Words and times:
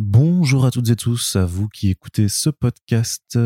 Bonjour 0.00 0.64
à 0.64 0.70
toutes 0.70 0.90
et 0.90 0.94
tous, 0.94 1.34
à 1.34 1.44
vous 1.44 1.66
qui 1.66 1.88
écoutez 1.88 2.28
ce 2.28 2.50
podcast. 2.50 3.36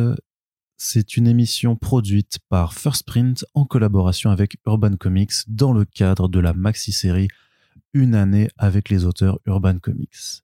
C'est 0.77 1.17
une 1.17 1.27
émission 1.27 1.77
produite 1.77 2.41
par 2.51 2.75
First 2.75 3.07
Print 3.07 3.47
en 3.55 3.65
collaboration 3.65 4.31
avec 4.31 4.59
Urban 4.67 4.99
Comics 4.99 5.33
dans 5.49 5.73
le 5.73 5.87
cadre 5.87 6.29
de 6.29 6.41
la 6.41 6.53
maxi-série 6.53 7.29
Une 7.95 8.15
année 8.15 8.51
avec 8.59 8.91
les 8.91 9.07
auteurs 9.07 9.39
Urban 9.47 9.79
Comics. 9.79 10.43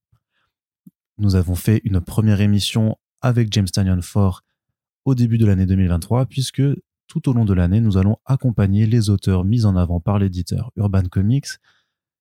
Nous 1.19 1.37
avons 1.37 1.55
fait 1.55 1.83
une 1.85 2.01
première 2.01 2.41
émission 2.41 2.97
avec 3.21 3.53
James 3.53 3.69
Tanyon 3.69 4.01
Ford 4.01 4.45
au 5.05 5.15
début 5.15 5.37
de 5.37 5.45
l'année 5.45 5.67
2023 5.67 6.25
puisque 6.25 6.63
tout 7.07 7.29
au 7.29 7.35
long 7.35 7.45
de 7.45 7.53
l'année, 7.53 7.83
nous 7.83 7.99
allons 7.99 8.17
accompagner 8.25 8.87
les 8.87 9.11
auteurs 9.11 9.45
mis 9.45 9.67
en 9.67 9.77
avant 9.77 10.01
par 10.01 10.19
l'éditeur 10.19 10.73
Urban 10.77 11.03
Comics 11.03 11.59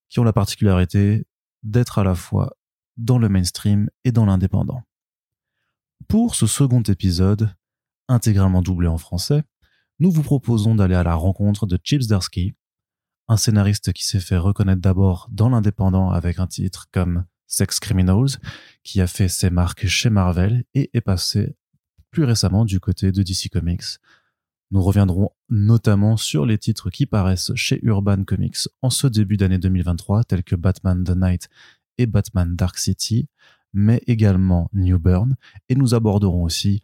qui 0.09 0.19
ont 0.19 0.25
la 0.25 0.33
particularité 0.33 1.25
d'être 1.63 1.99
à 1.99 2.03
la 2.03 2.15
fois 2.15 2.57
dans 2.97 3.17
le 3.17 3.29
mainstream 3.29 3.89
et 4.03 4.11
dans 4.11 4.25
l'indépendant. 4.25 4.83
Pour 6.07 6.35
ce 6.35 6.47
second 6.47 6.81
épisode, 6.81 7.53
intégralement 8.07 8.61
doublé 8.61 8.87
en 8.87 8.97
français, 8.97 9.43
nous 9.99 10.11
vous 10.11 10.23
proposons 10.23 10.75
d'aller 10.75 10.95
à 10.95 11.03
la 11.03 11.15
rencontre 11.15 11.65
de 11.65 11.77
Chips 11.83 12.07
Darsky, 12.07 12.53
un 13.27 13.37
scénariste 13.37 13.93
qui 13.93 14.05
s'est 14.05 14.19
fait 14.19 14.37
reconnaître 14.37 14.81
d'abord 14.81 15.27
dans 15.31 15.49
l'indépendant 15.49 16.11
avec 16.11 16.39
un 16.39 16.47
titre 16.47 16.87
comme 16.91 17.25
Sex 17.47 17.79
Criminals, 17.79 18.39
qui 18.83 19.01
a 19.01 19.07
fait 19.07 19.27
ses 19.27 19.49
marques 19.49 19.87
chez 19.87 20.09
Marvel 20.09 20.63
et 20.73 20.89
est 20.93 21.01
passé 21.01 21.55
plus 22.11 22.23
récemment 22.23 22.65
du 22.65 22.79
côté 22.79 23.11
de 23.11 23.23
DC 23.23 23.49
Comics. 23.51 23.99
Nous 24.71 24.81
reviendrons 24.81 25.31
notamment 25.49 26.17
sur 26.17 26.45
les 26.45 26.57
titres 26.57 26.89
qui 26.89 27.05
paraissent 27.05 27.53
chez 27.55 27.79
Urban 27.83 28.23
Comics 28.23 28.67
en 28.81 28.89
ce 28.89 29.07
début 29.07 29.37
d'année 29.37 29.59
2023, 29.59 30.25
tels 30.25 30.43
que 30.43 30.55
Batman 30.55 31.03
The 31.03 31.15
Night 31.15 31.49
et 31.97 32.05
Batman 32.05 32.55
Dark 32.55 32.77
City, 32.77 33.27
mais 33.73 34.01
également 34.07 34.69
New 34.73 34.99
Burn, 34.99 35.35
et 35.69 35.75
nous 35.75 35.93
aborderons 35.93 36.43
aussi 36.43 36.81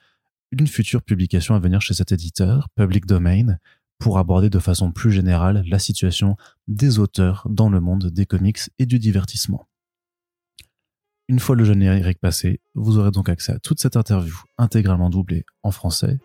une 0.51 0.67
future 0.67 1.01
publication 1.01 1.55
à 1.55 1.59
venir 1.59 1.81
chez 1.81 1.93
cet 1.93 2.11
éditeur, 2.11 2.69
Public 2.75 3.05
Domain, 3.05 3.57
pour 3.99 4.19
aborder 4.19 4.49
de 4.49 4.59
façon 4.59 4.91
plus 4.91 5.11
générale 5.11 5.63
la 5.67 5.79
situation 5.79 6.35
des 6.67 6.99
auteurs 6.99 7.47
dans 7.49 7.69
le 7.69 7.79
monde 7.79 8.07
des 8.07 8.25
comics 8.25 8.59
et 8.77 8.85
du 8.85 8.99
divertissement. 8.99 9.67
Une 11.29 11.39
fois 11.39 11.55
le 11.55 11.63
générique 11.63 12.19
passé, 12.19 12.59
vous 12.75 12.97
aurez 12.97 13.11
donc 13.11 13.29
accès 13.29 13.53
à 13.53 13.59
toute 13.59 13.79
cette 13.79 13.95
interview 13.95 14.35
intégralement 14.57 15.09
doublée 15.09 15.45
en 15.63 15.71
français, 15.71 16.19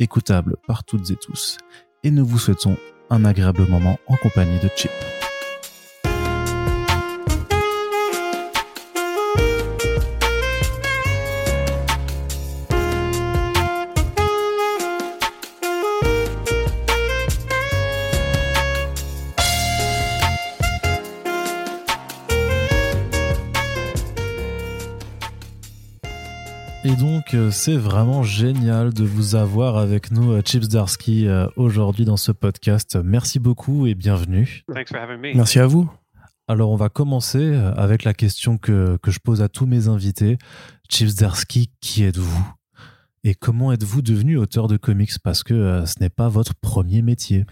écoutable 0.00 0.56
par 0.66 0.84
toutes 0.84 1.10
et 1.10 1.16
tous, 1.16 1.58
et 2.02 2.10
nous 2.10 2.26
vous 2.26 2.38
souhaitons 2.38 2.76
un 3.08 3.24
agréable 3.24 3.68
moment 3.68 3.98
en 4.08 4.16
compagnie 4.16 4.58
de 4.58 4.68
Chip. 4.74 4.90
C'est 27.52 27.76
vraiment 27.76 28.22
génial 28.22 28.94
de 28.94 29.04
vous 29.04 29.34
avoir 29.34 29.76
avec 29.76 30.10
nous, 30.10 30.32
euh, 30.32 30.40
Chips 30.40 30.68
Darsky, 30.68 31.28
euh, 31.28 31.46
aujourd'hui 31.56 32.06
dans 32.06 32.16
ce 32.16 32.32
podcast. 32.32 32.98
Merci 33.04 33.38
beaucoup 33.38 33.86
et 33.86 33.94
bienvenue. 33.94 34.64
Merci 35.34 35.58
à 35.58 35.66
vous. 35.66 35.90
Alors, 36.48 36.70
on 36.70 36.76
va 36.76 36.88
commencer 36.88 37.54
avec 37.76 38.04
la 38.04 38.14
question 38.14 38.58
que, 38.58 38.96
que 39.02 39.10
je 39.10 39.20
pose 39.20 39.42
à 39.42 39.48
tous 39.48 39.66
mes 39.66 39.88
invités. 39.88 40.38
Chips 40.88 41.14
Darsky, 41.14 41.70
qui 41.80 42.04
êtes-vous? 42.04 42.52
Et 43.22 43.34
comment 43.34 43.70
êtes-vous 43.70 44.02
devenu 44.02 44.38
auteur 44.38 44.66
de 44.66 44.76
comics? 44.76 45.18
Parce 45.22 45.42
que 45.42 45.84
ce 45.86 46.00
n'est 46.00 46.10
pas 46.10 46.28
votre 46.28 46.54
premier 46.54 47.00
métier. 47.02 47.44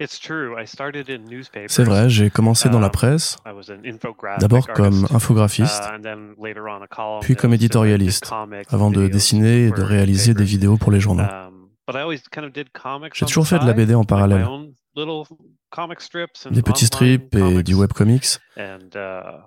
C'est 0.00 1.84
vrai, 1.84 2.08
j'ai 2.08 2.30
commencé 2.30 2.68
dans 2.68 2.80
la 2.80 2.86
um, 2.86 2.92
presse, 2.92 3.36
d'abord 4.38 4.66
comme 4.66 5.06
infographiste, 5.10 5.84
uh, 6.04 7.20
puis 7.20 7.36
comme 7.36 7.54
éditorialiste, 7.54 8.32
avant 8.68 8.90
de 8.90 9.06
dessiner 9.06 9.66
et 9.66 9.70
de 9.70 9.82
réaliser 9.82 10.34
des 10.34 10.44
vidéos 10.44 10.76
pour 10.76 10.90
les 10.90 10.98
journaux. 11.00 11.22
Um, 11.22 11.68
j'ai 13.12 13.26
toujours 13.26 13.46
fait 13.46 13.58
de 13.58 13.66
la 13.66 13.72
BD 13.72 13.94
en 13.94 14.04
parallèle, 14.04 14.46
des 14.96 16.62
petits 16.62 16.86
strips 16.86 17.34
et 17.34 17.62
du 17.62 17.74
webcomics. 17.74 18.38
Uh, 18.56 18.78
uh, 18.96 19.42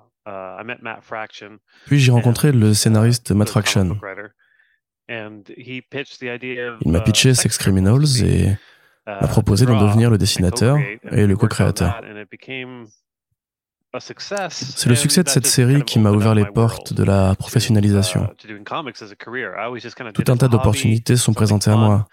puis 1.85 1.99
j'ai 1.99 2.11
rencontré 2.11 2.51
le 2.53 2.73
scénariste 2.73 3.31
Matt 3.31 3.49
Fraction. 3.49 3.97
Il 5.09 6.91
m'a 6.91 7.01
pitché 7.01 7.33
Sex 7.33 7.57
Criminals. 7.57 8.23
et 8.23 8.57
m'a 9.07 9.27
proposé 9.27 9.65
d'en 9.65 9.81
devenir 9.81 10.09
le 10.09 10.17
dessinateur 10.17 10.77
et 11.11 11.25
le 11.25 11.35
co-créateur. 11.35 12.01
C'est 13.99 14.89
le 14.89 14.95
succès 14.95 15.23
de 15.23 15.29
cette 15.29 15.47
série 15.47 15.81
qui 15.83 15.99
m'a 15.99 16.11
ouvert 16.11 16.35
les 16.35 16.45
portes 16.45 16.93
de 16.93 17.03
la 17.03 17.35
professionnalisation. 17.35 18.29
Uh, 18.43 18.53
Tout 20.13 20.31
un 20.31 20.37
tas 20.37 20.47
d'opportunités 20.47 21.15
sont 21.15 21.33
présentées 21.33 21.71
à 21.71 21.77
moi. 21.77 22.05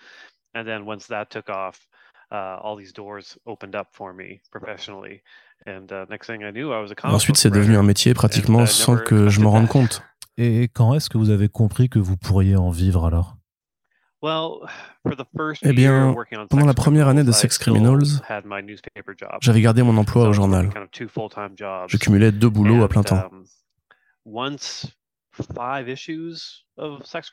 Ensuite, 7.03 7.37
c'est 7.37 7.51
devenu 7.51 7.77
un 7.77 7.83
métier 7.83 8.15
pratiquement 8.15 8.63
uh, 8.63 8.67
sans 8.67 8.97
que 8.97 9.29
je 9.29 9.41
m'en 9.41 9.51
rende 9.51 9.69
compte. 9.69 10.03
Et 10.37 10.69
quand 10.73 10.95
est-ce 10.95 11.09
que 11.09 11.19
vous 11.19 11.31
avez 11.31 11.49
compris 11.49 11.89
que 11.89 11.99
vous 11.99 12.17
pourriez 12.17 12.57
en 12.57 12.71
vivre 12.71 13.05
alors? 13.07 13.37
eh 15.63 15.73
bien, 15.73 16.15
pendant 16.49 16.67
la 16.67 16.75
première 16.75 17.09
année 17.09 17.25
de 17.25 17.33
Sex 17.33 17.59
Criminals, 17.59 18.23
j'avais 19.41 19.61
gardé 19.61 19.83
mon 19.83 19.97
emploi 19.97 20.29
au 20.29 20.33
journal. 20.33 20.71
Je 21.89 21.97
cumulais 21.99 22.33
deux 22.33 22.49
boulots 22.49 22.83
à 22.83 22.89
plein 22.89 23.03
temps. 23.03 23.23
Um, 23.31 23.45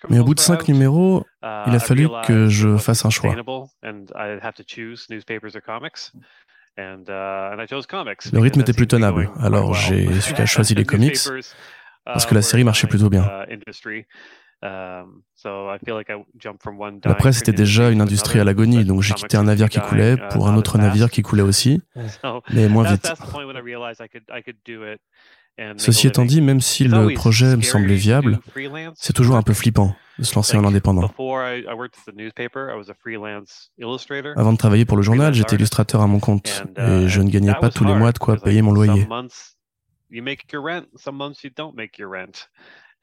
Mais 0.10 0.20
au 0.20 0.24
bout 0.26 0.36
de 0.36 0.40
cinq 0.40 0.68
numéros, 0.68 1.26
uh, 1.44 1.64
il 1.68 1.76
a 1.76 1.80
fallu 1.80 2.10
que 2.26 2.48
je 2.48 2.76
fasse 2.78 3.06
un 3.06 3.10
choix. 3.10 3.36
Le 8.34 8.40
rythme 8.40 8.62
était 8.62 8.74
plus 8.74 8.88
tenable, 8.88 9.30
alors 9.40 9.74
j'ai 9.74 10.10
choisi 10.46 10.76
les 10.76 10.86
comics 10.92 11.18
parce 12.04 12.26
que 12.26 12.34
la 12.34 12.40
uh, 12.40 12.44
série 12.44 12.64
marchait 12.64 12.88
plutôt 12.88 13.10
bien. 13.10 13.30
Um, 14.64 15.24
la 17.04 17.16
presse 17.16 17.40
était 17.40 17.52
déjà 17.52 17.90
une 17.90 18.00
industrie 18.00 18.40
à 18.40 18.44
l'agonie, 18.44 18.86
donc 18.86 19.02
j'ai 19.02 19.16
quitté 19.16 19.36
un 19.36 19.46
navire 19.46 19.70
qui 19.70 19.80
coulait 19.80 20.14
uh, 20.14 20.18
pour 20.30 20.48
un 20.48 20.56
autre 20.56 20.78
navire 20.78 21.10
qui 21.10 21.24
coulait 21.24 21.42
aussi, 21.42 21.82
mais 22.54 22.70
moins 22.70 22.84
vite. 22.84 23.12
Ceci 25.78 26.08
étant 26.08 26.26
dit, 26.26 26.42
même 26.42 26.62
si 26.62 26.84
le 26.84 27.14
projet 27.16 27.58
me 27.58 27.64
semblait 27.64 27.96
viable, 27.96 28.40
c'est 28.94 29.14
toujours 29.14 29.36
un 29.36 29.42
peu 29.42 29.54
flippant 29.54 29.96
de 30.20 30.24
se 30.24 30.36
lancer 30.36 30.58
en 30.58 30.66
indépendant. 30.66 31.10
Avant 34.38 34.54
de 34.54 34.58
travailler 34.58 34.86
pour 34.86 34.98
le 34.98 35.04
journal, 35.04 35.34
j'étais 35.34 35.56
illustrateur 35.56 36.02
à 36.02 36.08
mon 36.08 36.20
compte 36.20 36.64
et 36.78 37.06
uh, 37.06 37.10
je 37.10 37.22
ne 37.22 37.30
gagnais 37.32 37.56
pas 37.60 37.72
tous 37.72 37.86
les 37.86 37.96
mois 37.96 38.12
de 38.12 38.20
quoi 38.20 38.38
payer 38.38 38.62
mon 38.62 38.74
loyer. 38.74 39.08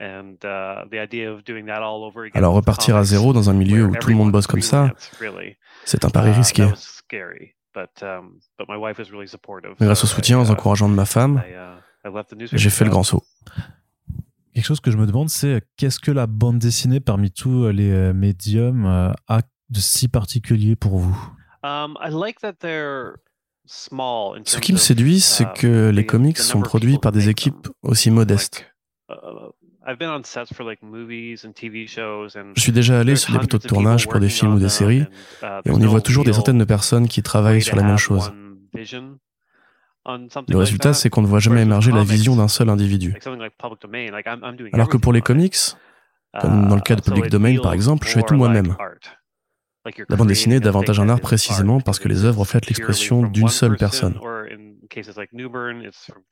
Uh, 0.00 0.36
Alors 2.34 2.54
repartir 2.54 2.94
à 2.96 3.02
zéro 3.02 3.32
dans 3.32 3.50
un 3.50 3.52
milieu 3.52 3.84
où 3.84 3.96
tout 3.96 4.10
le 4.10 4.14
monde 4.14 4.30
bosse 4.30 4.46
comme 4.46 4.62
ça, 4.62 4.92
c'est 5.84 6.04
un 6.04 6.10
pari 6.10 6.30
uh, 6.30 6.34
risqué. 6.34 6.62
Um, 8.02 8.38
Mais 9.80 9.86
grâce 9.86 10.04
au 10.04 10.06
soutien, 10.06 10.40
aux 10.40 10.50
encouragements 10.50 10.88
de 10.88 10.94
ma 10.94 11.04
femme, 11.04 11.42
uh, 11.48 12.08
j'ai 12.52 12.70
fait 12.70 12.84
le 12.84 12.90
grand 12.90 13.02
saut. 13.02 13.24
Quelque 14.54 14.66
chose 14.66 14.80
que 14.80 14.90
je 14.90 14.96
me 14.96 15.06
demande, 15.06 15.28
c'est 15.28 15.62
qu'est-ce 15.76 16.00
que 16.00 16.10
la 16.10 16.26
bande 16.26 16.58
dessinée 16.58 16.98
parmi 16.98 17.30
tous 17.30 17.68
les 17.68 17.92
euh, 17.92 18.12
médiums 18.12 18.86
euh, 18.86 19.12
a 19.28 19.42
de 19.68 19.78
si 19.78 20.08
particulier 20.08 20.74
pour 20.74 20.98
vous? 20.98 21.16
Um, 21.62 21.96
Ce 23.64 24.58
qui 24.58 24.72
me 24.72 24.78
séduit, 24.78 25.20
c'est 25.20 25.52
que 25.52 25.90
les 25.90 26.06
comics 26.06 26.38
sont 26.38 26.60
produits 26.60 26.98
par 26.98 27.12
des 27.12 27.28
équipes 27.28 27.68
aussi 27.82 28.10
modestes. 28.10 28.66
Je 32.54 32.60
suis 32.60 32.72
déjà 32.72 33.00
allé 33.00 33.16
sur 33.16 33.32
des 33.32 33.38
plateaux 33.38 33.58
de 33.58 33.66
tournage 33.66 34.06
pour 34.06 34.20
des 34.20 34.28
films 34.28 34.54
ou 34.54 34.58
des 34.58 34.68
séries, 34.68 35.06
uh, 35.42 35.46
et 35.64 35.70
on 35.70 35.78
y 35.78 35.86
voit 35.86 36.02
toujours 36.02 36.24
des 36.24 36.32
centaines 36.34 36.58
de 36.58 36.64
personnes 36.64 37.08
qui 37.08 37.22
travaillent 37.22 37.62
sur 37.62 37.76
la 37.76 37.82
même 37.82 37.96
chose. 37.96 38.30
Le 40.48 40.56
résultat, 40.56 40.92
c'est 40.92 41.08
qu'on 41.10 41.22
ne 41.22 41.26
voit 41.26 41.38
jamais 41.38 41.62
émerger 41.62 41.92
la 41.92 42.04
vision 42.04 42.36
d'un 42.36 42.48
seul 42.48 42.68
individu. 42.68 43.14
Alors 44.72 44.88
que 44.88 44.96
pour 44.98 45.12
les 45.12 45.22
comics, 45.22 45.56
comme 46.38 46.68
dans 46.68 46.76
le 46.76 46.82
cas 46.82 46.94
de 46.94 47.00
uh, 47.00 47.04
Public 47.04 47.30
Domain 47.30 47.56
par 47.58 47.72
exemple, 47.72 48.06
je 48.06 48.12
fais 48.12 48.22
tout 48.22 48.34
moi-même. 48.34 48.76
La 50.10 50.16
bande 50.16 50.28
dessinée 50.28 50.56
est 50.56 50.60
davantage 50.60 51.00
un 51.00 51.08
art 51.08 51.20
précisément 51.20 51.80
parce 51.80 51.98
que 51.98 52.08
les 52.08 52.26
œuvres 52.26 52.40
reflètent 52.40 52.66
l'expression 52.66 53.22
d'une 53.22 53.48
seule 53.48 53.76
personne. 53.76 54.20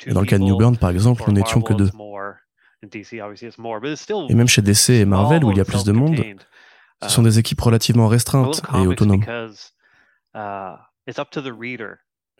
Et 0.06 0.12
dans 0.12 0.20
le 0.20 0.26
cas 0.26 0.38
de 0.38 0.44
New 0.44 0.56
Burn, 0.58 0.76
par 0.76 0.90
exemple, 0.90 1.22
nous 1.26 1.32
n'étions 1.32 1.62
que 1.62 1.72
deux. 1.72 1.90
Et 2.82 4.34
même 4.34 4.48
chez 4.48 4.62
DC 4.62 4.90
et 4.90 5.04
Marvel, 5.04 5.44
où 5.44 5.50
il 5.50 5.56
y 5.56 5.60
a 5.60 5.64
plus 5.64 5.84
de 5.84 5.92
monde, 5.92 6.16
ce 7.02 7.08
sont 7.08 7.22
des 7.22 7.38
équipes 7.38 7.60
relativement 7.60 8.08
restreintes 8.08 8.62
et 8.74 8.86
autonomes. 8.86 9.24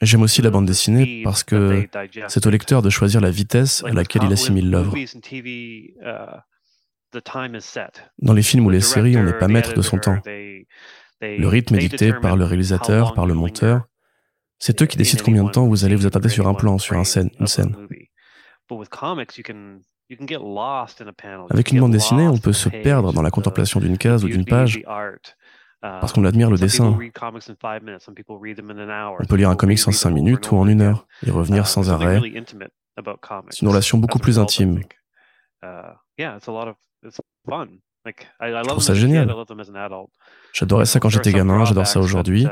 J'aime 0.03 0.23
aussi 0.23 0.43
la 0.43 0.51
bande 0.51 0.67
dessinée 0.67 1.23
parce 1.25 1.43
que 1.43 1.89
c'est 2.29 2.47
au 2.47 2.51
lecteur 2.51 2.83
de 2.83 2.91
choisir 2.91 3.21
la 3.21 3.31
vitesse 3.31 3.83
à 3.85 3.93
laquelle 3.93 4.25
il 4.25 4.33
assimile 4.33 4.71
l'œuvre. 4.71 4.95
Dans 8.19 8.33
les 8.35 8.43
films 8.43 8.67
ou 8.67 8.71
les 8.71 8.81
séries, 8.83 9.17
on 9.17 9.23
n'est 9.23 9.33
pas 9.39 9.49
maître 9.49 9.73
de 9.75 9.81
son 9.83 9.99
temps. 9.99 10.19
Le 11.23 11.47
rythme 11.47 11.77
est 11.77 11.79
dicté 11.79 12.13
par 12.13 12.37
le 12.37 12.45
réalisateur, 12.45 13.15
par 13.15 13.27
le 13.27 13.33
monteur. 13.33 13.87
C'est 14.59 14.83
eux 14.83 14.87
qui 14.87 14.97
décident 14.99 15.23
combien 15.25 15.45
de 15.45 15.51
temps 15.51 15.67
vous 15.67 15.85
allez 15.85 15.97
vous 15.97 16.07
attarder 16.07 16.29
sur 16.29 16.47
un 16.47 16.55
plan, 16.55 16.79
sur 16.79 16.97
un 16.97 17.05
scène, 17.05 17.31
une 17.41 17.47
scène. 17.47 17.75
Avec 21.51 21.73
une 21.73 21.81
bande 21.81 21.93
dessinée, 21.93 22.29
on 22.29 22.39
peut 22.39 22.53
se 22.53 22.69
perdre 22.69 23.13
dans 23.13 23.23
la 23.23 23.31
contemplation 23.31 23.81
d'une 23.81 23.99
case 23.99 24.25
ou 24.25 24.29
d'une 24.29 24.45
page 24.45 24.81
parce 25.81 26.13
qu'on 26.13 26.25
admire 26.25 26.51
le 26.51 26.59
dessin. 26.59 26.97
On 29.21 29.25
peut 29.27 29.37
lire 29.37 29.51
un 29.51 29.57
comics 29.57 29.81
en 29.87 29.93
5 29.93 30.11
minutes 30.11 30.51
ou 30.51 30.57
en 30.57 30.67
une 30.67 30.81
heure 30.81 31.07
et 31.25 31.31
revenir 31.31 31.67
sans 31.67 31.91
arrêt. 31.91 32.21
C'est 33.51 33.63
une 33.63 33.69
relation 33.69 33.99
beaucoup 33.99 34.19
plus 34.19 34.39
intime. 34.39 34.81
Je 35.63 35.69
trouve 38.69 38.83
ça 38.83 38.95
génial. 38.95 39.29
J'adorais 40.53 40.87
ça 40.87 41.01
quand 41.01 41.09
j'étais 41.09 41.33
gamin, 41.33 41.65
j'adore 41.65 41.87
ça 41.87 42.01
aujourd'hui. 42.01 42.47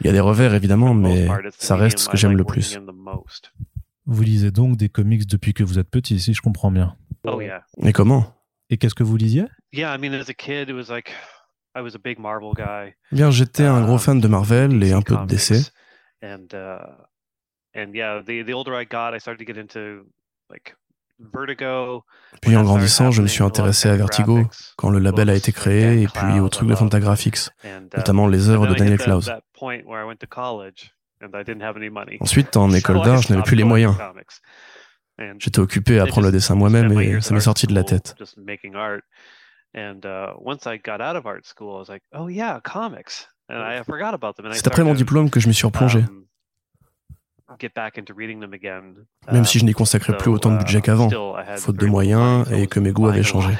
Il 0.00 0.06
y 0.06 0.08
a 0.08 0.12
des 0.12 0.20
revers 0.20 0.54
évidemment, 0.54 0.94
mais 0.94 1.28
ça 1.56 1.76
reste 1.76 1.98
ce 1.98 2.08
que 2.08 2.16
j'aime 2.16 2.36
le 2.36 2.44
plus. 2.44 2.78
Vous 4.06 4.22
lisez 4.22 4.50
donc 4.50 4.76
des 4.76 4.88
comics 4.88 5.26
depuis 5.26 5.54
que 5.54 5.64
vous 5.64 5.78
êtes 5.78 5.88
petit, 5.88 6.20
si 6.20 6.34
je 6.34 6.42
comprends 6.42 6.70
bien. 6.70 6.96
Oh, 7.24 7.40
Et 7.82 7.92
comment? 7.92 8.34
Et 8.70 8.76
qu'est-ce 8.76 8.94
que 8.94 9.02
vous 9.02 9.16
lisiez? 9.16 9.46
Bien, 13.12 13.30
j'étais 13.30 13.64
un 13.64 13.82
gros 13.82 13.98
fan 13.98 14.20
de 14.20 14.28
Marvel 14.28 14.82
et 14.82 14.92
un 14.92 15.02
peu 15.02 15.16
de 15.16 15.26
DC. 15.26 15.72
Puis 22.42 22.56
en 22.56 22.62
grandissant, 22.62 23.10
je 23.10 23.22
me 23.22 23.26
suis 23.26 23.42
intéressé 23.42 23.88
à 23.88 23.96
Vertigo 23.96 24.42
quand 24.76 24.90
le 24.90 24.98
label 24.98 25.30
a 25.30 25.34
été 25.34 25.52
créé 25.52 26.02
et 26.02 26.08
puis 26.08 26.40
aux 26.40 26.48
trucs 26.48 26.68
de 26.68 26.74
Fantagraphics, 26.74 27.48
uh, 27.64 27.68
notamment 27.96 28.26
les 28.26 28.48
œuvres 28.48 28.66
de 28.66 28.74
Daniel 28.74 28.98
Klaus. 28.98 29.30
Ensuite, 32.20 32.56
en 32.56 32.70
école 32.72 33.02
d'art, 33.02 33.22
je 33.22 33.32
n'avais 33.32 33.42
plus 33.42 33.56
les 33.56 33.64
moyens. 33.64 33.96
J'étais 35.38 35.60
occupé 35.60 35.98
à 35.98 36.04
apprendre 36.04 36.26
le 36.26 36.32
dessin 36.32 36.54
moi-même 36.54 36.98
et 37.00 37.20
ça 37.20 37.34
m'est 37.34 37.40
sorti 37.40 37.66
de 37.66 37.74
la 37.74 37.84
tête. 37.84 38.14
C'est 44.52 44.66
après 44.66 44.84
mon 44.84 44.94
diplôme 44.94 45.30
que 45.30 45.40
je 45.40 45.48
m'y 45.48 45.54
suis 45.54 45.66
replongé. 45.66 46.00
Um, 46.00 46.24
même 49.32 49.44
si 49.44 49.58
je 49.58 49.64
n'y 49.64 49.74
consacrais 49.74 50.16
plus 50.16 50.30
autant 50.30 50.50
de 50.50 50.58
budget 50.58 50.78
uh, 50.78 50.82
qu'avant, 50.82 51.10
faute 51.56 51.76
de 51.76 51.86
moyens 51.86 52.50
et 52.50 52.66
que 52.66 52.80
mes 52.80 52.92
goûts 52.92 53.06
avaient 53.06 53.22
changé. 53.22 53.54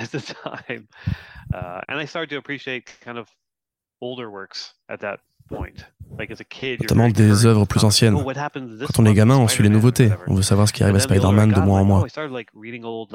Notamment 5.50 7.08
des 7.08 7.46
œuvres 7.46 7.64
plus 7.64 7.84
anciennes. 7.84 8.14
Oh, 8.14 8.32
Quand 8.32 8.98
on 8.98 9.06
est 9.06 9.14
gamin, 9.14 9.36
on 9.36 9.48
suit 9.48 9.62
les 9.62 9.68
nouveautés. 9.68 10.10
On 10.26 10.34
veut 10.34 10.42
savoir 10.42 10.68
ce 10.68 10.72
qui 10.72 10.82
arrive 10.82 10.96
à 10.96 11.00
Spider-Man 11.00 11.52
de 11.52 11.60
mois 11.60 11.80
en 11.80 11.84
mois. 11.84 12.06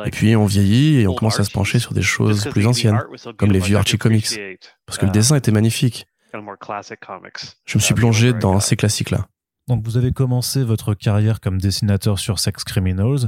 Et 0.06 0.12
puis 0.12 0.36
on 0.36 0.46
vieillit 0.46 1.02
et 1.02 1.08
on 1.08 1.14
commence 1.14 1.40
à 1.40 1.44
se 1.44 1.52
pencher 1.52 1.80
sur 1.80 1.94
des 1.94 2.02
choses 2.02 2.46
plus 2.52 2.68
anciennes, 2.68 3.00
comme 3.38 3.52
les 3.52 3.60
vieux 3.60 3.78
Archie 3.78 3.98
Comics. 3.98 4.40
Parce 4.86 4.98
que 4.98 5.06
le 5.06 5.12
dessin 5.12 5.36
était 5.36 5.52
magnifique. 5.52 6.08
Je 6.34 7.78
me 7.78 7.80
suis 7.80 7.94
plongé 7.94 8.34
dans 8.34 8.60
ces 8.60 8.76
classiques-là. 8.76 9.28
Donc 9.68 9.84
vous 9.86 9.98
avez 9.98 10.12
commencé 10.12 10.64
votre 10.64 10.94
carrière 10.94 11.40
comme 11.40 11.60
dessinateur 11.60 12.20
sur 12.20 12.40
Sex 12.40 12.64
Criminals. 12.64 13.28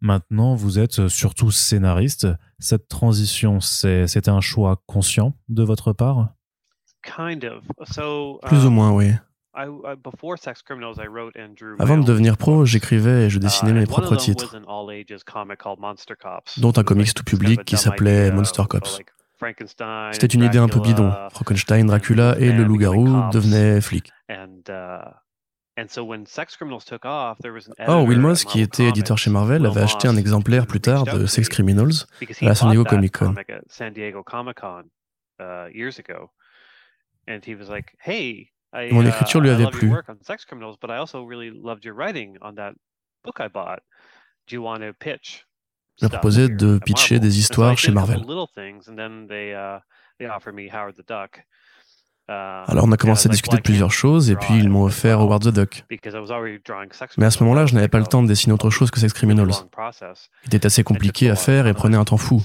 Maintenant, 0.00 0.54
vous 0.54 0.78
êtes 0.78 1.08
surtout 1.08 1.50
scénariste. 1.50 2.28
Cette 2.60 2.88
transition, 2.88 3.60
c'était 3.60 4.28
un 4.28 4.40
choix 4.40 4.82
conscient 4.86 5.34
de 5.48 5.62
votre 5.64 5.92
part? 5.92 6.34
Plus 8.46 8.66
ou 8.66 8.70
moins, 8.70 8.92
oui. 8.92 9.12
Avant 11.78 11.98
de 11.98 12.04
devenir 12.04 12.36
pro, 12.36 12.64
j'écrivais 12.64 13.24
et 13.24 13.30
je 13.30 13.38
dessinais 13.38 13.72
mes 13.72 13.86
propres 13.86 14.14
titres, 14.16 14.56
dont 16.58 16.72
un 16.76 16.84
comics 16.84 17.14
tout 17.14 17.24
public 17.24 17.64
qui 17.64 17.76
s'appelait 17.76 18.28
uh, 18.28 18.32
Monster 18.32 18.62
Cops. 18.68 19.00
C'était 20.12 20.26
une 20.26 20.42
idée 20.42 20.58
un 20.58 20.68
peu 20.68 20.80
bidon. 20.80 21.12
Frankenstein, 21.30 21.86
Dracula 21.86 22.36
et 22.38 22.52
le 22.52 22.64
loup-garou 22.64 23.30
devenaient 23.32 23.80
flics. 23.80 24.12
Oh, 27.86 28.04
Will 28.06 28.18
Moss, 28.20 28.44
qui 28.44 28.60
était 28.60 28.84
éditeur 28.88 29.16
chez 29.16 29.30
Marvel, 29.30 29.64
avait 29.66 29.80
acheté 29.82 30.08
un 30.08 30.16
exemplaire 30.16 30.66
plus 30.66 30.80
tard 30.80 31.04
de 31.04 31.26
Sex 31.26 31.48
Criminals 31.48 32.06
à 32.42 32.44
la 32.44 32.54
San 32.54 32.70
Diego 32.70 32.84
Comic 32.84 33.18
Con. 33.18 33.34
Mon 38.92 39.04
écriture 39.06 39.40
lui 39.40 39.50
avait 39.50 39.66
plu. 39.70 39.90
Il 46.00 46.04
m'a 46.04 46.08
proposé 46.10 46.48
de 46.48 46.78
pitcher 46.78 47.18
des 47.18 47.38
histoires 47.38 47.76
chez 47.76 47.90
Marvel. 47.92 48.18
Euh, 52.30 52.62
Alors 52.66 52.84
on 52.84 52.92
a 52.92 52.98
commencé 52.98 53.26
à 53.26 53.30
discuter 53.30 53.56
de 53.56 53.62
plusieurs 53.62 53.90
choses 53.90 54.30
et 54.30 54.36
puis 54.36 54.54
ils 54.58 54.68
m'ont 54.68 54.84
offert 54.84 55.18
Howard 55.20 55.42
the 55.44 55.48
Duck. 55.48 55.84
Mais 57.16 57.24
à 57.24 57.30
ce 57.30 57.42
moment-là, 57.42 57.64
je 57.64 57.74
n'avais 57.74 57.88
pas 57.88 57.98
le 57.98 58.06
temps 58.06 58.22
de 58.22 58.28
dessiner 58.28 58.52
autre 58.52 58.68
chose 58.68 58.90
que 58.90 59.00
Sex 59.00 59.14
Criminals. 59.14 59.50
Il 60.44 60.54
était 60.54 60.66
assez 60.66 60.84
compliqué 60.84 61.30
à 61.30 61.36
faire 61.36 61.66
et 61.66 61.72
prenait 61.72 61.96
un 61.96 62.04
temps 62.04 62.18
fou. 62.18 62.42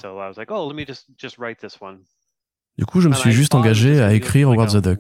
Du 2.78 2.86
coup, 2.86 3.02
je 3.02 3.10
me 3.10 3.14
suis 3.14 3.32
juste 3.32 3.56
engagé 3.56 4.02
à 4.02 4.14
écrire 4.14 4.50
Howard 4.50 4.72
the 4.72 4.84
Duck. 4.84 5.00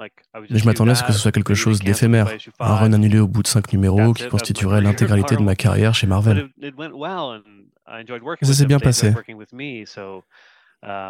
Mais 0.00 0.58
je 0.58 0.64
m'attendais 0.64 0.92
à 0.92 0.94
ce 0.94 1.04
que 1.04 1.12
ce 1.12 1.18
soit 1.18 1.32
quelque 1.32 1.54
chose 1.54 1.78
d'éphémère, 1.80 2.28
un 2.58 2.74
run 2.74 2.92
annulé 2.92 3.18
au 3.18 3.28
bout 3.28 3.42
de 3.42 3.48
cinq 3.48 3.72
numéros 3.72 4.12
qui 4.12 4.28
constituerait 4.28 4.80
l'intégralité 4.80 5.36
de 5.36 5.42
ma 5.42 5.54
carrière 5.54 5.94
chez 5.94 6.06
Marvel. 6.06 6.48
Et 6.62 8.44
ça 8.44 8.52
s'est 8.54 8.66
bien 8.66 8.80
passé. 8.80 9.14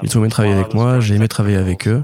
Ils 0.03 0.19
ont 0.19 0.21
aimé 0.21 0.29
travailler 0.29 0.55
avec 0.55 0.75
moi, 0.75 1.01
j'ai 1.01 1.15
aimé 1.15 1.29
travailler 1.29 1.57
avec 1.57 1.89
eux. 1.89 2.03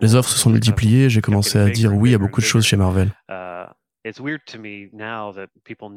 Les 0.00 0.14
offres 0.14 0.30
se 0.30 0.38
sont 0.38 0.50
multipliées, 0.50 1.10
j'ai 1.10 1.20
commencé 1.20 1.58
à 1.58 1.68
dire 1.70 1.94
oui 1.94 2.14
à 2.14 2.18
beaucoup 2.18 2.40
de 2.40 2.46
choses 2.46 2.64
chez 2.64 2.76
Marvel. 2.76 3.10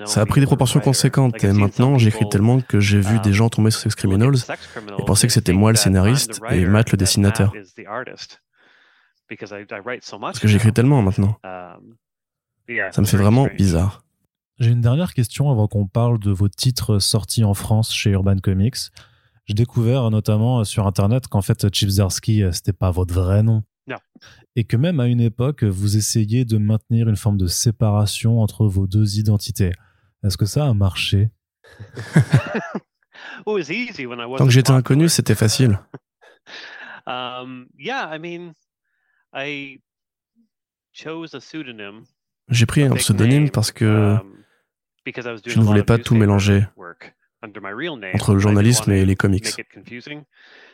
Ça 0.06 0.22
a 0.22 0.26
pris 0.26 0.40
des 0.40 0.46
proportions 0.46 0.80
conséquentes 0.80 1.44
et 1.44 1.52
maintenant 1.52 1.98
j'écris 1.98 2.30
tellement 2.30 2.62
que 2.62 2.80
j'ai 2.80 3.02
vu 3.02 3.20
des 3.20 3.34
gens 3.34 3.50
tomber 3.50 3.72
sur 3.72 3.82
Sex 3.82 3.96
Criminals 3.96 4.38
et 4.98 5.06
penser 5.06 5.28
que 5.28 5.34
c'était 5.34 5.54
moi 5.54 5.72
le 5.72 5.78
scénariste 5.78 6.40
et 6.50 6.66
Matt 6.66 6.92
le 6.92 6.98
dessinateur. 6.98 7.54
Parce 10.22 10.40
que 10.40 10.48
j'écris 10.48 10.72
tellement 10.72 11.02
maintenant. 11.02 11.38
Ça 12.68 13.02
me 13.02 13.06
fait 13.06 13.18
vraiment 13.18 13.48
bizarre. 13.58 14.04
J'ai 14.60 14.72
une 14.72 14.82
dernière 14.82 15.14
question 15.14 15.52
avant 15.52 15.68
qu'on 15.68 15.86
parle 15.86 16.18
de 16.20 16.32
vos 16.32 16.50
titres 16.50 17.00
sortis 17.00 17.44
en 17.44 17.54
France 17.54 17.94
chez 17.94 18.12
Urban 18.12 18.38
Comics. 18.38 18.78
J'ai 19.46 19.54
découvert 19.54 20.10
notamment 20.10 20.64
sur 20.64 20.88
Internet 20.88 21.28
qu'en 21.28 21.42
fait, 21.42 21.74
Chip 21.74 21.90
Zarsky, 21.90 22.44
euh, 22.44 22.52
c'était 22.52 22.74
pas 22.74 22.92
votre 22.92 23.14
vrai 23.14 23.44
nom. 23.44 23.64
Et 24.56 24.64
que 24.64 24.78
même 24.78 25.00
à 25.00 25.08
une 25.08 25.22
époque, 25.22 25.64
vous 25.64 25.98
essayez 25.98 26.46
de 26.46 26.58
maintenir 26.58 27.10
une 27.10 27.16
forme 27.16 27.38
de 27.38 27.48
séparation 27.48 28.42
entre 28.42 28.68
vos 28.68 28.88
deux 28.88 29.20
identités. 29.20 29.72
Est-ce 30.24 30.38
que 30.38 30.46
ça 30.46 30.68
a 30.68 30.74
marché? 30.74 31.30
Tant 33.46 34.46
que 34.46 34.50
j'étais 34.50 34.72
inconnu, 34.72 35.10
c'était 35.10 35.36
facile. 35.36 35.80
Um, 37.10 37.68
J'ai 42.50 42.66
pris 42.66 42.84
un 42.84 42.96
pseudonyme 42.96 43.50
parce 43.50 43.72
que 43.72 44.18
um, 44.20 44.44
je 45.46 45.60
ne 45.60 45.64
voulais 45.64 45.84
pas 45.84 45.98
tout 46.00 46.16
mélanger 46.16 46.66
entre 48.14 48.34
le 48.34 48.40
journalisme 48.40 48.92
et 48.92 49.06
les 49.06 49.16
comics. 49.16 49.48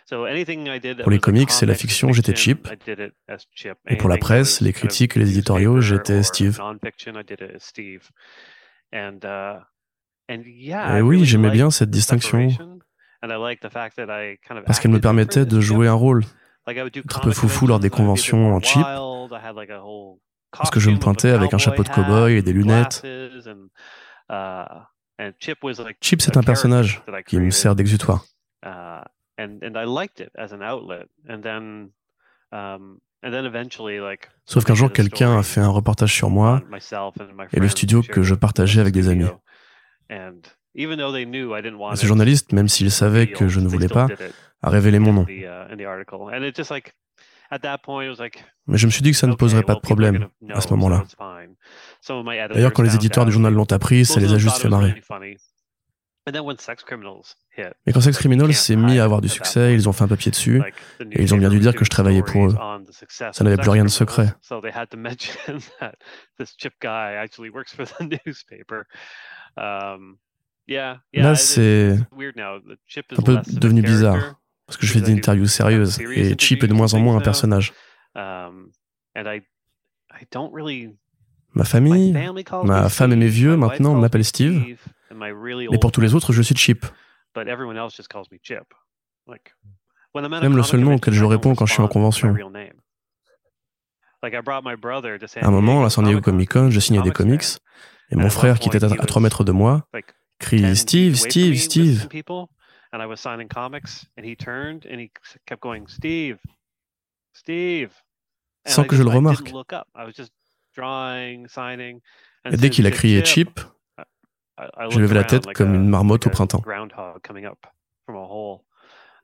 Pour 0.10 1.12
les 1.12 1.20
comics 1.20 1.50
et 1.62 1.66
la 1.66 1.76
fiction, 1.76 2.12
j'étais 2.12 2.36
Chip. 2.36 2.68
Et 3.88 3.98
pour 3.98 4.10
la 4.10 4.18
presse, 4.18 4.62
les 4.62 4.74
critiques 4.74 5.16
et 5.16 5.20
les 5.20 5.32
éditoriaux, 5.32 5.82
j'étais 5.82 6.24
Steve. 6.24 6.60
Et 10.30 11.02
oui, 11.02 11.26
j'aimais 11.26 11.52
bien 11.52 11.72
cette 11.72 11.90
distinction 11.90 12.50
parce 14.66 14.80
qu'elle 14.80 14.92
me 14.92 15.00
permettait 15.00 15.46
de 15.46 15.62
jouer 15.62 15.88
un 15.88 15.94
rôle, 15.94 16.26
un 16.68 17.20
peu 17.22 17.32
foufou 17.32 17.68
lors 17.68 17.80
des 17.80 17.90
conventions 17.90 18.54
en 18.54 18.60
Chip, 18.60 18.84
parce 20.52 20.70
que 20.70 20.80
je 20.80 20.90
me 20.90 21.00
pointais 21.00 21.30
avec 21.30 21.54
un 21.54 21.58
chapeau 21.58 21.84
de 21.84 21.90
cow-boy 21.90 22.34
et 22.34 22.42
des 22.42 22.54
lunettes. 22.54 23.06
Chip, 26.02 26.22
c'est 26.22 26.38
un 26.38 26.44
personnage 26.44 27.02
qui 27.26 27.38
me 27.38 27.50
sert 27.50 27.76
d'exutoire. 27.76 28.26
Sauf 34.46 34.66
qu'un 34.66 34.76
jour, 34.76 34.92
quelqu'un 34.92 35.38
a 35.38 35.44
fait 35.44 35.62
un 35.62 35.70
reportage 35.70 36.14
sur 36.14 36.30
moi 36.30 36.62
et 37.54 37.60
le 37.60 37.68
studio 37.70 38.02
que 38.02 38.24
je 38.24 38.36
partageais 38.36 38.82
avec 38.82 38.94
des 38.94 39.10
amis. 39.10 39.28
Et 40.76 40.88
ce 41.96 42.06
journaliste, 42.06 42.52
même 42.52 42.68
s'il 42.68 42.92
savait 42.92 43.28
que 43.28 43.48
je 43.48 43.60
ne 43.60 43.68
voulais 43.68 43.88
pas, 43.88 44.08
a 44.62 44.70
révélé 44.70 45.00
mon 45.00 45.14
nom. 45.14 45.26
Mais 48.68 48.78
je 48.78 48.86
me 48.86 48.92
suis 48.92 49.02
dit 49.02 49.12
que 49.12 49.18
ça 49.18 49.28
ne 49.28 49.36
poserait 49.36 49.64
pas 49.64 49.76
de 49.76 49.80
problème 49.80 50.28
à 50.50 50.62
ce 50.62 50.70
moment-là. 50.70 51.04
D'ailleurs, 52.50 52.74
quand 52.74 52.84
les 52.84 52.96
éditeurs 52.96 53.26
du 53.26 53.32
journal 53.32 53.54
l'ont 53.54 53.72
appris, 53.72 54.06
ça 54.06 54.20
les 54.20 54.34
a 54.34 54.38
juste 54.38 54.58
fait 54.58 54.70
marrer. 54.70 55.02
Mais 56.26 57.94
quand 57.94 58.02
Sex 58.02 58.18
Criminals 58.18 58.54
s'est 58.54 58.76
mis 58.76 59.00
à 59.00 59.04
avoir 59.04 59.22
du 59.22 59.30
succès, 59.30 59.74
ils 59.74 59.90
ont 59.90 59.94
fait 59.94 60.04
un 60.04 60.08
papier 60.08 60.32
dessus 60.32 60.62
et 61.12 61.22
ils 61.22 61.34
ont 61.34 61.38
bien 61.38 61.50
dû 61.50 61.60
dire 61.60 61.76
que 61.76 61.84
je 61.84 61.90
travaillais 61.90 62.24
pour 62.24 62.48
eux. 62.48 62.56
Ça 63.10 63.44
n'avait 63.44 63.58
plus 63.58 63.70
rien 63.70 63.84
de 63.84 63.90
secret. 63.90 64.34
Là, 71.14 71.36
c'est 71.36 71.98
un 73.18 73.22
peu 73.22 73.40
devenu 73.48 73.82
bizarre 73.82 74.40
parce 74.66 74.78
que 74.78 74.86
je 74.86 74.94
fais 74.94 75.02
des 75.02 75.14
interviews 75.14 75.48
sérieuses 75.48 76.00
et 76.00 76.36
Chip 76.38 76.64
est 76.64 76.68
de 76.68 76.74
moins 76.74 76.94
en 76.94 77.00
moins 77.00 77.18
un 77.18 77.22
personnage. 77.22 77.74
Um, 78.16 78.72
ma 81.54 81.64
famille, 81.66 82.14
ma 82.64 82.90
femme 82.90 83.12
et 83.12 83.16
mes 83.16 83.28
vieux 83.28 83.58
maintenant 83.58 83.96
m'appellent 83.96 84.24
Steve, 84.24 84.78
mais 85.16 85.80
pour 85.80 85.92
tous 85.92 86.02
les 86.02 86.16
autres, 86.16 86.34
je 86.34 86.42
suis 86.42 86.56
Chip. 86.56 86.86
Même 87.36 87.48
le 90.58 90.64
seul 90.64 90.80
nom 90.82 90.96
auquel 90.96 91.14
je 91.14 91.26
réponds 91.26 91.56
quand 91.56 91.66
je 91.66 91.74
suis 91.74 91.82
en 91.82 91.88
convention. 91.88 92.36
À 94.22 95.48
un 95.48 95.52
moment, 95.52 95.86
à 95.86 95.90
San 95.90 96.06
Diego 96.06 96.22
Comic 96.22 96.52
Con, 96.52 96.70
je 96.70 96.80
signais 96.80 97.02
des 97.02 97.12
comics, 97.12 97.44
et 98.10 98.16
mon 98.16 98.30
frère, 98.30 98.60
qui 98.60 98.70
était 98.70 98.84
à 98.84 98.90
3 98.90 99.22
mètres 99.22 99.44
de 99.44 99.52
moi, 99.52 99.88
crie 100.40 100.76
Steve, 100.76 101.16
Steve, 101.16 101.58
Steve. 101.58 102.08
and 102.94 103.02
I 103.02 103.08
was 103.08 103.20
signing 103.20 103.50
comics, 103.50 104.06
and 104.16 104.24
he 104.24 104.36
turned 104.36 104.86
and 104.86 105.00
he 105.00 105.12
kept 105.48 105.62
going, 105.62 105.88
Steve, 105.88 106.38
Steve. 107.34 107.90
And 108.66 108.72
Sans 108.72 108.86
que 108.86 108.96
je 108.96 109.04
le 109.04 109.10
remarque. 109.10 109.52
Et 112.52 112.58
dès 112.58 112.70
qu'il 112.70 112.86
a 112.86 112.92
crié 112.92 113.26
Chip, 113.26 113.60
je 114.90 115.00
levais 115.00 115.16
la 115.16 115.24
tête 115.24 115.46
comme 115.54 115.74
une 115.74 115.88
marmotte 115.88 116.28
au 116.28 116.30
printemps. 116.30 116.62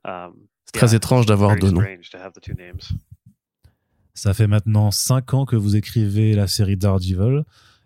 Um, 0.06 0.34
C'est 0.66 0.74
très 0.74 0.96
étrange 0.96 1.26
d'avoir 1.26 1.58
deux 1.58 1.72
noms. 1.72 1.84
Ça 4.14 4.34
fait 4.34 4.48
maintenant 4.48 4.92
5 4.92 5.34
ans 5.34 5.46
que 5.46 5.56
vous 5.56 5.76
écrivez 5.76 6.34
la 6.34 6.48
série 6.48 6.78
Daredevil 6.78 7.44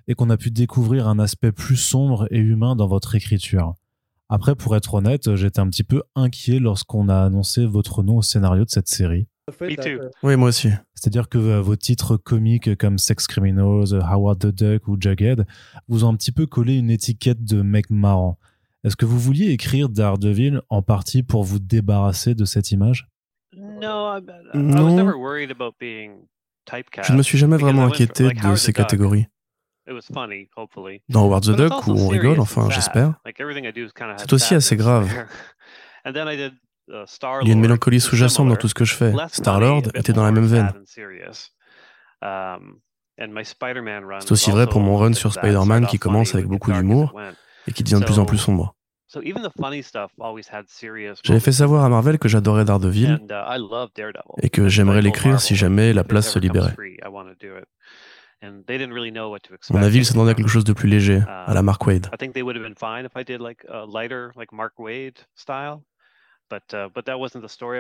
et 0.08 0.16
qu'on 0.16 0.30
a 0.30 0.38
pu 0.38 0.52
découvrir 0.52 1.08
un 1.08 1.20
aspect 1.20 1.52
plus 1.52 1.76
sombre 1.76 2.28
et 2.32 2.40
humain 2.40 2.76
dans 2.76 2.88
votre 2.88 3.16
écriture. 3.16 3.74
Après, 4.30 4.56
pour 4.56 4.76
être 4.76 4.96
honnête, 4.96 5.36
j'étais 5.36 5.60
un 5.60 5.70
petit 5.70 5.84
peu 5.84 6.02
inquiet 6.16 6.60
lorsqu'on 6.60 7.08
a 7.10 7.24
annoncé 7.24 7.66
votre 7.66 8.04
nom 8.04 8.18
au 8.18 8.22
scénario 8.22 8.66
de 8.66 8.70
cette 8.70 8.88
série. 8.88 9.28
Oui, 10.24 10.36
moi 10.38 10.50
aussi. 10.50 10.70
C'est-à-dire 10.94 11.28
que 11.28 11.38
euh, 11.38 11.62
vos 11.62 11.76
titres 11.76 12.16
comiques 12.16 12.78
comme 12.78 12.98
Sex 12.98 13.28
Criminals, 13.28 13.94
Howard 14.02 14.40
the 14.40 14.48
Duck 14.48 14.88
ou 14.88 14.96
Jughead 15.00 15.46
vous 15.90 16.06
ont 16.06 16.10
un 16.10 16.16
petit 16.16 16.32
peu 16.32 16.46
collé 16.46 16.78
une 16.78 16.90
étiquette 16.90 17.44
de 17.44 17.62
mec 17.62 17.90
marrant. 17.90 18.40
Est-ce 18.86 18.96
que 18.96 19.06
vous 19.06 19.20
vouliez 19.20 19.50
écrire 19.52 19.90
Daredevil 19.90 20.62
en 20.70 20.82
partie 20.82 21.24
pour 21.24 21.44
vous 21.44 21.60
débarrasser 21.60 22.36
de 22.36 22.46
cette 22.46 22.72
image? 22.72 23.08
Non. 24.56 24.84
Je 27.04 27.12
ne 27.12 27.18
me 27.18 27.24
suis 27.24 27.38
jamais 27.38 27.58
vraiment 27.58 27.84
inquiété 27.86 28.30
de 28.30 28.56
ces 28.56 28.72
catégories. 28.74 29.28
Dans 31.10 31.26
Howard 31.26 31.44
the 31.44 31.56
Duck, 31.58 31.88
où 31.88 31.92
on 31.92 32.08
rigole, 32.08 32.40
enfin, 32.40 32.70
j'espère, 32.70 33.16
c'est 34.18 34.34
aussi 34.34 34.56
assez 34.56 34.78
grave. 34.78 35.10
Il 36.88 37.48
y 37.48 37.52
a 37.52 37.54
une 37.54 37.62
mélancolie 37.62 38.02
sous-jacente 38.02 38.50
dans 38.50 38.56
tout 38.56 38.68
ce 38.68 38.74
que 38.74 38.86
je 38.86 38.94
fais. 38.94 39.14
Star-Lord 39.32 39.84
était 39.96 40.14
dans 40.14 40.24
la 40.24 40.32
même 40.32 40.46
veine. 40.46 40.72
Um, 42.22 42.80
c'est 43.18 44.32
aussi 44.32 44.52
vrai 44.52 44.68
pour 44.68 44.82
mon 44.82 44.98
run 44.98 45.14
sur 45.14 45.34
Spider-Man 45.34 45.88
qui 45.88 46.00
commence 46.00 46.34
avec 46.34 46.48
beaucoup 46.48 46.72
d'humour 46.72 47.14
et 47.68 47.72
qui 47.72 47.84
devient 47.84 48.00
de 48.00 48.06
plus 48.06 48.20
en 48.20 48.26
plus 48.26 48.38
sombre. 48.38 48.76
J'avais 51.24 51.40
fait 51.40 51.52
savoir 51.52 51.86
à 51.86 51.90
Marvel 51.90 52.18
que 52.18 52.28
j'adorais 52.28 52.66
Daredevil 52.66 53.20
uh, 53.30 53.34
et 54.42 54.50
que 54.50 54.68
j'aimerais 54.68 55.04
l'écrire 55.04 55.40
si 55.40 55.56
jamais 55.56 55.94
la 55.94 56.04
place 56.04 56.32
se 56.32 56.40
libérait. 56.40 56.76
Mon 59.70 59.84
avis, 59.84 60.00
ils 60.00 60.06
s'attendaient 60.06 60.32
à 60.32 60.34
quelque 60.34 60.50
chose 60.50 60.66
de 60.66 60.74
plus 60.74 60.90
léger, 60.90 61.22
à 61.28 61.54
la 61.54 61.60
um, 61.60 61.66
Mark 61.66 61.86
Wade. 61.86 62.10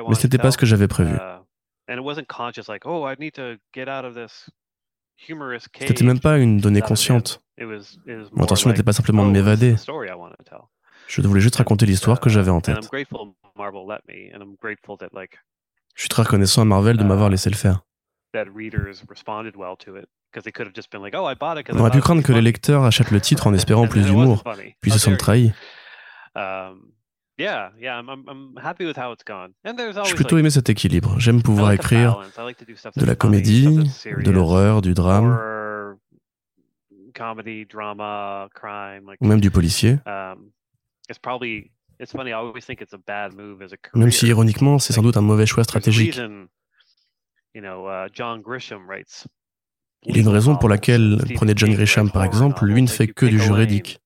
Mais 0.10 0.16
ce 0.16 0.28
n'était 0.28 0.38
pas 0.38 0.52
ce 0.52 0.58
que 0.58 0.66
j'avais 0.66 0.88
prévu. 0.88 1.14
Uh, 1.14 1.40
oh, 1.40 1.46
C'était 5.80 6.04
même 6.04 6.20
pas 6.20 6.38
une 6.38 6.60
donnée 6.60 6.82
consciente. 6.82 7.42
Mon 7.60 8.44
intention 8.44 8.70
n'était 8.70 8.84
pas 8.84 8.94
simplement 8.94 9.24
de 9.24 9.30
oh, 9.30 9.32
m'évader. 9.32 9.76
Je 11.08 11.22
voulais 11.22 11.42
juste 11.42 11.58
raconter 11.58 11.86
l'histoire 11.86 12.20
que 12.20 12.30
j'avais 12.30 12.52
en 12.52 12.62
tête. 12.62 12.78
Je 15.96 16.02
suis 16.02 16.10
très 16.10 16.24
reconnaissant 16.24 16.62
à 16.62 16.66
Marvel 16.66 16.98
de 16.98 17.04
m'avoir 17.04 17.28
uh, 17.28 17.32
laissé 17.32 17.50
le 17.50 17.56
faire. 17.56 17.82
On 21.72 21.80
aurait 21.80 21.92
pu 21.92 22.02
craindre 22.02 22.24
que 22.24 22.34
les 22.34 22.42
lecteurs 22.42 22.84
achètent 22.84 23.12
le 23.12 23.22
titre 23.22 23.46
en 23.46 23.54
espérant 23.54 23.88
plus 23.88 24.06
d'humour, 24.06 24.44
puis 24.82 24.92
se 24.92 24.98
sentent 24.98 25.18
trahis. 25.18 25.54
Um, 27.44 28.56
J'ai 30.06 30.16
plutôt 30.16 30.38
aimé 30.38 30.50
cet 30.50 30.70
équilibre. 30.70 31.20
J'aime 31.20 31.42
pouvoir 31.42 31.72
écrire 31.72 32.20
de 32.96 33.06
la 33.06 33.16
comédie, 33.16 33.68
de 34.06 34.32
l'horreur, 34.32 34.82
du 34.82 34.94
drame, 34.94 35.38
ou 39.22 39.28
même 39.28 39.42
du 39.42 39.52
policier. 39.52 39.98
Um, 40.06 40.52
même 43.94 44.12
si 44.12 44.28
ironiquement, 44.28 44.80
c'est 44.80 44.94
sans 44.94 45.02
doute 45.04 45.18
un 45.18 45.22
mauvais 45.22 45.46
choix 45.46 45.64
stratégique. 45.64 46.20
Il 50.06 50.16
y 50.16 50.20
a 50.20 50.22
une 50.22 50.28
raison 50.28 50.56
pour 50.58 50.70
laquelle, 50.70 51.18
prenez 51.36 51.54
John 51.56 51.72
Grisham 51.74 52.12
par 52.12 52.24
exemple, 52.24 52.66
lui 52.66 52.82
ne 52.82 52.88
fait 52.88 53.08
que 53.08 53.26
du 53.26 53.40
juridique. 53.40 54.00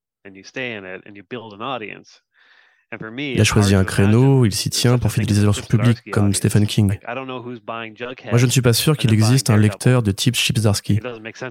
Il 3.17 3.41
a 3.41 3.43
choisi 3.43 3.75
un 3.75 3.83
créneau, 3.83 4.45
il 4.45 4.53
s'y 4.53 4.69
tient 4.69 4.97
pour 4.97 5.11
fidéliser 5.11 5.51
son 5.51 5.61
public, 5.63 6.09
comme 6.11 6.33
Stephen 6.33 6.65
King. 6.65 6.97
Moi, 7.05 8.37
je 8.37 8.45
ne 8.45 8.51
suis 8.51 8.61
pas 8.61 8.71
sûr 8.71 8.95
qu'il 8.95 9.11
existe 9.13 9.49
un 9.49 9.57
lecteur 9.57 10.03
de 10.03 10.11
type 10.11 10.35
Chipsdarsky. 10.35 11.01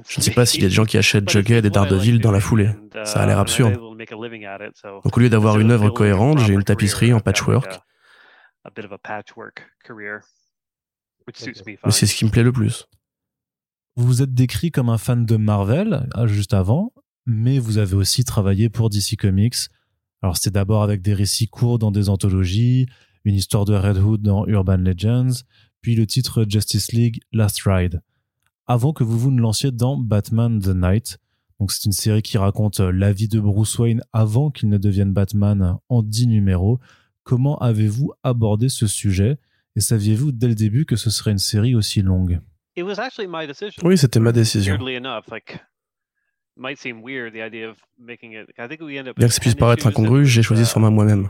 Je 0.08 0.18
ne 0.18 0.22
sais 0.22 0.30
pas 0.30 0.46
s'il 0.46 0.62
y 0.62 0.64
a 0.64 0.68
des 0.68 0.74
gens 0.74 0.86
qui 0.86 0.96
achètent 0.96 1.28
Jughead 1.28 1.66
et 1.66 1.70
Daredevil 1.70 2.20
dans 2.20 2.32
la 2.32 2.40
foulée. 2.40 2.70
Ça 3.04 3.20
a 3.20 3.26
l'air 3.26 3.38
absurde. 3.38 3.74
Donc, 3.74 5.16
au 5.16 5.20
lieu 5.20 5.28
d'avoir 5.28 5.58
une 5.60 5.70
œuvre 5.70 5.90
cohérente, 5.90 6.38
j'ai 6.38 6.54
une 6.54 6.64
tapisserie 6.64 7.12
en 7.12 7.20
patchwork. 7.20 7.80
Mais 11.26 11.90
c'est 11.90 12.06
ce 12.06 12.14
qui 12.14 12.24
me 12.24 12.30
plaît 12.30 12.42
le 12.42 12.52
plus. 12.52 12.86
Vous 13.96 14.06
vous 14.06 14.22
êtes 14.22 14.34
décrit 14.34 14.70
comme 14.70 14.88
un 14.88 14.98
fan 14.98 15.24
de 15.24 15.36
Marvel 15.36 16.06
euh, 16.16 16.26
juste 16.26 16.52
avant, 16.52 16.92
mais 17.24 17.58
vous 17.58 17.78
avez 17.78 17.94
aussi 17.94 18.24
travaillé 18.24 18.68
pour 18.68 18.90
DC 18.90 19.16
Comics. 19.18 19.56
Alors 20.26 20.36
c'était 20.36 20.50
d'abord 20.50 20.82
avec 20.82 21.02
des 21.02 21.14
récits 21.14 21.46
courts 21.46 21.78
dans 21.78 21.92
des 21.92 22.08
anthologies, 22.08 22.86
une 23.24 23.36
histoire 23.36 23.64
de 23.64 23.76
Red 23.76 23.98
Hood 23.98 24.22
dans 24.22 24.44
Urban 24.48 24.78
Legends, 24.78 25.44
puis 25.82 25.94
le 25.94 26.04
titre 26.04 26.44
Justice 26.48 26.90
League 26.90 27.20
Last 27.32 27.62
Ride. 27.64 28.02
Avant 28.66 28.92
que 28.92 29.04
vous 29.04 29.20
vous 29.20 29.30
ne 29.30 29.40
lanciez 29.40 29.70
dans 29.70 29.96
Batman 29.96 30.58
The 30.58 30.74
Night. 30.74 31.18
Donc 31.60 31.70
c'est 31.70 31.84
une 31.84 31.92
série 31.92 32.22
qui 32.22 32.38
raconte 32.38 32.80
euh, 32.80 32.90
la 32.90 33.12
vie 33.12 33.28
de 33.28 33.38
Bruce 33.38 33.78
Wayne 33.78 34.02
avant 34.12 34.50
qu'il 34.50 34.68
ne 34.68 34.78
devienne 34.78 35.12
Batman 35.12 35.76
en 35.88 36.02
10 36.02 36.26
numéros. 36.26 36.80
Comment 37.22 37.56
avez-vous 37.58 38.12
abordé 38.24 38.68
ce 38.68 38.88
sujet 38.88 39.38
et 39.76 39.80
saviez-vous 39.80 40.32
dès 40.32 40.48
le 40.48 40.56
début 40.56 40.86
que 40.86 40.96
ce 40.96 41.08
serait 41.08 41.30
une 41.30 41.38
série 41.38 41.76
aussi 41.76 42.02
longue? 42.02 42.40
Oui, 43.84 43.96
c'était 43.96 44.18
ma 44.18 44.32
décision. 44.32 44.74
Bien 49.16 49.28
que 49.28 49.34
ça 49.34 49.40
puisse 49.40 49.54
paraître 49.54 49.86
incongru, 49.86 50.24
j'ai 50.24 50.42
choisi 50.42 50.64
ce 50.64 50.72
format 50.72 50.90
moi-même. 50.90 51.26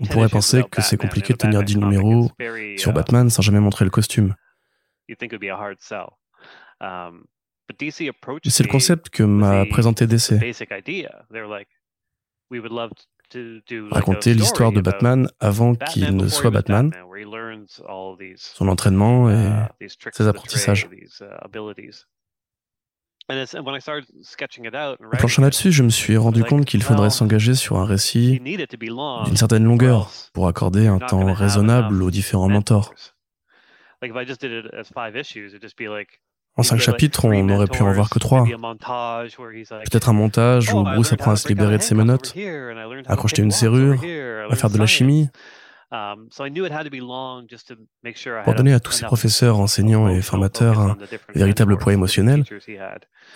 On 0.00 0.06
pourrait 0.06 0.28
penser 0.28 0.62
que 0.68 0.82
c'est 0.82 0.96
compliqué 0.96 1.32
de 1.32 1.38
tenir 1.38 1.62
10 1.62 1.78
numéros 1.78 2.30
sur 2.76 2.90
uh, 2.90 2.94
Batman 2.94 3.30
sans 3.30 3.42
jamais 3.42 3.60
montrer 3.60 3.84
le 3.84 3.90
costume. 3.90 4.34
C'est 5.08 5.28
le 8.64 8.68
concept 8.68 9.10
que 9.10 9.22
m'a 9.22 9.64
présenté 9.66 10.06
DC. 10.06 10.40
raconter 13.90 14.34
l'histoire 14.34 14.72
de 14.72 14.80
Batman 14.80 15.28
avant 15.40 15.74
qu'il 15.74 16.16
ne 16.16 16.28
soit 16.28 16.50
Batman, 16.50 16.90
son 18.36 18.68
entraînement 18.68 19.30
et 19.30 19.68
uh, 19.80 19.88
ses 20.12 20.26
apprentissages. 20.26 20.88
En 23.30 25.16
planchant 25.16 25.42
là-dessus, 25.42 25.72
je 25.72 25.82
me 25.82 25.88
suis 25.88 26.16
rendu 26.16 26.44
compte 26.44 26.66
qu'il 26.66 26.82
faudrait 26.82 27.10
s'engager 27.10 27.54
sur 27.54 27.78
un 27.78 27.84
récit 27.84 28.40
d'une 28.40 29.36
certaine 29.36 29.64
longueur 29.64 30.10
pour 30.32 30.46
accorder 30.46 30.86
un 30.86 30.98
temps 30.98 31.32
raisonnable 31.32 32.02
aux 32.02 32.10
différents 32.10 32.48
mentors. 32.48 32.92
En 36.56 36.62
cinq 36.62 36.78
chapitres, 36.78 37.24
on 37.24 37.44
n'aurait 37.44 37.66
pu 37.66 37.82
en 37.82 37.92
voir 37.92 38.10
que 38.10 38.18
trois. 38.18 38.44
Peut-être 38.44 40.08
un 40.08 40.12
montage 40.12 40.72
où 40.72 40.82
Bruce 40.82 41.12
apprend 41.12 41.32
à 41.32 41.36
se 41.36 41.48
libérer 41.48 41.78
de 41.78 41.82
ses 41.82 41.94
menottes, 41.94 42.34
à 43.06 43.16
crocheter 43.16 43.42
une 43.42 43.50
serrure, 43.50 44.00
à 44.50 44.54
faire 44.54 44.70
de 44.70 44.78
la 44.78 44.86
chimie. 44.86 45.28
Pour 48.44 48.54
donner 48.54 48.72
à 48.72 48.80
tous 48.80 48.92
ces 48.92 49.04
professeurs, 49.04 49.58
enseignants 49.58 50.08
et 50.08 50.20
formateurs 50.22 50.80
un 50.80 50.96
véritable 51.34 51.78
poids 51.78 51.92
émotionnel, 51.92 52.44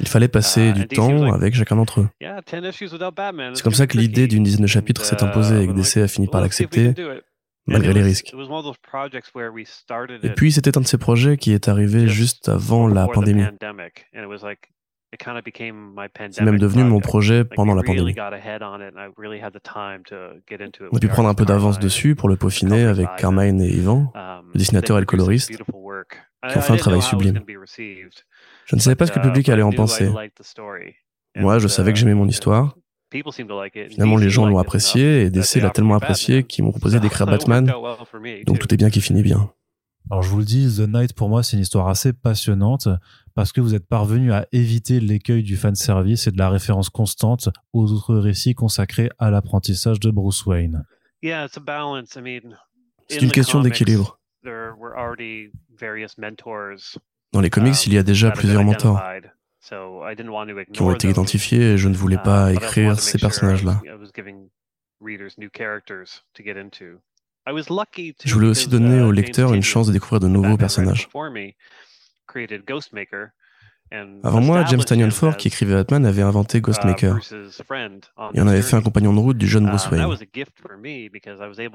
il 0.00 0.08
fallait 0.08 0.28
passer 0.28 0.70
uh, 0.70 0.72
du 0.72 0.88
temps 0.88 1.32
avec 1.32 1.54
chacun 1.54 1.76
d'entre 1.76 2.00
eux. 2.00 2.08
C'est 2.20 3.62
comme 3.62 3.74
ça 3.74 3.86
que 3.86 3.96
l'idée 3.96 4.26
d'une 4.26 4.42
dizaine 4.42 4.62
de 4.62 4.66
chapitres 4.66 5.04
s'est 5.04 5.22
imposée 5.22 5.62
et 5.62 5.66
que 5.66 5.72
DC 5.72 5.98
a 5.98 6.08
fini 6.08 6.26
par 6.28 6.40
l'accepter, 6.40 6.94
malgré 7.66 7.92
les 7.92 8.02
risques. 8.02 8.34
Et 10.22 10.30
puis 10.30 10.52
c'était 10.52 10.76
un 10.76 10.80
de 10.80 10.86
ces 10.86 10.98
projets 10.98 11.36
qui 11.36 11.52
est 11.52 11.68
arrivé 11.68 12.08
juste 12.08 12.48
avant 12.48 12.88
la 12.88 13.06
pandémie. 13.06 13.44
C'est 16.30 16.42
même 16.42 16.58
devenu 16.58 16.84
mon 16.84 17.00
projet 17.00 17.44
pendant 17.44 17.74
la 17.74 17.82
pandémie. 17.82 18.14
On 20.92 20.96
a 20.96 21.00
pu 21.00 21.08
prendre 21.08 21.28
un 21.28 21.34
peu 21.34 21.46
d'avance 21.46 21.78
dessus 21.78 22.14
pour 22.14 22.28
le 22.28 22.36
peaufiner 22.36 22.84
avec 22.84 23.08
Carmine 23.16 23.60
et 23.60 23.70
Yvan, 23.70 24.12
um, 24.14 24.50
le 24.52 24.58
dessinateur 24.58 24.98
et 24.98 25.00
le 25.00 25.06
coloriste, 25.06 25.50
qui 25.50 26.58
ont 26.58 26.60
fait 26.60 26.72
un 26.72 26.76
travail 26.76 27.00
sublime. 27.00 27.40
Je 28.66 28.76
ne 28.76 28.80
savais 28.80 28.96
pas 28.96 29.06
ce 29.06 29.12
que 29.12 29.18
le 29.18 29.24
public 29.24 29.48
allait 29.48 29.62
en 29.62 29.72
penser. 29.72 30.10
Moi, 31.36 31.58
je 31.58 31.68
savais 31.68 31.92
que 31.92 31.98
j'aimais 31.98 32.14
mon 32.14 32.26
uh, 32.26 32.30
histoire. 32.30 32.74
Finalement, 33.10 34.18
les 34.18 34.28
gens 34.28 34.44
l'ont 34.44 34.58
apprécié 34.58 35.22
et 35.22 35.30
DC 35.30 35.56
l'a 35.56 35.70
tellement 35.70 35.94
apprécié 35.94 36.44
qu'ils 36.44 36.64
m'ont 36.64 36.72
proposé 36.72 37.00
d'écrire 37.00 37.26
Batman. 37.26 37.72
Donc 38.46 38.58
tout 38.58 38.74
est 38.74 38.76
bien 38.76 38.90
qui 38.90 39.00
finit 39.00 39.22
bien. 39.22 39.50
Alors 40.10 40.22
je 40.22 40.30
vous 40.30 40.38
le 40.38 40.44
dis, 40.44 40.76
The 40.78 40.88
Night 40.88 41.12
pour 41.12 41.28
moi 41.28 41.42
c'est 41.42 41.56
une 41.56 41.62
histoire 41.62 41.88
assez 41.88 42.14
passionnante 42.14 42.88
parce 43.38 43.52
que 43.52 43.61
vous 43.61 43.76
êtes 43.76 43.87
parvenu 43.87 44.33
à 44.33 44.49
éviter 44.50 44.99
l'écueil 44.99 45.45
du 45.45 45.57
fanservice 45.57 46.26
et 46.26 46.33
de 46.33 46.38
la 46.38 46.50
référence 46.50 46.90
constante 46.90 47.50
aux 47.73 47.92
autres 47.92 48.16
récits 48.16 48.54
consacrés 48.54 49.11
à 49.21 49.30
l'apprentissage 49.30 50.00
de 50.00 50.11
Bruce 50.11 50.45
Wayne. 50.45 50.85
C'est 51.23 53.23
une 53.23 53.30
question 53.30 53.61
d'équilibre. 53.61 54.18
Dans 57.33 57.40
les 57.40 57.49
comics, 57.49 57.87
il 57.87 57.95
y 57.95 57.99
a 57.99 58.02
déjà 58.02 58.33
plusieurs 58.33 58.64
mentors 58.64 59.00
qui 60.73 60.83
ont 60.83 60.92
été 60.92 61.09
identifiés 61.09 61.75
et 61.75 61.78
je 61.78 61.88
ne 61.88 61.95
voulais 61.95 62.18
pas 62.18 62.52
uh, 62.52 62.57
écrire 62.57 62.99
ces 62.99 63.18
personnages-là. 63.18 63.80
Je 68.25 68.35
voulais 68.35 68.49
aussi 68.49 68.68
donner 68.68 69.00
aux 69.00 69.12
lecteurs 69.12 69.54
une 69.54 69.62
chance 69.62 69.87
de 69.87 69.92
découvrir 69.92 70.18
de 70.18 70.26
nouveaux 70.26 70.57
personnages. 70.57 71.09
Avant 74.23 74.40
moi, 74.40 74.64
James 74.66 74.85
Tanyon 74.85 75.11
Ford, 75.11 75.37
qui 75.37 75.49
écrivait 75.49 75.75
Batman, 75.75 76.04
avait 76.04 76.23
inventé 76.23 76.58
uh, 76.58 76.61
Ghostmaker. 76.61 77.18
Il 78.35 78.42
en 78.42 78.47
avait 78.47 78.62
fait 78.62 78.76
un 78.76 78.82
compagnon 78.82 79.14
de 79.14 79.18
route 79.18 79.38
du 79.38 79.47
jeune 79.47 79.66
Bruce 79.66 79.87
uh, 79.87 79.94
Wayne. 79.94 80.14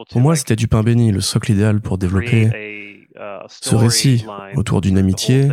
Pour 0.10 0.22
moi, 0.22 0.36
c'était 0.36 0.56
du 0.56 0.68
pain 0.68 0.84
béni, 0.84 1.12
le 1.12 1.22
socle 1.22 1.52
idéal 1.52 1.82
pour 1.82 1.98
développer 1.98 2.52
ce 3.48 3.76
récit 3.76 4.26
autour 4.56 4.82
d'une 4.82 4.98
amitié 4.98 5.50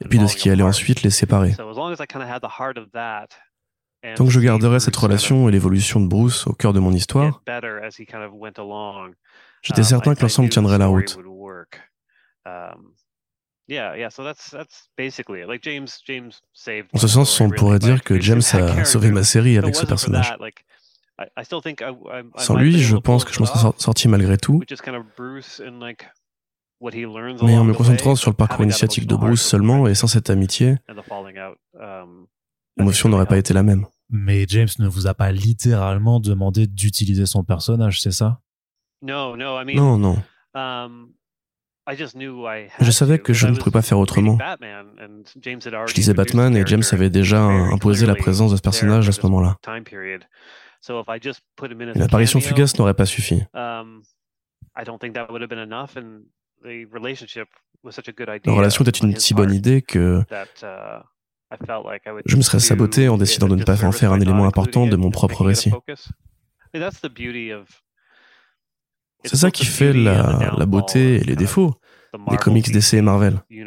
et 0.00 0.08
puis 0.08 0.18
de 0.18 0.26
ce 0.26 0.36
qui 0.36 0.50
allait 0.50 0.62
ensuite 0.62 1.02
les 1.02 1.10
séparer. 1.10 1.54
Tant 4.14 4.24
que 4.24 4.30
je 4.30 4.40
garderai 4.40 4.78
cette 4.78 4.96
relation 4.96 5.48
et 5.48 5.52
l'évolution 5.52 6.00
de 6.00 6.06
Bruce 6.06 6.46
au 6.46 6.52
cœur 6.52 6.72
de 6.72 6.78
mon 6.78 6.92
histoire, 6.92 7.42
j'étais 9.62 9.80
um, 9.80 9.84
certain 9.84 10.14
que 10.14 10.22
l'ensemble 10.22 10.48
tiendrait 10.50 10.78
la 10.78 10.86
route. 10.86 11.18
En 16.92 16.98
ce 16.98 17.08
sens, 17.08 17.40
on 17.40 17.50
pourrait 17.50 17.78
dire 17.78 18.02
que 18.02 18.18
James 18.20 18.42
a 18.52 18.84
sauvé 18.84 19.10
ma 19.10 19.22
série 19.24 19.58
avec 19.58 19.74
ce 19.76 19.86
personnage. 19.86 20.34
Sans 22.36 22.56
lui, 22.56 22.78
je 22.78 22.96
pense 22.96 23.24
que 23.24 23.32
je 23.32 23.40
m'en 23.40 23.46
serais 23.46 23.72
sorti 23.78 24.08
malgré 24.08 24.38
tout. 24.38 24.62
Mais 26.80 27.58
en 27.58 27.64
me 27.64 27.74
concentrant 27.74 28.14
sur 28.14 28.30
le 28.30 28.36
parcours 28.36 28.64
initiatique 28.64 29.06
de 29.06 29.16
Bruce 29.16 29.42
seulement 29.42 29.86
et 29.88 29.94
sans 29.94 30.06
cette 30.06 30.30
amitié, 30.30 30.76
um, 31.74 32.26
l'émotion 32.76 33.08
n'aurait 33.08 33.26
pas 33.26 33.36
été 33.38 33.52
la 33.52 33.64
même. 33.64 33.84
Mais 34.10 34.46
James 34.48 34.68
ne 34.78 34.86
vous 34.88 35.06
a 35.08 35.14
pas 35.14 35.32
littéralement 35.32 36.20
demandé 36.20 36.66
d'utiliser 36.66 37.26
son 37.26 37.44
personnage, 37.44 38.00
c'est 38.00 38.12
ça? 38.12 38.40
Non, 39.74 39.98
non. 39.98 40.22
Je 42.80 42.90
savais 42.90 43.18
que 43.18 43.32
je 43.32 43.46
ne 43.46 43.56
pouvais 43.56 43.70
pas 43.70 43.82
faire 43.82 43.98
autrement. 43.98 44.38
Je 44.60 45.94
lisais 45.94 46.14
Batman 46.14 46.56
et 46.56 46.64
James 46.66 46.82
avait 46.92 47.10
déjà 47.10 47.40
imposé 47.40 48.06
la 48.06 48.14
présence 48.14 48.50
de 48.50 48.56
ce 48.56 48.62
personnage 48.62 49.08
à 49.08 49.12
ce 49.12 49.22
moment-là. 49.22 49.56
Une 51.94 52.02
apparition 52.02 52.40
fugace 52.40 52.78
n'aurait 52.78 52.94
pas 52.94 53.06
suffi. 53.06 53.42
Um, 53.54 54.02
la 54.76 54.84
relation 58.52 58.84
était 58.84 58.98
une 58.98 59.16
si 59.16 59.34
bonne 59.34 59.52
idée 59.52 59.82
que 59.82 60.20
uh, 60.20 60.24
je 62.26 62.36
me 62.36 62.42
serais 62.42 62.60
saboté 62.60 63.08
en 63.08 63.16
décidant 63.16 63.48
de 63.48 63.56
ne 63.56 63.64
pas 63.64 63.84
en 63.84 63.92
faire 63.92 64.12
un 64.12 64.20
élément 64.20 64.44
important 64.44 64.86
de 64.86 64.96
mon 64.96 65.10
propre 65.10 65.44
récit. 65.44 65.72
C'est 69.24 69.36
ça 69.36 69.50
qui 69.50 69.64
fait 69.64 69.92
la, 69.92 70.66
beauté 70.66 71.16
et 71.16 71.20
les 71.20 71.36
défauts 71.36 71.74
des 72.30 72.36
comics 72.36 72.70
DC 72.70 72.94
et 72.94 73.02
Marvel. 73.02 73.40
Il 73.50 73.66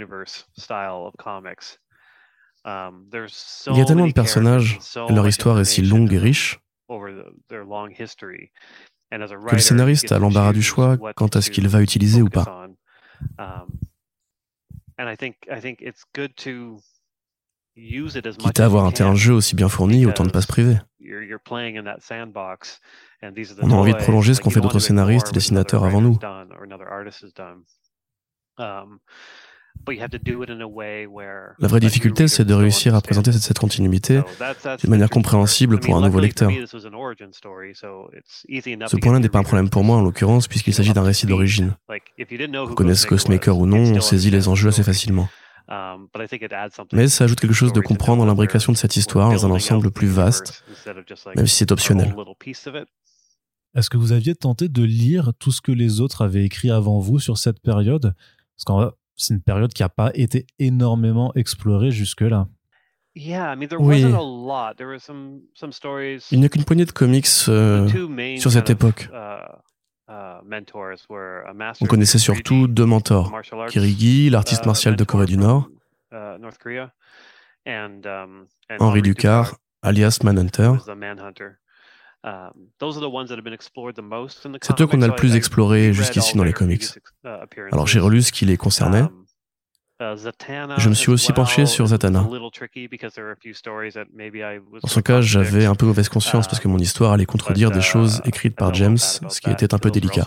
y 3.78 3.82
a 3.82 3.86
tellement 3.86 4.08
de 4.08 4.14
personnages, 4.14 4.80
leur 5.10 5.28
histoire 5.28 5.60
est 5.60 5.66
si 5.66 5.82
longue 5.82 6.14
et 6.14 6.20
riche, 6.20 6.60
que 6.90 7.16
le 9.52 9.60
scénariste 9.60 10.12
a 10.12 10.20
l'embarras 10.20 10.54
du 10.54 10.62
choix 10.62 10.98
quant 11.16 11.28
à 11.28 11.42
ce 11.42 11.50
qu'il 11.50 11.68
va 11.68 11.82
utiliser 11.82 12.22
ou 12.22 12.30
pas. 12.30 12.68
Quitte 18.40 18.60
à 18.60 18.66
avoir 18.66 18.86
un 18.86 18.92
terrain 18.92 19.14
de 19.14 19.18
jeu 19.18 19.34
aussi 19.34 19.56
bien 19.56 19.70
fourni, 19.70 20.06
autant 20.06 20.24
ne 20.24 20.30
pas 20.30 20.42
se 20.42 20.48
priver. 20.48 20.78
On 23.62 23.72
a 23.72 23.76
envie 23.76 23.94
de 23.94 23.98
prolonger 23.98 24.34
ce 24.34 24.42
qu'ont 24.42 24.50
fait 24.50 24.62
d'autres 24.62 24.80
scénaristes 24.80 25.30
et 25.30 25.32
dessinateurs 25.32 25.84
avant 25.84 26.02
nous. 26.02 26.18
Um, 28.58 29.00
La 31.60 31.68
vraie 31.68 31.80
difficulté, 31.80 32.28
c'est 32.28 32.46
de 32.46 32.54
réussir 32.54 32.94
à 32.94 33.02
présenter 33.02 33.32
cette, 33.32 33.58
continuité 33.58 34.22
d'une 34.80 34.90
manière 34.90 35.10
compréhensible 35.10 35.80
pour 35.80 35.96
un 35.96 36.02
nouveau 36.02 36.20
lecteur. 36.20 36.52
Ce 36.52 38.98
point-là 38.98 39.20
n'est 39.20 39.30
pas 39.30 39.40
un 39.40 39.44
problème 39.44 39.70
pour 39.70 39.84
moi 39.84 39.98
en 39.98 40.02
l'occurrence, 40.02 40.48
puisqu'il 40.48 40.74
s'agit 40.74 40.94
d'un 40.94 41.04
récit 41.04 41.26
d'origine. 41.26 41.76
Qu'on 42.54 42.76
connaisse 42.76 43.08
Ghostmaker 43.08 43.58
ou 43.58 43.66
non, 43.66 43.96
on 43.96 44.02
saisit 44.02 44.32
les 44.32 44.48
enjeux 44.48 44.70
assez 44.70 44.84
facilement. 44.84 45.30
Um, 45.68 46.10
Mais 46.92 47.08
ça 47.08 47.24
ajoute 47.24 47.40
quelque 47.40 47.54
chose 47.54 47.72
de 47.72 47.80
comprendre 47.80 48.26
l'imbrication 48.26 48.74
de 48.74 48.78
cette 48.78 48.98
histoire 48.98 49.32
dans 49.32 49.46
un 49.46 49.52
ensemble 49.52 49.90
plus 49.90 50.08
vaste, 50.08 50.66
même 51.36 51.48
si 51.48 51.56
c'est 51.56 51.72
optionnel. 51.72 52.14
Est-ce 53.74 53.90
que 53.90 53.98
vous 53.98 54.12
aviez 54.12 54.36
tenté 54.36 54.68
de 54.68 54.84
lire 54.84 55.32
tout 55.40 55.52
ce 55.52 55.62
que 55.62 55.72
les 55.72 56.02
autres 56.02 56.24
avaient 56.24 56.44
écrit 56.44 56.72
avant 56.72 57.00
vous 57.00 57.20
sur 57.20 57.38
cette 57.38 57.62
période? 57.62 58.14
Parce 58.58 58.92
que 58.92 58.96
c'est 59.16 59.34
une 59.34 59.42
période 59.42 59.72
qui 59.74 59.82
n'a 59.82 59.90
pas 59.90 60.12
été 60.14 60.46
énormément 60.60 61.32
explorée 61.36 61.92
jusque-là. 61.92 62.48
Oui. 63.16 64.04
Il 66.32 66.40
n'y 66.40 66.46
a 66.46 66.50
qu'une 66.50 66.64
poignée 66.64 66.86
de 66.86 66.92
comics 66.92 67.28
euh, 67.48 67.88
sur 68.38 68.52
cette 68.52 68.70
époque. 68.70 69.10
Uh, 69.12 69.42
uh, 70.10 70.40
On 71.82 71.86
connaissait 71.86 72.20
surtout 72.20 72.68
deux 72.68 72.86
mentors, 72.86 73.34
Kirigi, 73.70 74.30
l'artiste 74.30 74.64
uh, 74.64 74.68
martial 74.68 74.96
de 74.96 75.04
Corée 75.04 75.26
du 75.26 75.38
Nord, 75.38 75.70
um, 77.66 78.48
Henri 78.80 79.02
Ducard, 79.02 79.56
alias 79.82 80.20
Manhunter. 80.24 80.72
Um, 82.24 82.52
C'est 84.62 84.82
eux 84.82 84.88
qu'on 84.88 85.02
a 85.02 85.08
le 85.08 85.16
plus 85.16 85.36
exploré 85.36 85.92
jusqu'ici 85.92 86.38
dans 86.38 86.44
les 86.44 86.54
comics. 86.54 86.86
Uh, 87.26 87.30
Alors 87.72 87.88
j'ai 87.88 88.00
relu 88.00 88.22
ce 88.22 88.32
qui 88.32 88.46
les 88.46 88.58
concernait? 88.58 89.02
Um, 90.00 90.16
Je 90.78 90.90
me 90.90 90.94
suis 90.94 91.12
aussi 91.12 91.34
penché 91.34 91.66
sur 91.66 91.88
Zatanna. 91.88 92.28
Dans 94.82 94.88
son 94.88 95.02
cas, 95.02 95.22
j'avais 95.22 95.66
un 95.66 95.76
peu 95.76 95.86
mauvaise 95.86 96.10
conscience 96.10 96.48
parce 96.48 96.60
que 96.60 96.68
mon 96.68 96.78
histoire 96.78 97.14
allait 97.14 97.26
contredire 97.26 97.72
des 97.72 97.82
choses 97.82 98.22
écrites 98.26 98.56
par 98.56 98.74
James, 98.74 98.98
ce 98.98 99.42
qui 99.42 99.50
était 99.50 99.74
un 99.74 99.80
peu 99.80 99.90
délicat. 99.90 100.26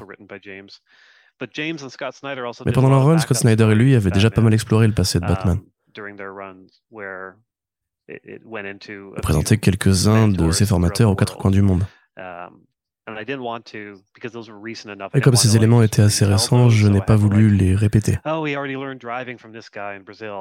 Mais 1.41 2.73
pendant 2.73 2.91
leur 2.91 3.05
run, 3.05 3.19
Scott 3.19 3.37
Snyder 3.37 3.69
et 3.71 3.75
lui 3.75 3.95
avaient 3.95 4.11
déjà 4.11 4.31
pas 4.31 4.41
mal 4.41 4.55
exploré 4.55 4.87
le 4.87 4.95
passé 4.95 5.21
de 5.21 5.27
Batman. 5.27 5.61
Il 8.09 8.41
présenté 9.23 9.59
quelques-uns 9.59 10.29
de 10.29 10.51
ses 10.51 10.67
formateurs 10.67 11.11
aux 11.11 11.17
quatre 11.17 11.37
coins 11.37 11.51
du 11.51 11.63
monde. 11.63 11.85
Et 15.15 15.21
comme 15.21 15.37
ces 15.37 15.57
éléments 15.57 15.83
étaient 15.83 16.03
assez 16.03 16.25
récents, 16.25 16.71
je 16.71 16.89
n'ai 16.89 17.03
pas 17.03 17.17
voulu 17.17 17.51
les 17.51 17.75
répéter. 17.75 18.19
Oh, 18.25 18.47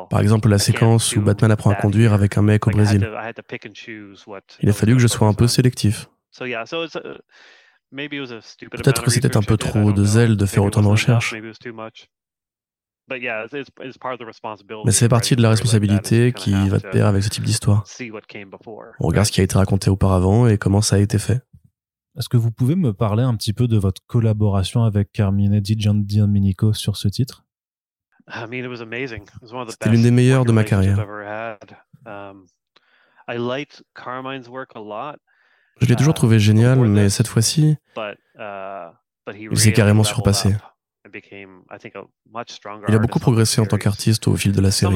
Par 0.10 0.19
exemple, 0.21 0.49
la 0.49 0.60
séquence 0.60 1.15
où 1.15 1.21
Batman 1.21 1.52
apprend 1.52 1.71
à 1.71 1.76
conduire 1.76 2.13
avec 2.13 2.38
un 2.38 2.41
mec 2.41 2.65
au 2.67 2.71
Brésil. 2.71 3.10
Il 4.62 4.69
a 4.69 4.73
fallu 4.73 4.93
que 4.93 4.99
je 4.99 5.08
sois 5.08 5.28
un 5.28 5.34
peu 5.34 5.47
sélectif. 5.47 6.08
Peut-être 7.91 9.04
que 9.04 9.12
c'était 9.12 9.38
un 9.38 9.43
peu 9.43 9.58
trop 9.58 9.91
de 9.91 10.04
zèle 10.04 10.38
de 10.38 10.45
faire 10.45 10.63
autant 10.63 10.82
de 10.82 10.88
recherches. 10.88 11.36
Mais 13.10 14.92
c'est 14.92 15.10
partie 15.10 15.36
de 15.36 15.42
la 15.42 15.50
responsabilité 15.50 16.32
qui 16.34 16.52
va 16.70 16.78
de 16.80 16.88
pair 16.89 17.08
avec 17.08 17.24
ce 17.24 17.30
type 17.30 17.44
d'histoire. 17.44 17.84
On 19.00 19.08
regarde 19.08 19.28
ce 19.28 19.32
qui 19.32 19.42
a 19.42 19.44
été 19.44 19.58
raconté 19.58 19.89
auparavant 19.89 20.48
et 20.48 20.58
comment 20.58 20.82
ça 20.82 20.96
a 20.96 21.00
été 21.00 21.20
fait. 21.20 21.42
Est-ce 22.18 22.30
que 22.30 22.38
vous 22.38 22.52
pouvez 22.52 22.76
me 22.76 22.94
parler 22.94 23.24
un 23.24 23.36
petit 23.36 23.54
peu 23.54 23.68
de 23.68 23.78
votre 23.78 24.02
collaboration 24.06 24.84
avec 24.84 25.12
Carmine 25.12 25.60
Di 25.60 25.76
Giandomenico 25.78 26.72
sur 26.74 26.96
ce 26.96 27.08
titre? 27.08 27.44
C'était 29.72 29.89
l'une 29.89 30.04
des 30.04 30.12
meilleures 30.12 30.46
de 30.46 30.52
ma 30.52 30.63
carrière. 30.63 31.00
Um, 32.06 32.46
Je 35.82 35.88
l'ai 35.88 35.96
toujours 35.96 36.13
trouvé 36.13 36.39
génial, 36.39 36.80
mais 36.80 37.10
cette 37.10 37.28
fois-ci, 37.28 37.78
uh, 37.98 38.13
il 39.28 39.58
s'est 39.58 39.74
carrément 39.74 40.04
surpassé. 40.04 40.56
Il 42.88 42.96
a 42.96 43.00
beaucoup 43.00 43.20
progressé 43.20 43.62
en 43.62 43.66
tant 43.66 43.78
qu'artiste 43.78 44.28
au 44.28 44.36
fil 44.36 44.52
de 44.52 44.62
la 44.62 44.72
série. 44.72 44.96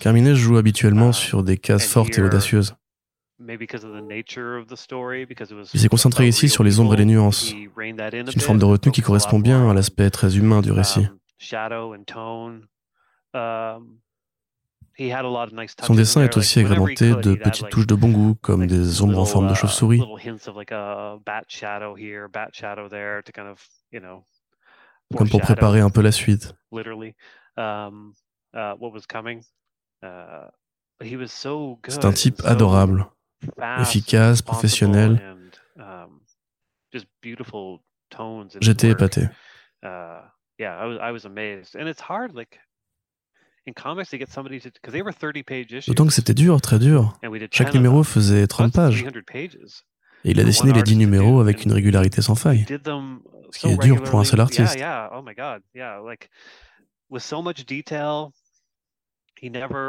Carmine 0.00 0.34
joue 0.34 0.56
habituellement 0.56 1.10
uh, 1.10 1.14
sur 1.14 1.42
des 1.42 1.58
cases 1.58 1.86
fortes 1.86 2.16
et 2.16 2.22
audacieuses. 2.22 2.74
Il 3.40 5.80
s'est 5.80 5.88
concentré 5.88 6.26
ici 6.26 6.48
sur 6.48 6.64
les 6.64 6.80
ombres 6.80 6.94
et 6.94 6.96
les 6.96 7.04
nuances. 7.04 7.46
C'est 7.46 8.34
une 8.34 8.40
forme 8.40 8.58
de 8.58 8.64
retenue 8.64 8.92
qui 8.92 9.02
correspond 9.02 9.38
bien 9.38 9.70
à 9.70 9.74
l'aspect 9.74 10.10
très 10.10 10.36
humain 10.36 10.60
du 10.60 10.72
récit. 10.72 11.06
Son 14.98 15.94
dessin 15.94 16.22
est 16.24 16.36
aussi 16.36 16.58
agrémenté 16.58 17.14
de 17.14 17.34
petites 17.34 17.68
touches 17.70 17.86
de 17.86 17.94
bon 17.94 18.10
goût, 18.10 18.34
comme 18.34 18.66
des 18.66 19.00
ombres 19.00 19.20
en 19.20 19.24
forme 19.24 19.46
de 19.46 19.52
uh, 19.52 19.56
chauve-souris. 19.56 20.02
Comme 25.16 25.28
pour 25.30 25.40
préparer 25.40 25.80
un 25.80 25.90
peu 25.90 26.02
la 26.02 26.12
suite. 26.12 26.52
Um, 27.56 28.12
uh, 28.54 28.74
uh, 28.74 29.40
C'est 31.88 32.04
un 32.04 32.12
type 32.12 32.42
adorable, 32.44 33.06
efficace, 33.80 34.42
professionnel. 34.42 35.36
Um, 35.78 36.20
J'étais 38.60 38.90
épaté. 38.90 39.28
Uh, 43.68 43.72
D'autant 45.86 46.06
que 46.06 46.12
c'était 46.12 46.34
dur, 46.34 46.60
très 46.60 46.78
dur. 46.78 47.18
Chaque 47.50 47.74
numéro 47.74 48.04
faisait 48.04 48.46
30 48.46 48.72
pages. 48.72 49.04
Et 50.24 50.32
il 50.32 50.40
a 50.40 50.44
dessiné 50.44 50.72
les 50.72 50.82
10 50.82 50.96
numéros 50.96 51.40
avec 51.40 51.64
une 51.64 51.72
régularité 51.72 52.22
sans 52.22 52.34
faille. 52.34 52.64
Ce 53.50 53.58
qui 53.60 53.68
est 53.68 53.76
dur 53.78 54.02
pour 54.02 54.20
un 54.20 54.24
seul 54.24 54.40
artiste. 54.40 54.76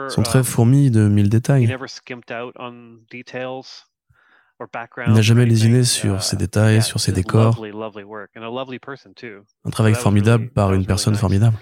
Son 0.10 0.24
trait 0.24 0.44
fourmi 0.44 0.92
de 0.92 1.08
mille 1.08 1.30
détails. 1.30 1.68
Il 5.08 5.14
n'a 5.14 5.22
jamais 5.22 5.46
lésiné 5.46 5.84
sur 5.84 6.16
uh, 6.16 6.22
ses 6.22 6.36
détails, 6.36 6.84
sur 6.84 7.00
ses 7.00 7.14
décors. 7.14 7.64
Un 9.64 9.70
travail 9.70 9.96
formidable 9.96 10.50
par 10.50 10.74
une 10.74 10.86
personne 10.86 11.16
formidable. 11.16 11.58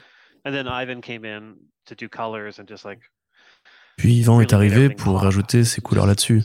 Puis 3.97 4.13
Yvan 4.13 4.41
est 4.41 4.53
arrivé 4.53 4.89
pour 4.89 5.19
rajouter 5.19 5.63
ses 5.63 5.81
couleurs 5.81 6.05
là-dessus, 6.05 6.43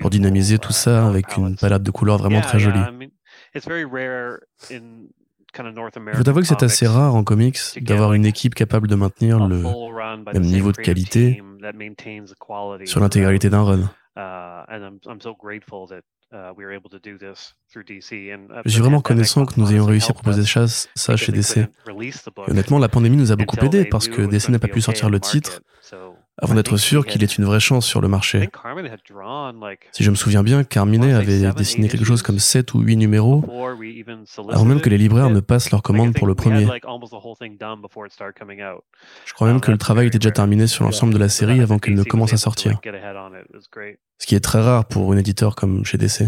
pour 0.00 0.10
dynamiser 0.10 0.58
tout 0.58 0.72
ça 0.72 1.06
avec 1.06 1.36
une 1.36 1.56
palette 1.56 1.82
de 1.82 1.90
couleurs 1.90 2.18
vraiment 2.18 2.40
très 2.40 2.58
jolie. 2.60 2.80
Je 3.54 3.60
vous 6.16 6.28
avouer 6.28 6.42
que 6.42 6.48
c'est 6.48 6.62
assez 6.62 6.86
rare 6.86 7.14
en 7.14 7.24
comics 7.24 7.58
d'avoir 7.80 8.12
une 8.12 8.26
équipe 8.26 8.54
capable 8.54 8.88
de 8.88 8.94
maintenir 8.94 9.46
le 9.46 9.62
même 10.32 10.42
niveau 10.42 10.70
de 10.72 10.76
qualité 10.76 11.42
sur 12.84 13.00
l'intégralité 13.00 13.50
d'un 13.50 13.62
run. 13.62 13.90
Je 18.64 18.70
suis 18.70 18.80
vraiment 18.80 18.98
reconnaissant 18.98 19.46
que 19.46 19.60
nous 19.60 19.70
ayons 19.72 19.84
réussi 19.84 20.10
à 20.10 20.14
proposer 20.14 20.42
ça 20.94 21.16
chez 21.16 21.32
DC. 21.32 21.68
honnêtement, 22.48 22.78
la 22.78 22.88
pandémie 22.88 23.16
nous 23.16 23.32
a 23.32 23.36
beaucoup 23.36 23.56
aidé 23.64 23.84
parce 23.84 24.08
que 24.08 24.22
DC 24.22 24.48
n'a 24.48 24.58
pas 24.58 24.68
pu 24.68 24.80
sortir 24.80 25.10
le 25.10 25.20
titre 25.20 25.60
avant 26.38 26.54
d'être 26.54 26.76
sûr 26.76 27.06
qu'il 27.06 27.22
est 27.22 27.38
une 27.38 27.44
vraie 27.44 27.60
chance 27.60 27.86
sur 27.86 28.00
le 28.00 28.08
marché. 28.08 28.48
Si 29.92 30.04
je 30.04 30.10
me 30.10 30.16
souviens 30.16 30.42
bien, 30.42 30.64
Carmine 30.64 31.04
avait 31.04 31.50
dessiné 31.52 31.88
quelque 31.88 32.04
chose 32.04 32.22
comme 32.22 32.38
7 32.38 32.74
ou 32.74 32.80
8 32.80 32.96
numéros 32.96 33.44
avant 34.48 34.64
même 34.64 34.80
que 34.80 34.90
les 34.90 34.98
libraires 34.98 35.30
ne 35.30 35.40
passent 35.40 35.70
leur 35.70 35.82
commande 35.82 36.14
pour 36.14 36.26
le 36.26 36.34
premier. 36.34 36.66
Je 39.24 39.32
crois 39.34 39.46
même 39.46 39.60
que 39.60 39.70
le 39.70 39.78
travail 39.78 40.08
était 40.08 40.18
déjà 40.18 40.32
terminé 40.32 40.66
sur 40.66 40.84
l'ensemble 40.84 41.12
de 41.12 41.18
la 41.18 41.28
série 41.28 41.60
avant 41.60 41.78
qu'elle 41.78 41.94
ne 41.94 42.04
commence 42.04 42.32
à 42.32 42.36
sortir. 42.36 42.78
Ce 44.18 44.26
qui 44.26 44.34
est 44.34 44.40
très 44.40 44.60
rare 44.60 44.86
pour 44.86 45.12
un 45.12 45.16
éditeur 45.16 45.54
comme 45.56 45.84
chez 45.84 45.98
DC. 45.98 46.24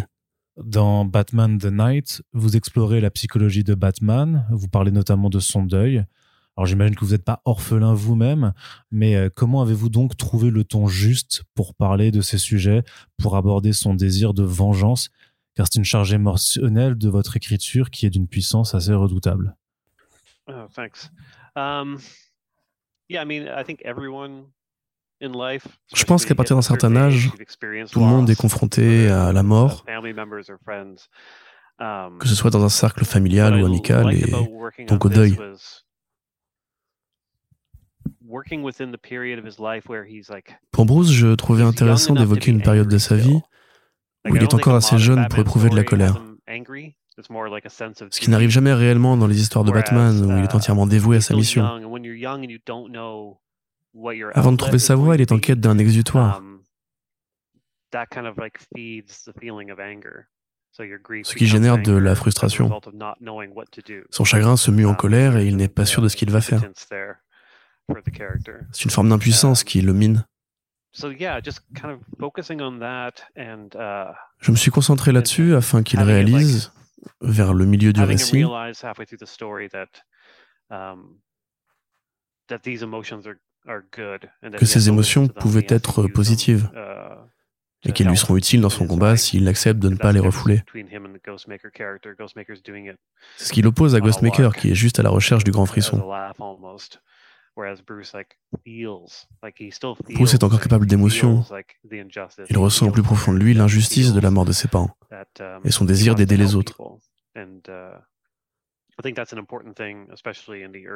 Dans 0.56 1.04
Batman 1.04 1.56
The 1.56 1.66
Night, 1.66 2.22
vous 2.32 2.56
explorez 2.56 3.00
la 3.00 3.10
psychologie 3.10 3.62
de 3.62 3.74
Batman, 3.74 4.44
vous 4.50 4.66
parlez 4.66 4.90
notamment 4.90 5.30
de 5.30 5.38
son 5.38 5.62
deuil. 5.62 6.04
Alors 6.58 6.66
j'imagine 6.66 6.96
que 6.96 7.04
vous 7.04 7.12
n'êtes 7.12 7.24
pas 7.24 7.40
orphelin 7.44 7.94
vous-même, 7.94 8.52
mais 8.90 9.14
euh, 9.14 9.30
comment 9.32 9.62
avez-vous 9.62 9.90
donc 9.90 10.16
trouvé 10.16 10.50
le 10.50 10.64
ton 10.64 10.88
juste 10.88 11.44
pour 11.54 11.72
parler 11.76 12.10
de 12.10 12.20
ces 12.20 12.36
sujets, 12.36 12.82
pour 13.16 13.36
aborder 13.36 13.72
son 13.72 13.94
désir 13.94 14.34
de 14.34 14.42
vengeance? 14.42 15.10
Car 15.54 15.68
c'est 15.70 15.78
une 15.78 15.84
charge 15.84 16.12
émotionnelle 16.12 16.98
de 16.98 17.08
votre 17.08 17.36
écriture 17.36 17.90
qui 17.90 18.06
est 18.06 18.10
d'une 18.10 18.26
puissance 18.26 18.74
assez 18.74 18.92
redoutable. 18.92 19.56
Oh, 20.48 20.66
thanks. 20.74 21.12
Um, 21.54 21.98
yeah, 23.08 23.22
I 23.22 23.24
mean, 23.24 23.46
I 23.46 23.62
think 23.62 23.80
everyone 23.84 24.46
in 25.22 25.30
life, 25.34 25.68
Je 25.94 26.02
pense 26.02 26.26
qu'à 26.26 26.34
partir 26.34 26.56
d'un 26.56 26.62
certain 26.62 26.96
âge, 26.96 27.30
tout 27.92 28.00
le 28.00 28.06
monde 28.06 28.28
est 28.30 28.40
confronté 28.40 29.06
à 29.06 29.32
la 29.32 29.44
mort, 29.44 29.84
um, 31.78 32.18
que 32.18 32.26
ce 32.26 32.34
soit 32.34 32.50
dans 32.50 32.64
un 32.64 32.68
cercle 32.68 33.04
familial 33.04 33.62
ou 33.62 33.66
amical, 33.66 34.12
et 34.12 34.84
donc 34.88 35.04
au 35.04 35.08
deuil. 35.08 35.38
Pour 40.70 40.84
Bruce, 40.84 41.10
je 41.10 41.34
trouvais 41.34 41.62
intéressant 41.62 42.14
d'évoquer 42.14 42.50
une 42.50 42.62
période 42.62 42.88
de 42.88 42.98
sa 42.98 43.16
vie 43.16 43.40
où 44.28 44.36
il 44.36 44.42
est 44.42 44.52
encore 44.52 44.74
assez 44.74 44.98
jeune 44.98 45.26
pour 45.28 45.38
éprouver 45.38 45.70
de 45.70 45.76
la 45.76 45.84
colère. 45.84 46.22
Ce 47.16 48.20
qui 48.20 48.30
n'arrive 48.30 48.50
jamais 48.50 48.72
réellement 48.72 49.16
dans 49.16 49.26
les 49.26 49.40
histoires 49.40 49.64
de 49.64 49.72
Batman 49.72 50.24
où 50.24 50.38
il 50.38 50.44
est 50.44 50.52
uh, 50.52 50.56
entièrement 50.56 50.86
dévoué 50.86 51.16
à 51.16 51.20
sa 51.20 51.34
mission. 51.34 51.64
Avant 54.34 54.52
de 54.52 54.56
trouver 54.56 54.78
sa 54.78 54.94
voie, 54.94 55.14
il 55.14 55.20
est 55.20 55.32
en 55.32 55.38
quête 55.38 55.60
d'un 55.60 55.78
exutoire. 55.78 56.38
Um, 56.38 56.60
ce 60.70 61.34
qui 61.34 61.46
génère 61.46 61.78
de 61.78 61.92
la 61.92 62.14
frustration. 62.14 62.80
Son 64.10 64.24
chagrin 64.24 64.56
se 64.56 64.70
mue 64.70 64.86
en 64.86 64.90
um, 64.90 64.96
colère 64.96 65.36
et 65.38 65.46
il 65.46 65.56
n'est 65.56 65.68
pas 65.68 65.86
sûr 65.86 66.02
de 66.02 66.08
ce 66.08 66.16
qu'il 66.16 66.30
va 66.30 66.42
faire. 66.42 66.60
C'est 68.72 68.84
une 68.84 68.90
forme 68.90 69.08
d'impuissance 69.08 69.64
qui 69.64 69.80
le 69.80 69.92
mine. 69.92 70.24
Uh, 73.36 74.12
Je 74.40 74.50
me 74.50 74.56
suis 74.56 74.70
concentré 74.70 75.12
là-dessus 75.12 75.54
afin 75.54 75.82
qu'il 75.82 76.00
réalise, 76.00 76.72
vers 77.20 77.54
le 77.54 77.64
milieu 77.66 77.92
du 77.92 78.02
récit, 78.02 78.44
um, 80.70 81.18
que 84.58 84.64
ces 84.66 84.88
émotions 84.88 85.28
pouvaient 85.28 85.66
être 85.68 86.08
positives. 86.08 86.70
et 87.84 87.92
qui 87.92 88.02
lui 88.04 88.16
seront 88.16 88.36
utiles 88.36 88.60
dans 88.60 88.70
son 88.70 88.86
combat 88.86 89.16
s'il 89.16 89.46
accepte 89.46 89.78
de 89.78 89.88
ne 89.88 89.96
pas 89.96 90.12
les 90.12 90.20
refouler. 90.20 90.62
C'est 93.36 93.44
ce 93.44 93.52
qui 93.52 93.62
l'oppose 93.62 93.94
à 93.94 94.00
Ghostmaker, 94.00 94.56
qui 94.56 94.70
est 94.72 94.74
juste 94.74 94.98
à 94.98 95.02
la 95.02 95.10
recherche 95.10 95.44
du 95.44 95.52
grand 95.52 95.66
frisson. 95.66 96.02
Bruce 100.14 100.34
est 100.34 100.44
encore 100.44 100.60
capable 100.60 100.86
d'émotion. 100.86 101.44
Il 102.50 102.58
ressent 102.58 102.88
au 102.88 102.92
plus 102.92 103.02
profond 103.02 103.32
de 103.32 103.38
lui 103.38 103.54
l'injustice 103.54 104.12
de 104.12 104.20
la 104.20 104.30
mort 104.30 104.44
de 104.44 104.52
ses 104.52 104.68
parents 104.68 104.96
um, 105.40 105.60
et 105.64 105.70
son 105.70 105.84
désir 105.84 106.14
d'aider 106.14 106.36
les 106.36 106.54
autres. 106.54 106.80
Uh, 107.36 107.42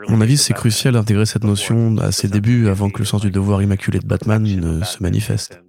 à 0.07 0.11
mon 0.11 0.21
avis, 0.21 0.37
c'est 0.37 0.55
crucial 0.55 0.95
d'intégrer 0.95 1.27
cette 1.27 1.45
notion 1.45 1.97
à 1.99 2.11
ses 2.11 2.29
débuts 2.29 2.69
avant 2.69 2.91
que 2.91 2.99
le 2.99 3.05
sens 3.05 3.21
du 3.23 3.31
devoir 3.31 3.63
immaculé 3.63 4.01
de 4.01 4.07
Batman 4.07 4.43
ne 4.43 4.83
se 4.85 5.03
manifeste. 5.03 5.63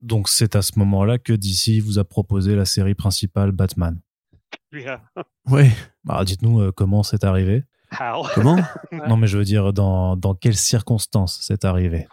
Donc 0.00 0.28
c'est 0.28 0.54
à 0.54 0.62
ce 0.62 0.78
moment-là 0.78 1.18
que 1.18 1.32
DC 1.32 1.82
vous 1.82 1.98
a 1.98 2.04
proposé 2.04 2.54
la 2.54 2.64
série 2.64 2.94
principale 2.94 3.52
Batman. 3.52 4.00
Oui. 5.50 5.70
Bah, 6.04 6.22
dites-nous 6.24 6.60
euh, 6.60 6.72
comment 6.72 7.02
c'est 7.02 7.24
arrivé. 7.24 7.64
Comment? 8.34 8.58
Non, 8.92 9.16
mais 9.16 9.26
je 9.26 9.38
veux 9.38 9.44
dire, 9.44 9.72
dans, 9.72 10.16
dans 10.16 10.34
quelles 10.34 10.56
circonstances 10.56 11.38
c'est 11.42 11.64
arrivé? 11.64 12.06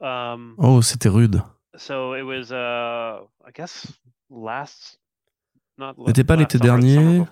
Um, 0.00 0.54
Oh, 0.58 0.82
c'était 0.82 1.08
rude. 1.08 1.42
N'était 6.06 6.24
pas 6.24 6.36
l'été 6.36 6.58
dernier, 6.58 7.22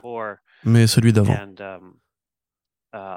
mais 0.65 0.87
celui 0.87 1.13
d'avant. 1.13 1.35
Um, 1.35 1.95
uh, 2.95 3.17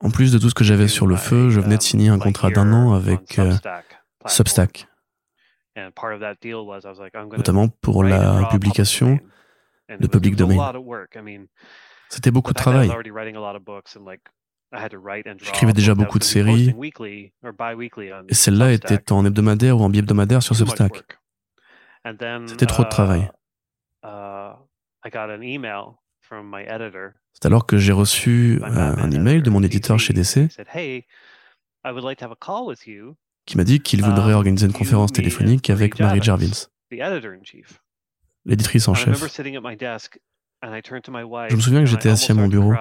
en 0.00 0.10
plus 0.10 0.32
de 0.32 0.38
tout 0.38 0.50
ce 0.50 0.54
que 0.54 0.64
j'avais 0.64 0.88
sur 0.88 1.06
le 1.06 1.16
feu, 1.16 1.50
je 1.50 1.60
venais 1.60 1.76
de 1.76 1.80
um, 1.80 1.86
signer 1.86 2.08
un 2.08 2.18
contrat 2.18 2.50
d'un 2.50 2.72
an 2.72 2.92
avec 2.92 3.38
euh, 3.38 3.52
Substack, 4.26 4.88
notamment 7.36 7.68
pour 7.68 8.04
la 8.04 8.48
publication 8.50 9.18
de 9.88 10.06
public 10.06 10.36
domain. 10.36 10.72
C'était 12.08 12.30
beaucoup 12.30 12.52
de 12.52 12.58
travail. 12.58 12.90
J'écrivais 15.38 15.72
déjà 15.72 15.94
beaucoup 15.94 16.18
de 16.18 16.24
séries, 16.24 16.74
et 18.28 18.34
celle-là 18.34 18.72
était 18.72 19.12
en 19.12 19.24
hebdomadaire 19.24 19.78
ou 19.78 19.82
en 19.82 19.88
bi-hebdomadaire 19.88 20.42
sur 20.42 20.56
Substack. 20.56 21.18
C'était 22.46 22.66
trop 22.66 22.84
de 22.84 22.88
travail. 22.88 23.30
Uh, 24.04 24.52
uh, 25.04 25.10
C'est 27.32 27.46
alors 27.46 27.66
que 27.66 27.78
j'ai 27.78 27.92
reçu 27.92 28.60
euh, 28.62 28.66
un 28.66 29.10
email 29.10 29.42
de 29.42 29.50
mon 29.50 29.62
éditeur 29.62 29.98
chez 29.98 30.12
DC 30.12 30.48
qui 33.46 33.56
m'a 33.56 33.64
dit 33.64 33.80
qu'il 33.80 34.02
voudrait 34.02 34.32
um, 34.32 34.36
organiser 34.36 34.66
une 34.66 34.72
conférence 34.72 35.12
téléphonique 35.12 35.70
avec 35.70 35.98
Mary 35.98 36.20
Jarvis, 36.22 36.68
l'éditrice 38.44 38.88
en 38.88 38.94
chef. 38.94 39.18
Je 39.18 39.24
me 41.56 41.60
souviens 41.60 41.80
que 41.80 41.86
j'étais 41.86 42.08
assis 42.08 42.32
à 42.32 42.34
mon 42.34 42.48
bureau. 42.48 42.72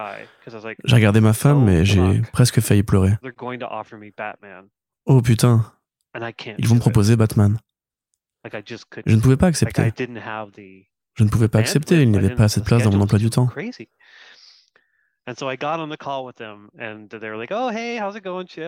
J'ai 0.86 0.96
regardé 0.96 1.22
ma 1.22 1.34
femme 1.34 1.68
et 1.70 1.86
j'ai 1.86 2.22
presque 2.32 2.62
failli 2.62 2.84
pleurer. 2.84 3.14
Oh 5.06 5.22
putain, 5.22 5.66
ils 6.58 6.68
vont 6.68 6.76
me 6.76 6.80
proposer 6.80 7.16
Batman. 7.16 7.58
Je 9.06 9.16
ne 9.16 9.22
pouvais 9.22 9.38
pas 9.38 9.48
accepter. 9.48 9.92
Je 11.16 11.24
ne 11.24 11.30
pouvais 11.30 11.48
pas 11.48 11.60
accepter, 11.60 12.02
il 12.02 12.10
n'y 12.10 12.18
avait 12.18 12.34
pas 12.36 12.46
assez 12.46 12.60
de 12.60 12.66
place 12.66 12.84
dans 12.84 12.92
mon 12.92 13.02
emploi 13.02 13.20
du 13.20 13.30
temps. 13.30 13.50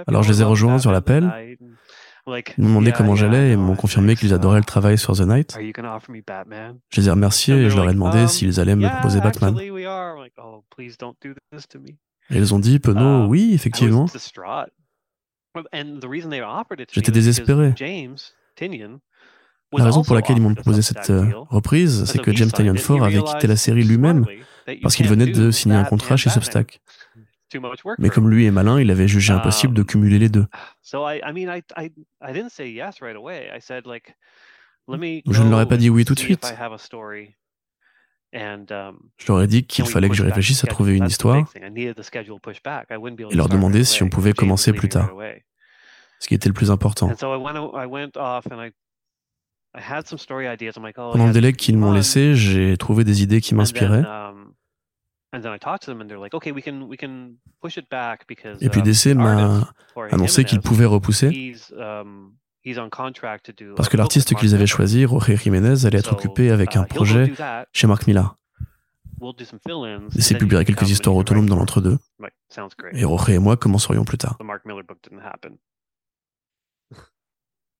Alors 0.07 0.23
je 0.23 0.31
les 0.31 0.41
ai 0.41 0.43
rejoints 0.45 0.79
sur 0.79 0.91
l'appel. 0.91 1.57
Ils 2.27 2.63
m'ont 2.63 2.69
demandé 2.69 2.91
comment 2.91 3.15
j'allais 3.15 3.51
et 3.51 3.55
m'ont 3.55 3.75
confirmé 3.75 4.15
qu'ils 4.15 4.33
adoraient 4.33 4.59
le 4.59 4.65
travail 4.65 4.97
sur 4.97 5.13
The 5.13 5.21
Night. 5.21 5.55
Je 6.89 7.01
les 7.01 7.07
ai 7.07 7.11
remerciés 7.11 7.55
et 7.55 7.69
je 7.69 7.75
leur 7.75 7.87
ai 7.89 7.93
demandé 7.93 8.21
um, 8.21 8.27
s'ils 8.27 8.59
allaient 8.59 8.75
me 8.75 8.87
proposer 8.87 9.21
Batman. 9.21 9.55
Et 12.31 12.37
ils 12.37 12.55
ont 12.55 12.59
dit, 12.59 12.79
Penaud, 12.79 13.25
um, 13.25 13.27
oui, 13.27 13.51
effectivement. 13.53 14.07
J'étais 16.91 17.11
désespéré. 17.11 17.73
La 19.77 19.83
raison 19.83 20.03
pour 20.03 20.15
laquelle 20.15 20.37
ils 20.37 20.41
m'ont 20.41 20.55
proposé 20.55 20.81
cette 20.81 21.09
euh, 21.09 21.31
reprise, 21.49 22.05
c'est 22.05 22.19
que 22.19 22.31
James 22.31 22.51
Tynion 22.51 22.75
Ford 22.75 23.03
avait 23.03 23.21
quitté 23.21 23.45
la 23.45 23.55
série 23.55 23.83
lui-même 23.83 24.25
parce 24.81 24.95
qu'il 24.95 25.07
venait 25.07 25.27
de 25.27 25.51
signer 25.51 25.75
un 25.75 25.83
contrat 25.83 26.17
chez 26.17 26.29
Substack. 26.29 26.81
Mais 27.99 28.09
comme 28.09 28.29
lui 28.29 28.45
est 28.45 28.51
malin, 28.51 28.81
il 28.81 28.91
avait 28.91 29.07
jugé 29.07 29.31
impossible 29.33 29.73
de 29.73 29.81
um, 29.81 29.87
cumuler 29.87 30.19
les 30.19 30.29
deux. 30.29 30.45
Je 30.83 30.97
ne 35.43 35.49
leur 35.49 35.61
ai 35.61 35.67
pas 35.67 35.77
dit 35.77 35.89
oui 35.89 36.05
tout 36.05 36.13
de 36.15 36.19
suite. 36.19 36.45
Um, 38.33 38.65
je 39.17 39.31
leur 39.31 39.41
ai 39.41 39.47
dit 39.47 39.65
qu'il 39.65 39.87
fallait 39.87 40.09
que 40.09 40.15
je 40.15 40.23
réfléchisse 40.23 40.63
à 40.63 40.67
trouver 40.67 40.97
une 40.97 41.05
histoire. 41.05 41.49
et 41.55 43.35
leur 43.35 43.49
demander 43.49 43.83
si 43.85 44.03
on 44.03 44.09
pouvait 44.09 44.33
commencer 44.33 44.73
plus 44.73 44.89
tard, 44.89 45.11
ce 46.19 46.27
qui 46.27 46.33
était 46.33 46.49
le 46.49 46.53
plus 46.53 46.71
important. 46.71 47.09
Pendant 50.93 51.27
le 51.27 51.33
délai 51.33 51.53
qu'ils 51.53 51.77
m'ont 51.77 51.93
laissé, 51.93 52.35
j'ai 52.35 52.77
trouvé 52.77 53.03
des 53.03 53.23
idées 53.23 53.41
qui 53.41 53.55
m'inspiraient. 53.55 54.03
Et 58.61 58.69
puis 58.69 58.81
DC 58.81 59.07
um, 59.07 59.17
m'a 59.17 59.69
annoncé 60.11 60.43
qu'il 60.43 60.61
pouvait 60.61 60.85
repousser 60.85 61.55
um, 61.77 62.33
parce 63.75 63.89
que 63.89 63.97
l'artiste 63.97 64.33
qu'ils 64.35 64.55
avaient 64.55 64.65
choisi, 64.65 65.03
Jorge 65.03 65.35
Jiménez, 65.35 65.85
allait 65.85 65.99
être 65.99 66.13
occupé 66.13 66.51
avec 66.51 66.75
uh, 66.75 66.79
un 66.79 66.83
projet 66.83 67.31
chez 67.73 67.87
Mark 67.87 68.07
Millar. 68.07 68.37
DC 69.21 70.37
publierait 70.37 70.65
quelques 70.65 70.89
histoires 70.89 71.15
autonomes 71.15 71.47
dans 71.47 71.55
l'entre-deux. 71.55 71.97
Et 72.93 73.01
Jorge 73.01 73.29
et 73.29 73.39
moi 73.39 73.55
commencerions 73.57 74.03
plus 74.03 74.17
tard? 74.17 74.37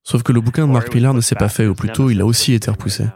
Sauf 0.02 0.22
que 0.22 0.32
le 0.32 0.40
bouquin 0.40 0.66
de 0.66 0.72
Mark 0.72 0.94
Millar 0.94 1.14
ne 1.14 1.20
s'est 1.20 1.34
pas 1.34 1.48
fait, 1.48 1.66
ou 1.66 1.74
plutôt 1.74 2.10
il 2.10 2.20
a 2.20 2.26
aussi 2.26 2.52
été 2.52 2.70
repoussé. 2.70 3.06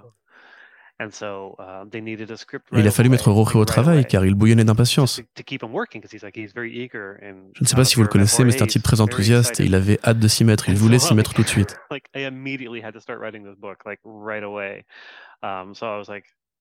Uh, 1.01 2.79
il 2.79 2.87
a 2.87 2.91
fallu 2.91 3.09
mettre 3.09 3.31
Roche 3.31 3.57
au 3.57 3.65
travail 3.65 4.05
car 4.05 4.27
il 4.27 4.35
bouillonnait 4.35 4.65
d'impatience. 4.65 5.23
Je 7.55 7.63
ne 7.63 7.67
sais 7.67 7.77
pas 7.77 7.85
si 7.85 7.97
vous 7.97 8.03
le 8.03 8.09
connaissez, 8.09 8.45
mais 8.45 8.51
c'est 8.53 8.63
un 8.63 8.67
type 8.67 8.83
très 8.83 9.01
enthousiaste 9.01 9.61
et 9.61 9.65
il 9.65 9.75
avait 9.75 9.99
hâte 10.05 10.19
de 10.19 10.29
s'y 10.29 10.45
mettre. 10.45 10.69
Il 10.69 10.77
voulait 10.77 10.99
s'y 10.99 11.15
mettre 11.15 11.33
tout 11.33 11.43
de 11.43 11.49
suite. 11.49 11.77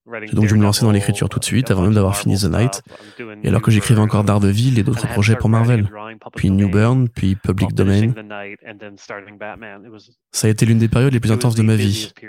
J'ai 0.06 0.34
donc 0.34 0.46
dû 0.46 0.54
me 0.54 0.62
lancer 0.62 0.84
dans 0.84 0.90
l'écriture 0.90 1.28
tout 1.28 1.38
de 1.38 1.44
suite, 1.44 1.70
avant 1.70 1.82
même 1.82 1.94
d'avoir 1.94 2.16
fini 2.16 2.36
The 2.36 2.44
Night, 2.44 2.82
et 3.42 3.48
alors 3.48 3.62
que 3.62 3.70
j'écrivais 3.70 4.00
encore 4.00 4.24
Daredevil 4.24 4.78
et 4.78 4.82
d'autres 4.82 5.06
projets 5.08 5.36
pour 5.36 5.50
Marvel, 5.50 5.88
puis 6.34 6.50
New 6.50 6.68
Burn, 6.68 7.08
puis 7.08 7.36
Public 7.36 7.74
Domain. 7.74 8.12
Ça 10.32 10.46
a 10.46 10.50
été 10.50 10.66
l'une 10.66 10.78
des 10.78 10.88
périodes 10.88 11.12
les 11.12 11.20
plus 11.20 11.32
intenses 11.32 11.54
de 11.54 11.62
ma 11.62 11.76
vie. 11.76 12.12
Je 12.18 12.26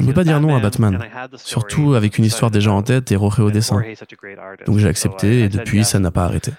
ne 0.00 0.06
peux 0.06 0.14
pas 0.14 0.24
dire 0.24 0.40
non 0.40 0.56
à 0.56 0.60
Batman, 0.60 0.98
surtout 1.36 1.94
avec 1.94 2.18
une 2.18 2.24
histoire 2.24 2.50
déjà 2.50 2.72
en 2.72 2.82
tête 2.82 3.12
et 3.12 3.16
Roche 3.16 3.38
au 3.40 3.50
dessin. 3.50 3.82
Donc 4.66 4.78
j'ai 4.78 4.88
accepté 4.88 5.40
et 5.40 5.48
depuis 5.48 5.84
ça 5.84 5.98
n'a 5.98 6.10
pas 6.10 6.24
arrêté. 6.24 6.52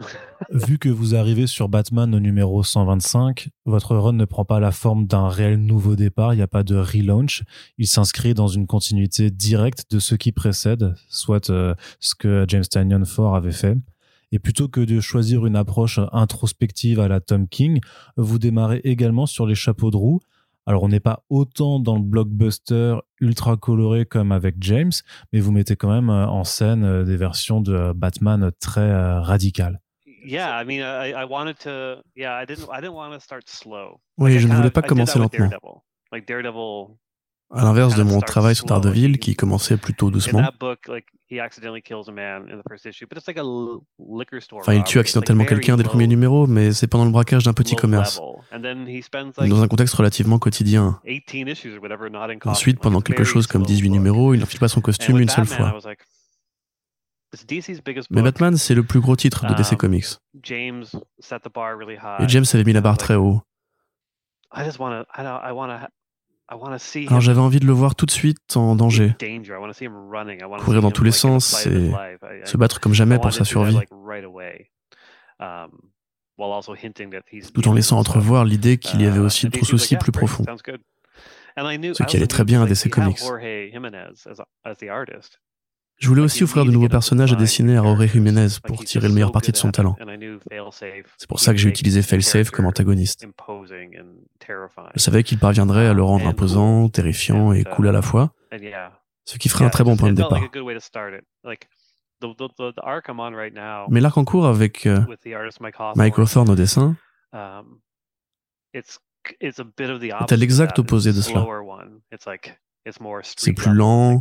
Vu 0.50 0.78
que 0.78 0.88
vous 0.88 1.14
arrivez 1.14 1.46
sur 1.46 1.68
Batman 1.68 2.14
au 2.14 2.20
numéro 2.20 2.62
125, 2.62 3.48
votre 3.64 3.96
run 3.96 4.14
ne 4.14 4.24
prend 4.24 4.44
pas 4.44 4.60
la 4.60 4.72
forme 4.72 5.06
d'un 5.06 5.28
réel 5.28 5.56
nouveau 5.56 5.96
départ, 5.96 6.34
il 6.34 6.38
n'y 6.38 6.42
a 6.42 6.48
pas 6.48 6.64
de 6.64 6.76
relaunch, 6.76 7.42
il 7.78 7.86
s'inscrit 7.86 8.34
dans 8.34 8.48
une 8.48 8.66
continuité 8.66 9.30
directe 9.30 9.90
de 9.90 9.98
ce 9.98 10.14
qui 10.14 10.32
précède, 10.32 10.94
soit 11.08 11.50
euh, 11.50 11.74
ce 12.00 12.14
que 12.14 12.44
James 12.48 12.64
Tynion 12.64 13.04
Ford 13.04 13.36
avait 13.36 13.52
fait. 13.52 13.76
Et 14.32 14.38
plutôt 14.38 14.66
que 14.66 14.80
de 14.80 14.98
choisir 15.00 15.46
une 15.46 15.56
approche 15.56 16.00
introspective 16.10 16.98
à 17.00 17.06
la 17.06 17.20
Tom 17.20 17.46
King, 17.46 17.80
vous 18.16 18.38
démarrez 18.38 18.80
également 18.84 19.26
sur 19.26 19.46
les 19.46 19.54
chapeaux 19.54 19.90
de 19.90 19.96
roue 19.96 20.20
alors, 20.66 20.84
on 20.84 20.88
n'est 20.88 21.00
pas 21.00 21.24
autant 21.28 21.80
dans 21.80 21.96
le 21.96 22.02
blockbuster 22.02 22.96
ultra 23.20 23.56
coloré 23.56 24.06
comme 24.06 24.30
avec 24.30 24.56
James, 24.60 24.92
mais 25.32 25.40
vous 25.40 25.50
mettez 25.50 25.74
quand 25.74 25.90
même 25.90 26.08
euh, 26.08 26.26
en 26.26 26.44
scène 26.44 26.84
euh, 26.84 27.04
des 27.04 27.16
versions 27.16 27.60
de 27.60 27.92
Batman 27.92 28.52
très 28.60 28.80
euh, 28.80 29.20
radicales. 29.20 29.80
Oui, 34.18 34.38
je 34.38 34.46
ne 34.46 34.54
voulais 34.54 34.70
pas 34.70 34.82
commencer 34.82 35.18
lentement. 35.18 35.50
À 37.54 37.64
l'inverse 37.64 37.96
de 37.96 38.02
mon 38.02 38.20
travail 38.20 38.54
sur 38.54 38.64
Daredevil, 38.66 39.18
qui 39.18 39.36
commençait 39.36 39.76
plutôt 39.76 40.10
doucement. 40.10 40.42
Enfin, 44.52 44.74
il 44.74 44.84
tue 44.84 44.98
accidentellement 44.98 45.44
quelqu'un 45.44 45.76
dès 45.76 45.82
le 45.82 45.88
premier 45.88 46.06
numéro, 46.06 46.46
mais 46.46 46.72
c'est 46.72 46.86
pendant 46.86 47.04
le 47.04 47.10
braquage 47.10 47.44
d'un 47.44 47.52
petit 47.52 47.76
commerce. 47.76 48.20
Dans 48.52 49.62
un 49.62 49.68
contexte 49.68 49.94
relativement 49.94 50.38
quotidien. 50.38 51.00
Ensuite, 52.44 52.80
pendant 52.80 53.00
quelque 53.00 53.24
chose 53.24 53.46
comme 53.46 53.64
18 53.64 53.90
numéros, 53.90 54.34
il 54.34 54.40
n'enfile 54.40 54.60
pas 54.60 54.68
son 54.68 54.80
costume 54.80 55.18
une 55.18 55.28
seule 55.28 55.46
fois. 55.46 55.78
Mais 58.10 58.22
Batman, 58.22 58.56
c'est 58.56 58.74
le 58.74 58.82
plus 58.82 59.00
gros 59.00 59.16
titre 59.16 59.46
de 59.46 59.54
DC 59.54 59.72
um, 59.72 59.78
Comics. 59.78 60.04
Et 60.44 62.28
James 62.28 62.44
avait 62.52 62.64
mis 62.64 62.72
la 62.72 62.80
barre 62.82 62.98
très 62.98 63.14
haut. 63.14 63.40
Alors 67.08 67.20
j'avais 67.20 67.40
envie 67.40 67.60
de 67.60 67.66
le 67.66 67.72
voir 67.72 67.94
tout 67.94 68.06
de 68.06 68.10
suite 68.10 68.56
en 68.56 68.76
danger, 68.76 69.14
courir 70.58 70.82
dans 70.82 70.90
tous 70.90 71.04
les 71.04 71.12
sens 71.12 71.66
et 71.66 71.90
se 72.44 72.56
battre 72.56 72.80
comme 72.80 72.94
jamais 72.94 73.18
pour 73.18 73.32
sa 73.32 73.44
survie, 73.44 73.78
um, 75.38 75.70
tout 77.54 77.68
en 77.68 77.72
laissant 77.72 77.98
entrevoir 77.98 78.44
l'idée 78.44 78.78
qu'il 78.78 79.02
y 79.02 79.06
avait 79.06 79.18
uh, 79.18 79.22
aussi 79.22 79.48
d'autres 79.48 79.66
soucis 79.66 79.96
plus 79.96 80.12
profonds. 80.12 80.44
Ce 80.44 82.02
qui 82.04 82.16
allait 82.16 82.26
très 82.26 82.44
bien 82.44 82.62
à 82.62 82.66
DC 82.66 82.90
Comics. 82.90 83.20
Je 86.02 86.08
voulais 86.08 86.20
aussi 86.20 86.42
offrir 86.42 86.64
de 86.64 86.72
nouveaux 86.72 86.88
personnages 86.88 87.32
à 87.32 87.36
dessiner 87.36 87.78
à 87.78 87.82
Jorge 87.82 88.08
Jiménez 88.08 88.48
pour 88.64 88.84
tirer 88.84 89.06
le 89.06 89.14
meilleur 89.14 89.30
parti 89.30 89.52
de 89.52 89.56
son 89.56 89.70
talent. 89.70 89.94
C'est 91.16 91.28
pour 91.28 91.38
ça 91.38 91.52
que 91.52 91.58
j'ai 91.58 91.68
utilisé 91.68 92.02
Failsafe 92.02 92.50
comme 92.50 92.66
antagoniste. 92.66 93.24
Je 93.56 94.98
savais 95.00 95.22
qu'il 95.22 95.38
parviendrait 95.38 95.86
à 95.86 95.92
le 95.92 96.02
rendre 96.02 96.26
imposant, 96.26 96.88
terrifiant 96.88 97.52
et 97.52 97.62
cool 97.62 97.86
à 97.86 97.92
la 97.92 98.02
fois, 98.02 98.34
ce 99.24 99.38
qui 99.38 99.48
ferait 99.48 99.64
un 99.64 99.70
très 99.70 99.84
bon 99.84 99.96
point 99.96 100.10
de 100.10 100.16
départ. 100.16 100.40
Mais 103.88 104.00
l'arc 104.00 104.18
en 104.18 104.24
cours 104.24 104.46
avec 104.46 104.86
euh, 104.86 105.02
Mike 105.94 106.18
Hawthorne 106.18 106.50
au 106.50 106.56
dessin 106.56 106.96
est 108.72 108.98
à 110.32 110.36
l'exact 110.36 110.80
opposé 110.80 111.12
de 111.12 111.20
cela. 111.20 111.46
C'est 113.36 113.52
plus 113.52 113.72
lent, 113.72 114.20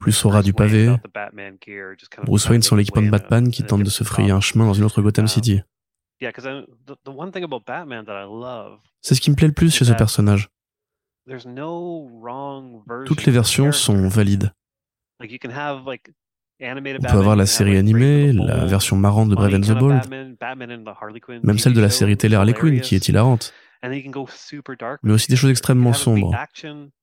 plus 0.00 0.24
au 0.24 0.30
ras 0.30 0.42
du 0.42 0.52
pavé. 0.52 0.96
Bruce 2.24 2.48
Wayne 2.48 2.62
sans 2.62 2.74
l'équipement 2.74 3.02
de 3.02 3.10
Batman 3.10 3.50
qui 3.50 3.62
tente 3.62 3.82
de 3.82 3.90
se 3.90 4.02
frayer 4.02 4.32
un 4.32 4.40
chemin 4.40 4.66
dans 4.66 4.72
une 4.72 4.84
autre 4.84 5.00
Gotham 5.02 5.28
City. 5.28 5.60
C'est 9.02 9.14
ce 9.14 9.20
qui 9.20 9.30
me 9.30 9.36
plaît 9.36 9.46
le 9.46 9.52
plus 9.54 9.74
chez 9.74 9.84
ce 9.84 9.92
personnage. 9.92 10.48
Toutes 13.06 13.24
les 13.24 13.32
versions 13.32 13.72
sont 13.72 14.08
valides. 14.08 14.52
On 15.22 15.26
peut 17.02 17.18
avoir 17.18 17.36
la 17.36 17.46
série 17.46 17.76
animée, 17.76 18.32
la 18.32 18.66
version 18.66 18.96
marrante 18.96 19.28
de 19.28 19.34
Brave 19.34 19.54
and 19.54 19.60
the 19.60 19.78
Bold, 19.78 20.02
même 21.42 21.58
celle 21.58 21.74
de 21.74 21.80
la 21.80 21.90
série 21.90 22.16
télé 22.16 22.36
Harley 22.36 22.54
Quinn 22.54 22.80
qui 22.80 22.94
est 22.94 23.08
hilarante 23.08 23.54
mais 23.82 25.12
aussi 25.12 25.30
des 25.30 25.36
choses 25.36 25.50
extrêmement 25.50 25.92
sombres. 25.92 26.36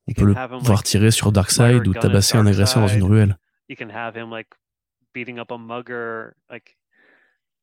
On 0.08 0.14
peut 0.14 0.26
le 0.26 0.36
voir 0.62 0.84
tirer 0.84 1.12
sur 1.12 1.32
Darkseid 1.32 1.88
ou 1.88 1.94
tabasser 1.94 2.38
un 2.38 2.46
agresseur 2.46 2.82
dans 2.82 2.88
une 2.88 3.04
ruelle. 3.04 3.38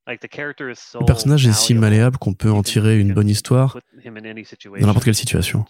Le 0.06 1.06
personnage 1.06 1.46
est 1.46 1.52
si 1.52 1.74
malléable 1.74 2.18
qu'on 2.18 2.34
peut 2.34 2.50
en 2.50 2.62
tirer 2.62 2.98
une 2.98 3.14
bonne 3.14 3.28
histoire 3.28 3.78
dans 4.04 4.86
n'importe 4.86 5.04
quelle 5.04 5.14
situation. 5.14 5.64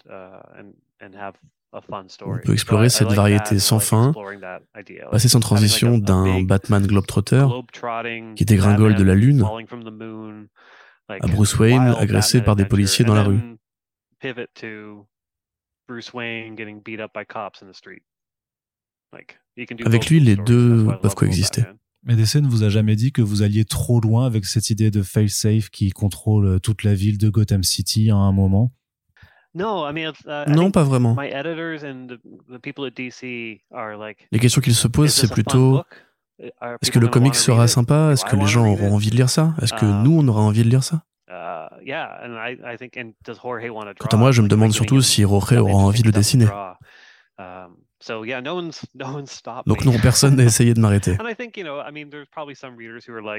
On 1.71 2.37
peut 2.43 2.53
explorer 2.53 2.89
cette 2.89 3.11
variété 3.11 3.59
sans 3.59 3.79
fin, 3.79 4.13
passer 5.11 5.27
sans 5.29 5.39
transition 5.39 5.97
d'un 5.97 6.41
Batman 6.41 6.85
globetrotter 6.85 7.45
qui 8.35 8.45
dégringole 8.45 8.95
de 8.95 9.03
la 9.03 9.15
Lune 9.15 9.45
à 11.07 11.27
Bruce 11.27 11.57
Wayne 11.57 11.95
agressé 11.97 12.41
par 12.41 12.55
des 12.55 12.65
policiers 12.65 13.05
dans 13.05 13.15
la 13.15 13.23
rue. 13.23 13.39
Avec 19.85 20.09
lui, 20.09 20.19
les 20.19 20.35
deux 20.35 20.87
peuvent 21.01 21.15
coexister. 21.15 21.63
Mais 22.03 22.15
DC 22.15 22.35
ne 22.35 22.47
vous 22.47 22.63
a 22.63 22.69
jamais 22.69 22.95
dit 22.95 23.11
que 23.11 23.23
vous 23.23 23.41
alliez 23.41 23.65
trop 23.65 23.99
loin 23.99 24.27
avec 24.27 24.45
cette 24.45 24.69
idée 24.69 24.91
de 24.91 25.01
fail-safe 25.01 25.71
qui 25.71 25.89
contrôle 25.89 26.59
toute 26.59 26.83
la 26.83 26.93
ville 26.93 27.17
de 27.17 27.29
Gotham 27.29 27.63
City 27.63 28.11
à 28.11 28.15
un 28.15 28.31
moment? 28.31 28.71
Uh, 29.55 29.93
non, 30.47 30.69
pas 30.69 30.83
vraiment. 30.83 31.15
Les 31.19 31.31
questions 34.39 34.61
qu'ils 34.61 34.75
se 34.75 34.87
posent, 34.87 35.13
c'est 35.13 35.31
plutôt 35.31 35.81
est-ce 36.39 36.91
que 36.91 36.99
le 36.99 37.07
comic 37.07 37.35
sera 37.35 37.67
sympa? 37.67 38.11
Est-ce 38.11 38.25
que 38.25 38.35
les 38.35 38.47
gens 38.47 38.67
auront 38.67 38.93
envie 38.93 39.09
de 39.09 39.15
lire 39.15 39.29
ça? 39.29 39.53
Est-ce 39.61 39.73
que 39.73 39.85
uh, 39.85 40.03
nous, 40.03 40.19
on 40.19 40.27
aura 40.27 40.41
envie 40.41 40.63
de 40.63 40.69
lire 40.69 40.83
ça? 40.83 41.03
uh, 41.29 41.67
Quant 43.99 44.09
à 44.11 44.17
moi, 44.17 44.31
je 44.31 44.41
me 44.41 44.47
demande 44.47 44.73
surtout 44.73 45.01
si 45.01 45.21
Jorge 45.21 45.53
aura 45.53 45.73
envie 45.73 46.01
de 46.01 46.07
le 46.07 46.13
dessiner. 46.13 46.47
Um, 47.37 47.75
Donc 49.65 49.85
non, 49.85 49.97
personne 49.99 50.35
n'a 50.35 50.43
essayé 50.43 50.73
de 50.73 50.79
m'arrêter. 50.79 51.17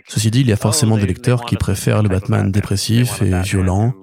Ceci 0.08 0.30
dit, 0.30 0.40
il 0.40 0.48
y 0.48 0.52
a 0.52 0.54
oh, 0.54 0.60
forcément 0.60 0.96
des 0.96 1.06
lecteurs 1.06 1.44
qui 1.44 1.56
préfèrent 1.56 2.02
le 2.02 2.08
Batman 2.08 2.50
dépressif 2.50 3.22
et 3.22 3.40
violent, 3.42 3.94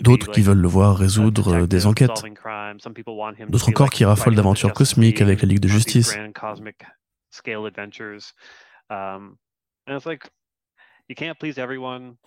D'autres 0.00 0.30
qui 0.30 0.42
veulent 0.42 0.58
le 0.58 0.68
voir 0.68 0.96
résoudre 0.96 1.66
des 1.66 1.86
enquêtes. 1.86 2.10
D'autres 3.48 3.68
encore 3.68 3.90
qui 3.90 4.04
raffolent 4.04 4.34
d'aventures 4.34 4.72
cosmiques 4.72 5.20
avec 5.20 5.42
la 5.42 5.48
Ligue 5.48 5.60
de 5.60 5.68
Justice. 5.68 6.16
Um, 8.90 9.36
on 9.88 9.92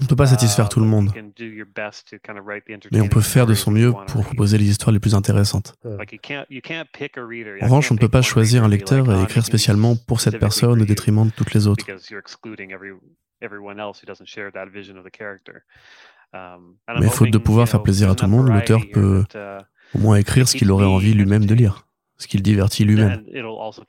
ne 0.04 0.08
peut 0.08 0.16
pas 0.16 0.26
satisfaire 0.26 0.68
tout 0.70 0.80
le 0.80 0.88
monde, 0.88 1.12
mais 2.92 3.02
on 3.02 3.08
peut 3.08 3.22
faire 3.22 3.46
de 3.46 3.54
son 3.54 3.70
mieux 3.70 3.92
pour 3.92 4.24
proposer 4.24 4.58
les 4.58 4.70
histoires 4.70 4.92
les 4.92 5.00
plus 5.00 5.14
intéressantes. 5.14 5.76
En 5.86 5.98
revanche, 7.66 7.92
on 7.92 7.94
ne 7.94 8.00
peut 8.00 8.10
pas 8.10 8.24
choisir 8.24 8.64
un 8.64 8.68
lecteur 8.68 9.12
et 9.12 9.22
écrire 9.22 9.46
spécialement 9.46 9.96
pour 9.96 10.20
cette 10.20 10.40
personne 10.40 10.82
au 10.82 10.86
détriment 10.86 11.28
de 11.28 11.32
toutes 11.32 11.54
les 11.54 11.68
autres. 11.68 11.86
Um, 16.34 16.76
Mais 17.00 17.10
faute 17.10 17.32
de 17.32 17.38
pouvoir 17.38 17.68
faire 17.68 17.84
plaisir 17.84 18.10
à 18.10 18.16
tout 18.16 18.26
le 18.26 18.32
monde, 18.32 18.48
l'auteur 18.48 18.82
peut 18.94 19.26
uh, 19.36 19.98
au 19.98 20.00
moins 20.00 20.16
écrire 20.16 20.48
ce 20.48 20.56
qu'il 20.56 20.72
aurait 20.72 20.86
envie 20.86 21.14
lui-même 21.14 21.46
de 21.46 21.54
lire, 21.54 21.86
ce 22.18 22.28
qu'il 22.28 22.42
divertit 22.42 22.86
lui-même. 22.86 23.24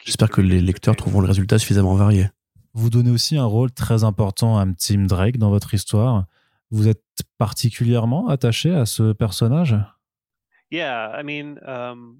J'espère 0.05 0.28
que 0.28 0.40
les 0.40 0.61
lecteurs 0.61 0.96
trouveront 0.96 1.20
le 1.20 1.28
résultat 1.28 1.59
suffisamment 1.59 1.94
varié. 1.94 2.28
Vous 2.74 2.90
donnez 2.90 3.11
aussi 3.11 3.37
un 3.37 3.44
rôle 3.44 3.70
très 3.70 4.02
important 4.02 4.59
à 4.59 4.66
Tim 4.78 5.05
Drake 5.05 5.37
dans 5.37 5.50
votre 5.50 5.74
histoire. 5.74 6.24
Vous 6.70 6.88
êtes 6.88 7.02
particulièrement 7.38 8.28
attaché 8.28 8.74
à 8.74 8.87
ce 8.87 9.12
personnage? 9.12 9.76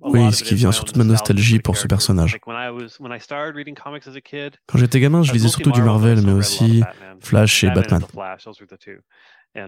Oui, 0.03 0.33
ce 0.33 0.45
qui 0.45 0.55
vient 0.55 0.73
surtout 0.73 0.93
de 0.93 0.99
ma 0.99 1.05
nostalgie 1.05 1.59
pour 1.59 1.79
ce 1.79 1.87
personnage. 1.87 2.39
Quand 2.39 2.53
j'étais 4.79 5.01
gamin, 5.01 5.23
je 5.23 5.33
lisais 5.33 5.49
surtout 5.49 5.73
du 5.73 5.83
Marvel, 5.83 6.21
mais 6.23 6.33
aussi 6.33 6.83
Flash 7.21 7.65
et 7.65 7.71
Batman. 7.71 8.03
Uh, 9.55 9.67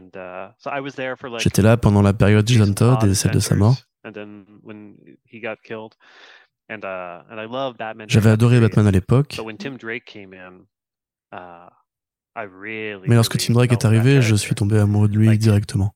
J'étais 1.39 1.63
là 1.63 1.77
pendant 1.77 2.03
la 2.03 2.13
période 2.13 2.47
Jason 2.47 2.73
Todd 2.73 3.05
et 3.05 3.15
celle 3.15 3.33
de 3.33 3.39
sa 3.39 3.55
mort. 3.55 3.77
Uh, 4.05 4.11
J'avais 8.07 8.31
adoré 8.31 8.61
Batman 8.61 8.87
à 8.87 8.91
l'époque. 8.91 9.39
Uh, 11.33 11.69
Mais 13.07 13.15
lorsque 13.15 13.39
Tim 13.39 13.55
Drake 13.55 13.73
est 13.73 13.85
arrivé, 13.85 14.21
je 14.23 14.35
suis 14.35 14.55
tombé 14.55 14.79
amoureux 14.79 15.09
de 15.09 15.17
lui 15.19 15.39
directement. 15.39 15.95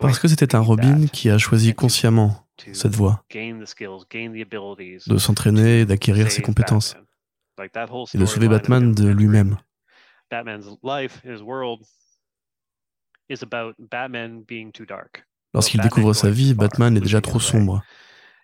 Parce 0.00 0.18
que 0.18 0.28
c'était 0.28 0.54
un 0.54 0.60
Robin 0.60 1.06
qui 1.06 1.30
a 1.30 1.38
choisi 1.38 1.74
consciemment 1.74 2.46
cette 2.72 2.94
voie, 2.94 3.24
de 3.30 5.18
s'entraîner 5.18 5.80
et 5.80 5.86
d'acquérir 5.86 6.30
ses 6.30 6.42
compétences, 6.42 6.96
et 8.14 8.18
de 8.18 8.26
sauver 8.26 8.48
Batman 8.48 8.94
de 8.94 9.08
lui-même. 9.08 9.58
Lorsqu'il 15.54 15.80
découvre 15.80 16.12
sa 16.12 16.30
vie, 16.30 16.54
Batman 16.54 16.96
est 16.96 17.00
déjà 17.00 17.20
trop 17.20 17.40
sombre. 17.40 17.82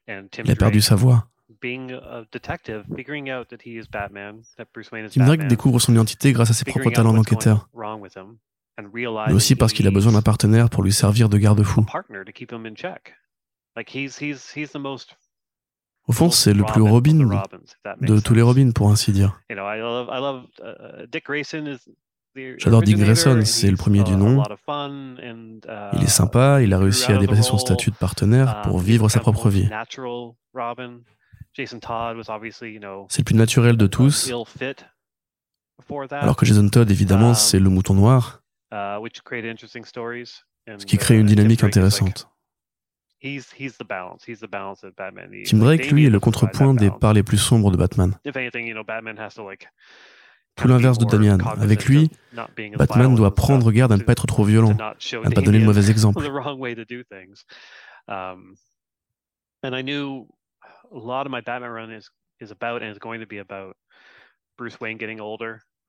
Il 0.08 0.50
a 0.50 0.56
perdu 0.56 0.80
sa 0.80 0.96
voix. 0.96 1.28
Tim 5.10 5.24
Drake 5.26 5.46
découvre 5.46 5.78
son 5.78 5.92
identité 5.92 6.32
grâce 6.32 6.50
à 6.50 6.54
ses 6.54 6.64
propres 6.64 6.90
talents 6.90 7.12
d'enquêteur, 7.12 7.68
mais 8.78 9.32
aussi 9.32 9.54
parce 9.54 9.72
qu'il 9.72 9.86
a 9.86 9.90
besoin 9.90 10.12
d'un 10.12 10.22
partenaire 10.22 10.70
pour 10.70 10.82
lui 10.82 10.92
servir 10.92 11.28
de 11.28 11.38
garde-fou. 11.38 11.84
Au 16.08 16.12
fond, 16.12 16.30
c'est 16.30 16.52
le 16.52 16.64
plus 16.64 16.82
Robin 16.82 17.42
de 18.00 18.20
tous 18.20 18.34
les 18.34 18.42
Robins, 18.42 18.72
pour 18.72 18.90
ainsi 18.90 19.12
dire. 19.12 19.40
Uh, 22.34 22.56
J'adore 22.58 22.82
Dick 22.82 22.96
Grayson, 22.96 23.42
c'est 23.44 23.70
le 23.70 23.76
premier 23.76 24.02
du 24.02 24.16
nom. 24.16 24.42
Uh, 24.42 24.46
il 25.92 26.02
est 26.02 26.06
sympa, 26.08 26.62
il 26.62 26.72
a 26.72 26.78
réussi 26.78 27.12
à 27.12 27.18
dépasser 27.18 27.42
son 27.42 27.58
statut 27.58 27.90
de 27.90 27.96
partenaire 27.96 28.62
pour 28.62 28.76
um, 28.76 28.82
vivre 28.82 29.08
sa 29.10 29.20
propre 29.20 29.50
vie. 29.50 29.68
C'est 31.54 33.18
le 33.18 33.24
plus 33.24 33.34
naturel 33.34 33.76
de 33.76 33.86
tous. 33.86 34.32
Alors 36.10 36.36
que 36.36 36.46
Jason 36.46 36.68
Todd, 36.68 36.90
évidemment, 36.90 37.30
um, 37.30 37.34
c'est 37.34 37.58
le 37.58 37.68
mouton 37.68 37.94
noir, 37.94 38.38
uh, 38.38 38.41
ce 40.78 40.86
qui 40.86 40.96
crée 40.96 41.18
une 41.18 41.26
dynamique 41.26 41.62
intéressante. 41.64 42.28
Tim 45.44 45.58
Drake, 45.58 45.90
lui, 45.90 46.06
est 46.06 46.10
le 46.10 46.18
contrepoint 46.18 46.74
des 46.74 46.90
parts 46.90 47.12
les 47.12 47.22
plus 47.22 47.38
sombres 47.38 47.70
de 47.70 47.76
Batman. 47.76 48.18
Tout 50.56 50.68
l'inverse 50.68 50.98
de 50.98 51.04
Damian. 51.04 51.38
Avec 51.38 51.86
lui, 51.86 52.10
Batman 52.76 53.14
doit 53.14 53.34
prendre 53.34 53.70
garde 53.72 53.92
à 53.92 53.96
ne 53.96 54.02
pas 54.02 54.12
être 54.12 54.26
trop 54.26 54.44
violent, 54.44 54.76
à 54.78 54.94
ne 55.28 55.34
pas 55.34 55.40
donner 55.40 55.58
le 55.58 55.64
mauvais 55.64 55.90
exemple. 55.90 56.20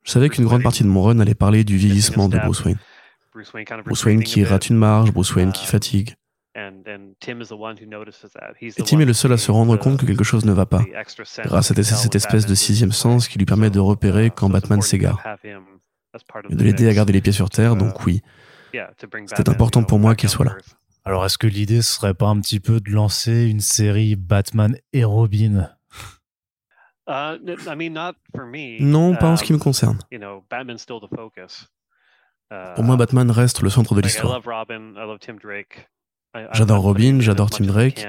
Je 0.04 0.12
savais 0.12 0.28
qu'une 0.28 0.44
grande 0.44 0.62
partie 0.62 0.82
de 0.82 0.88
mon 0.88 1.02
run 1.02 1.18
allait 1.18 1.34
parler 1.34 1.64
du 1.64 1.76
vieillissement 1.76 2.28
de 2.28 2.38
Bruce 2.38 2.64
Wayne. 2.64 2.78
Bruce 3.84 4.04
Wayne 4.04 4.22
qui 4.22 4.44
rate 4.44 4.68
une 4.68 4.76
marche, 4.76 5.10
Bruce 5.10 5.34
Wayne 5.34 5.52
qui 5.52 5.66
fatigue. 5.66 6.14
Et 6.54 6.70
Tim 8.84 9.00
est 9.00 9.04
le 9.04 9.12
seul 9.12 9.32
à 9.32 9.38
se 9.38 9.50
rendre 9.50 9.76
compte 9.76 9.98
que 9.98 10.06
quelque 10.06 10.22
chose 10.22 10.44
ne 10.44 10.52
va 10.52 10.66
pas, 10.66 10.84
grâce 11.44 11.72
à 11.72 11.82
cette 11.82 12.14
espèce 12.14 12.46
de 12.46 12.54
sixième 12.54 12.92
sens 12.92 13.26
qui 13.26 13.38
lui 13.38 13.46
permet 13.46 13.70
de 13.70 13.80
repérer 13.80 14.30
quand 14.30 14.48
Batman 14.48 14.80
s'égare. 14.80 15.20
Et 16.48 16.54
de 16.54 16.62
l'aider 16.62 16.88
à 16.88 16.94
garder 16.94 17.12
les 17.12 17.20
pieds 17.20 17.32
sur 17.32 17.50
terre, 17.50 17.74
donc 17.74 18.06
oui, 18.06 18.22
c'était 19.26 19.48
important 19.48 19.82
pour 19.82 19.98
moi 19.98 20.14
qu'il 20.14 20.28
soit 20.28 20.44
là. 20.44 20.56
Alors 21.04 21.26
est-ce 21.26 21.38
que 21.38 21.48
l'idée 21.48 21.82
serait 21.82 22.14
pas 22.14 22.28
un 22.28 22.40
petit 22.40 22.60
peu 22.60 22.80
de 22.80 22.90
lancer 22.90 23.46
une 23.46 23.60
série 23.60 24.14
Batman 24.14 24.76
et 24.92 25.04
Robin? 25.04 25.56
uh, 25.56 25.73
Non, 28.80 29.14
pas 29.14 29.28
en 29.28 29.36
ce 29.36 29.44
qui 29.44 29.52
me 29.52 29.58
concerne. 29.58 29.98
Pour 32.74 32.84
moi, 32.84 32.96
Batman 32.96 33.30
reste 33.30 33.62
le 33.62 33.70
centre 33.70 33.94
de 33.94 34.00
l'histoire. 34.00 34.40
J'adore 36.52 36.82
Robin, 36.82 37.20
j'adore 37.20 37.50
Tim 37.50 37.64
Drake. 37.66 38.04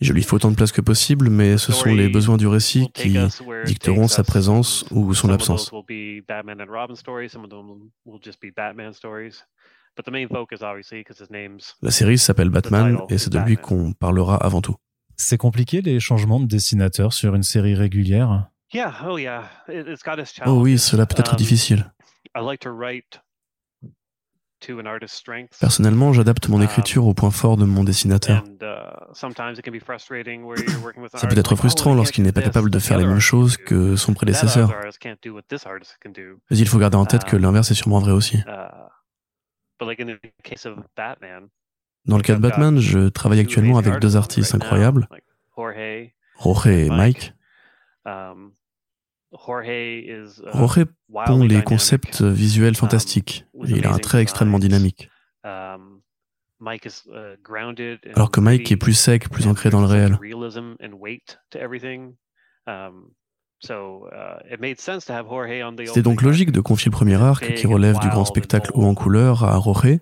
Je 0.00 0.12
lui 0.12 0.22
fais 0.22 0.34
autant 0.34 0.50
de 0.50 0.56
place 0.56 0.72
que 0.72 0.82
possible, 0.82 1.30
mais 1.30 1.56
ce 1.56 1.72
sont 1.72 1.94
les 1.94 2.08
besoins 2.08 2.36
du 2.36 2.46
récit 2.46 2.90
qui 2.92 3.16
dicteront 3.64 4.08
sa 4.08 4.24
présence 4.24 4.84
ou 4.90 5.14
son 5.14 5.30
absence. 5.30 5.70
La 11.82 11.90
série 11.90 12.18
s'appelle 12.18 12.50
Batman 12.50 12.98
et 13.08 13.18
c'est 13.18 13.30
de 13.30 13.38
lui 13.38 13.56
qu'on 13.56 13.92
parlera 13.92 14.36
avant 14.36 14.60
tout. 14.60 14.76
C'est 15.22 15.36
compliqué 15.36 15.82
les 15.82 16.00
changements 16.00 16.40
de 16.40 16.46
dessinateur 16.46 17.12
sur 17.12 17.34
une 17.34 17.42
série 17.42 17.74
régulière? 17.74 18.48
Oh, 18.74 19.18
oh 20.46 20.60
oui, 20.62 20.78
cela 20.78 21.04
peut 21.04 21.16
être 21.18 21.32
um, 21.32 21.36
difficile. 21.36 21.92
Personnellement, 25.60 26.14
j'adapte 26.14 26.48
mon 26.48 26.56
um, 26.56 26.62
écriture 26.62 27.06
au 27.06 27.12
point 27.12 27.30
fort 27.30 27.58
de 27.58 27.66
mon 27.66 27.84
dessinateur. 27.84 28.42
Uh, 28.62 29.12
Ça 31.14 31.26
peut 31.28 31.38
être 31.38 31.54
frustrant 31.54 31.92
oh, 31.92 31.96
lorsqu'il 31.96 32.24
n'est 32.24 32.32
pas 32.32 32.40
capable 32.40 32.70
de 32.70 32.78
faire 32.78 32.96
les 32.96 33.06
mêmes 33.06 33.18
choses 33.18 33.58
que 33.58 33.96
son 33.96 34.14
prédécesseur. 34.14 34.70
Mais 36.50 36.58
il 36.58 36.66
faut 36.66 36.78
garder 36.78 36.96
en 36.96 37.04
tête 37.04 37.24
que 37.24 37.36
um, 37.36 37.42
l'inverse 37.42 37.70
est 37.70 37.74
sûrement 37.74 37.98
vrai 37.98 38.12
aussi. 38.12 38.38
Dans 42.06 42.16
le 42.16 42.22
cas 42.22 42.34
de 42.34 42.40
Batman, 42.40 42.78
je 42.78 43.08
travaille 43.08 43.40
actuellement 43.40 43.78
avec 43.78 43.98
deux 44.00 44.16
artistes 44.16 44.54
incroyables, 44.54 45.08
Jorge 45.56 46.66
et 46.66 46.88
Mike. 46.88 47.34
Um, 48.04 48.52
Jorge 49.32 49.68
uh, 50.78 50.86
pond 51.26 51.44
les 51.44 51.62
concepts 51.62 52.22
visuels 52.22 52.70
um, 52.70 52.74
fantastiques. 52.74 53.46
et 53.66 53.72
il 53.72 53.86
a 53.86 53.92
un 53.92 53.98
trait 53.98 54.22
extrêmement 54.22 54.58
dynamique. 54.58 55.10
Um, 55.44 56.00
uh, 56.62 56.78
Alors 58.14 58.30
que 58.30 58.40
Mike 58.40 58.72
est 58.72 58.76
plus 58.76 58.94
sec, 58.94 59.28
plus 59.28 59.46
ancré 59.46 59.70
dans 59.70 59.80
le 59.80 59.86
réel. 59.86 60.18
Um, 62.66 63.10
uh, 63.62 63.86
C'était 65.86 66.02
donc 66.02 66.22
logique 66.22 66.52
de 66.52 66.60
confier 66.60 66.90
le 66.90 66.96
premier 66.96 67.22
arc, 67.22 67.54
qui 67.54 67.66
relève 67.66 67.98
du 67.98 68.08
grand 68.08 68.24
spectacle 68.24 68.70
haut 68.74 68.84
en 68.84 68.94
couleur, 68.94 69.44
à 69.44 69.60
Jorge, 69.60 69.98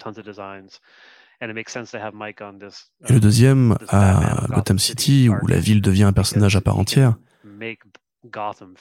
et 1.41 3.13
le 3.13 3.21
deuxième 3.21 3.77
à 3.89 4.47
Gotham 4.49 4.79
City, 4.79 5.29
où 5.29 5.47
la 5.47 5.59
ville 5.59 5.81
devient 5.81 6.05
un 6.05 6.13
personnage 6.13 6.57
à 6.57 6.61
part 6.61 6.79
entière 6.79 7.17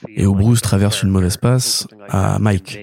et 0.09 0.25
où 0.25 0.35
Bruce 0.35 0.61
traverse 0.61 1.03
une 1.03 1.09
mauvaise 1.09 1.37
passe 1.37 1.87
à 2.09 2.39
Mike. 2.39 2.79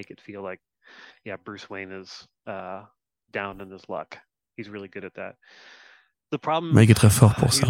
Mike 6.73 6.89
est 6.89 6.93
très 6.93 7.09
fort 7.09 7.35
pour 7.35 7.53
ça. 7.53 7.67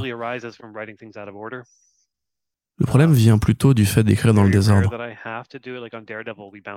Le 2.78 2.86
problème 2.86 3.14
vient 3.14 3.38
plutôt 3.38 3.74
du 3.74 3.86
fait 3.86 4.03
d'écrire 4.03 4.34
dans 4.34 4.43
le 4.43 4.49
désordre. 4.51 4.89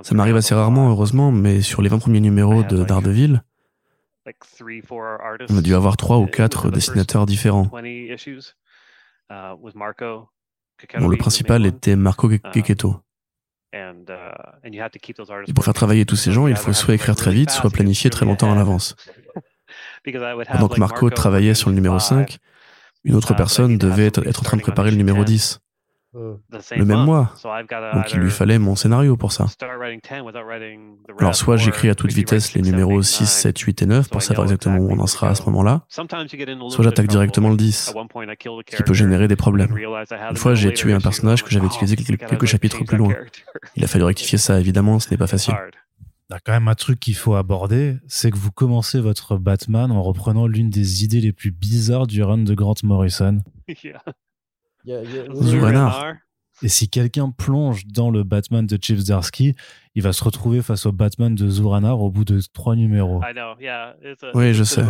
Ça 0.03 0.15
m'arrive 0.15 0.37
assez 0.37 0.55
rarement, 0.55 0.91
heureusement, 0.91 1.33
mais 1.33 1.61
sur 1.61 1.83
les 1.83 1.89
20 1.89 1.99
premiers 1.99 2.21
numéros 2.21 2.63
de 2.63 2.85
Daredevil, 2.85 3.43
on 5.51 5.59
a 5.59 5.63
dû 5.63 5.75
avoir 5.75 5.97
trois 5.97 6.19
ou 6.19 6.27
quatre 6.27 6.71
dessinateurs 6.71 7.27
différents. 7.27 7.71
le 11.09 11.17
principal 11.17 11.67
était 11.67 11.97
Marco 11.97 12.29
Kiketo. 12.29 13.03
Et 13.73 15.53
pour 15.53 15.65
faire 15.65 15.75
travailler 15.75 16.07
tous 16.07 16.17
ces 16.17 16.33
gens, 16.33 16.47
il 16.47 16.57
faut 16.57 16.73
soit 16.73 16.95
écrire 16.95 17.17
très 17.17 17.33
vite, 17.33 17.51
soit 17.51 17.71
planifier 17.71 18.11
très 18.11 18.25
longtemps 18.25 18.51
à 18.53 18.55
l'avance. 18.55 18.97
Pendant 20.05 20.69
que 20.69 20.81
Marco 20.81 21.11
travaillait 21.11 21.55
sur 21.55 21.69
le 21.69 21.75
numéro 21.75 21.99
5, 21.99 22.39
une 23.05 23.15
autre 23.15 23.35
personne 23.35 23.77
devait 23.77 24.07
être 24.07 24.41
en 24.41 24.45
train 24.45 24.57
de 24.57 24.63
préparer 24.63 24.91
le 24.91 24.97
numéro 24.97 25.25
10 25.25 25.61
le 26.15 26.85
même 26.85 27.05
mois. 27.05 27.35
Donc 27.95 28.13
il 28.13 28.21
lui 28.21 28.31
fallait 28.31 28.59
mon 28.59 28.77
scénario 28.77 29.17
pour 29.17 29.33
ça. 29.33 29.47
Alors 31.19 31.35
soit 31.35 31.57
j'écris 31.57 31.89
à 31.91 31.95
toute 31.95 32.13
vitesse 32.13 32.55
les 32.55 32.63
numéros 32.63 33.03
6, 33.03 33.27
7, 33.27 33.59
8 33.59 33.83
et 33.83 33.87
9 33.87 34.09
pour 34.09 34.23
savoir 34.23 34.47
exactement 34.47 34.79
où 34.79 34.91
on 34.91 34.99
en 34.99 35.07
sera 35.07 35.29
à 35.29 35.35
ce 35.35 35.43
moment-là, 35.45 35.83
soit 35.89 36.85
j'attaque 36.85 37.09
directement 37.09 37.51
le 37.51 37.57
10, 37.57 37.93
ce 38.71 38.77
qui 38.77 38.83
peut 38.83 38.95
générer 38.95 39.29
des 39.29 39.37
problèmes. 39.37 39.77
Une 40.31 40.37
fois 40.37 40.55
j'ai 40.55 40.73
tué 40.73 40.93
un 40.93 41.01
personnage 41.01 41.45
que 41.45 41.51
j'avais 41.51 41.67
utilisé 41.67 41.97
quelques 41.97 42.47
chapitres 42.47 42.85
plus 42.85 42.97
loin. 42.97 43.15
Il 43.77 43.85
a 43.85 43.87
fallu 43.87 44.05
rectifier 44.05 44.39
ça, 44.39 44.59
évidemment, 44.59 44.99
ce 44.99 45.11
n'est 45.11 45.17
pas 45.17 45.27
facile. 45.27 45.55
Il 46.31 46.35
y 46.35 46.37
a 46.37 46.41
quand 46.41 46.53
même 46.53 46.69
un 46.69 46.75
truc 46.75 47.01
qu'il 47.01 47.17
faut 47.17 47.37
aborder, 47.37 47.97
c'est 48.07 48.31
que 48.31 48.37
vous 48.37 48.51
commencez 48.51 49.01
votre 49.01 49.39
Batman 49.39 49.91
en 49.91 50.03
reprenant 50.03 50.47
l'une 50.47 50.69
des 50.69 51.03
idées 51.03 51.23
les 51.23 51.33
plus 51.33 51.51
bizarres 51.51 52.07
du 52.07 52.23
run 52.23 52.39
de 52.39 52.55
Grant 52.55 52.75
Morrison. 52.83 53.41
Et 56.63 56.69
si 56.69 56.89
quelqu'un 56.89 57.31
plonge 57.31 57.87
dans 57.87 58.11
le 58.11 58.25
Batman 58.25 58.67
de 58.67 58.79
Chip 58.81 58.99
Zdarsky, 58.99 59.55
il 59.95 60.03
va 60.03 60.13
se 60.13 60.25
retrouver 60.25 60.61
face 60.61 60.87
au 60.87 60.93
Batman 60.93 61.35
de 61.35 61.49
Zuranar 61.49 62.01
au 62.01 62.11
bout 62.11 62.25
de 62.25 62.41
trois 62.53 62.75
numéros. 62.75 63.21
oui, 64.35 64.55
je 64.55 64.65
sais. 64.65 64.83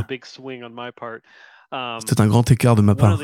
Um, 1.71 1.99
C'était 2.01 2.21
un 2.23 2.27
grand 2.27 2.51
écart 2.51 2.75
de 2.77 2.81
ma 2.81 2.95
part. 2.95 3.19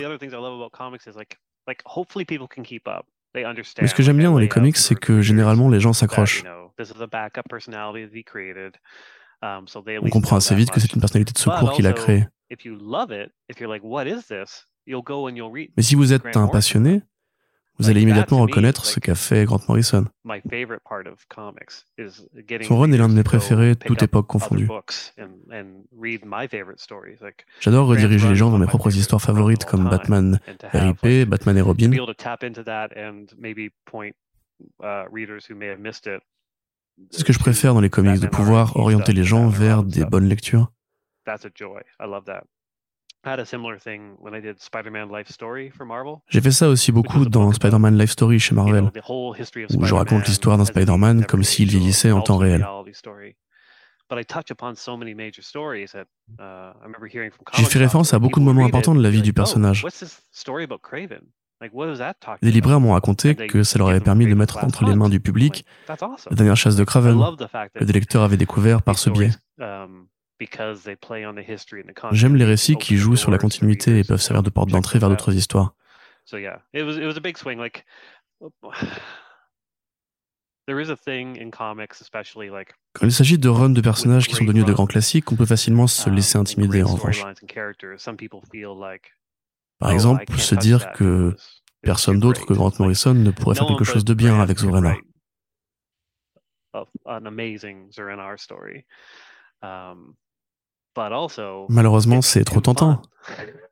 Mais 3.81 3.89
ce 3.89 3.95
que 3.95 4.03
j'aime 4.03 4.19
bien 4.19 4.31
dans 4.31 4.39
les 4.39 4.49
comics, 4.49 4.77
c'est 4.77 4.95
que 4.95 5.23
généralement 5.23 5.71
les 5.71 5.81
gens 5.81 5.93
s'accrochent. 5.95 6.45
Um, 9.43 9.65
On 10.03 10.11
comprend 10.11 10.37
assez 10.37 10.55
vite 10.55 10.71
que 10.71 10.81
c'est 10.81 10.93
une 10.93 11.01
personnalité 11.01 11.33
de 11.33 11.39
secours 11.39 11.73
qu'il 11.73 11.87
a 11.87 11.93
créée. 11.95 12.27
Mais 14.87 15.83
si 15.83 15.95
vous 15.95 16.13
êtes 16.13 16.37
un 16.37 16.49
passionné, 16.49 17.03
vous 17.79 17.91
allez 17.91 18.03
immédiatement 18.03 18.39
reconnaître 18.41 18.85
ce 18.85 19.01
qu'a 19.01 19.15
fait 19.17 19.45
Grant 19.45 19.61
Morrison. 19.69 20.07
Son 22.63 22.79
run 22.79 22.93
est 22.93 22.97
l'un 22.99 23.09
de 23.09 23.15
mes 23.15 23.25
préférés, 23.25 23.75
toute 23.75 24.03
époque 24.03 24.27
confondue. 24.29 24.69
J'adore 27.61 27.87
rediriger 27.89 28.29
les 28.29 28.35
gens 28.37 28.51
dans 28.51 28.59
mes 28.59 28.67
propres 28.67 28.97
histoires 28.97 29.21
favorites 29.23 29.65
comme 29.65 29.89
Batman 29.89 30.39
RIP, 30.73 31.29
Batman 31.29 31.57
et 31.57 31.63
Robin. 31.63 31.91
C'est 37.11 37.19
ce 37.19 37.25
que 37.25 37.33
je 37.33 37.39
préfère 37.41 37.75
dans 37.75 37.81
les 37.81 37.91
comics, 37.91 38.21
de 38.21 38.29
pouvoir 38.29 38.77
orienter 38.77 39.13
les 39.13 39.25
gens 39.25 39.49
vers 39.49 39.83
des 39.83 40.05
bonnes 40.05 40.29
lectures. 40.29 40.71
J'ai 46.29 46.41
fait 46.41 46.51
ça 46.51 46.69
aussi 46.69 46.93
beaucoup 46.93 47.25
dans 47.25 47.53
Spider-Man 47.53 47.99
Life 47.99 48.11
Story 48.11 48.39
chez 48.39 48.55
Marvel, 48.55 48.91
où 49.09 49.35
je 49.85 49.95
raconte 49.95 50.27
l'histoire 50.27 50.59
d'un 50.59 50.65
Spider-Man 50.65 51.25
comme 51.25 51.43
s'il 51.43 51.71
vieillissait 51.71 52.13
en 52.13 52.21
temps 52.21 52.37
réel. 52.37 52.67
Uh, 56.39 56.73
J'ai 57.55 57.65
fait 57.65 57.79
référence 57.79 58.13
à 58.15 58.19
beaucoup 58.19 58.41
de 58.41 58.45
moments 58.45 58.65
importants 58.65 58.95
de 58.95 59.03
la 59.03 59.11
vie 59.11 59.23
du 59.23 59.31
oh, 59.31 59.35
personnage. 59.35 59.87
Les 62.43 62.51
libraires 62.51 62.81
m'ont 62.81 62.93
raconté 62.93 63.35
que 63.35 63.63
ça 63.63 63.79
leur 63.79 63.89
avait 63.89 64.01
permis 64.01 64.27
de 64.27 64.35
mettre 64.35 64.63
entre 64.63 64.85
les 64.85 64.95
mains 64.95 65.09
du 65.09 65.21
public 65.21 65.65
la 65.89 66.37
dernière 66.37 66.57
chasse 66.57 66.77
de 66.77 66.85
Craven, 66.85 67.19
que 67.75 67.85
des 67.85 67.93
lecteurs 67.93 68.23
avaient 68.23 68.37
découvert 68.37 68.83
par 68.83 68.99
ce 68.99 69.11
biais. 69.11 69.31
J'aime 72.13 72.37
les 72.37 72.45
récits 72.45 72.77
qui 72.77 72.97
jouent 72.97 73.17
sur 73.17 73.31
la 73.31 73.39
continuité 73.39 73.99
et 73.99 74.05
peuvent 74.05 74.21
servir 74.21 74.43
de 74.43 74.51
porte 74.51 74.71
d'entrée 74.71 74.99
vers 74.99 75.09
d'autres 75.09 75.35
histoires. 75.35 75.75
Quand 82.95 83.07
il 83.07 83.13
s'agit 83.13 83.39
de 83.39 83.49
runs 83.49 83.69
de 83.71 83.81
personnages 83.83 84.27
qui 84.29 84.35
sont 84.35 84.45
devenus 84.45 84.65
de 84.65 84.73
grands 84.73 84.87
classiques, 84.87 85.31
on 85.31 85.37
peut 85.37 85.45
facilement 85.45 85.87
se 85.87 86.09
um, 86.09 86.17
laisser 86.17 86.39
intimider 86.39 86.83
en 86.83 86.95
revanche. 86.95 87.23
Par 89.79 89.91
exemple, 89.91 90.39
se 90.39 90.55
dire 90.55 90.93
que 90.93 91.37
personne 91.83 92.19
d'autre 92.19 92.47
que 92.47 92.55
Grant 92.55 92.73
Morrison 92.79 93.13
ne 93.13 93.31
pourrait 93.31 93.57
faire 93.57 93.67
quelque 93.67 93.85
chose 93.85 94.05
de 94.05 94.15
bien 94.15 94.41
avec 94.41 94.59
Zorana. 94.59 94.97
Um, 99.63 100.15
Malheureusement, 101.69 102.23
c'est 102.23 102.45
trop 102.45 102.61
tentant. 102.61 103.03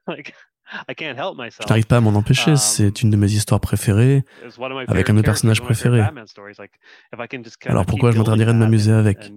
Je 0.06 0.12
n'arrive 1.68 1.86
pas 1.86 1.98
à 1.98 2.00
m'en 2.00 2.14
empêcher, 2.14 2.52
um, 2.52 2.56
c'est 2.56 3.02
une 3.02 3.10
de 3.10 3.16
mes 3.16 3.30
histoires 3.30 3.60
préférées, 3.60 4.24
avec 4.88 5.10
un 5.10 5.12
de 5.12 5.18
mes 5.18 5.22
personnages 5.22 5.60
préférés. 5.60 6.02
Alors 7.66 7.86
pourquoi 7.86 8.10
je 8.10 8.18
m'interdirais 8.18 8.52
de 8.52 8.58
m'amuser 8.58 8.92
avec? 8.92 9.32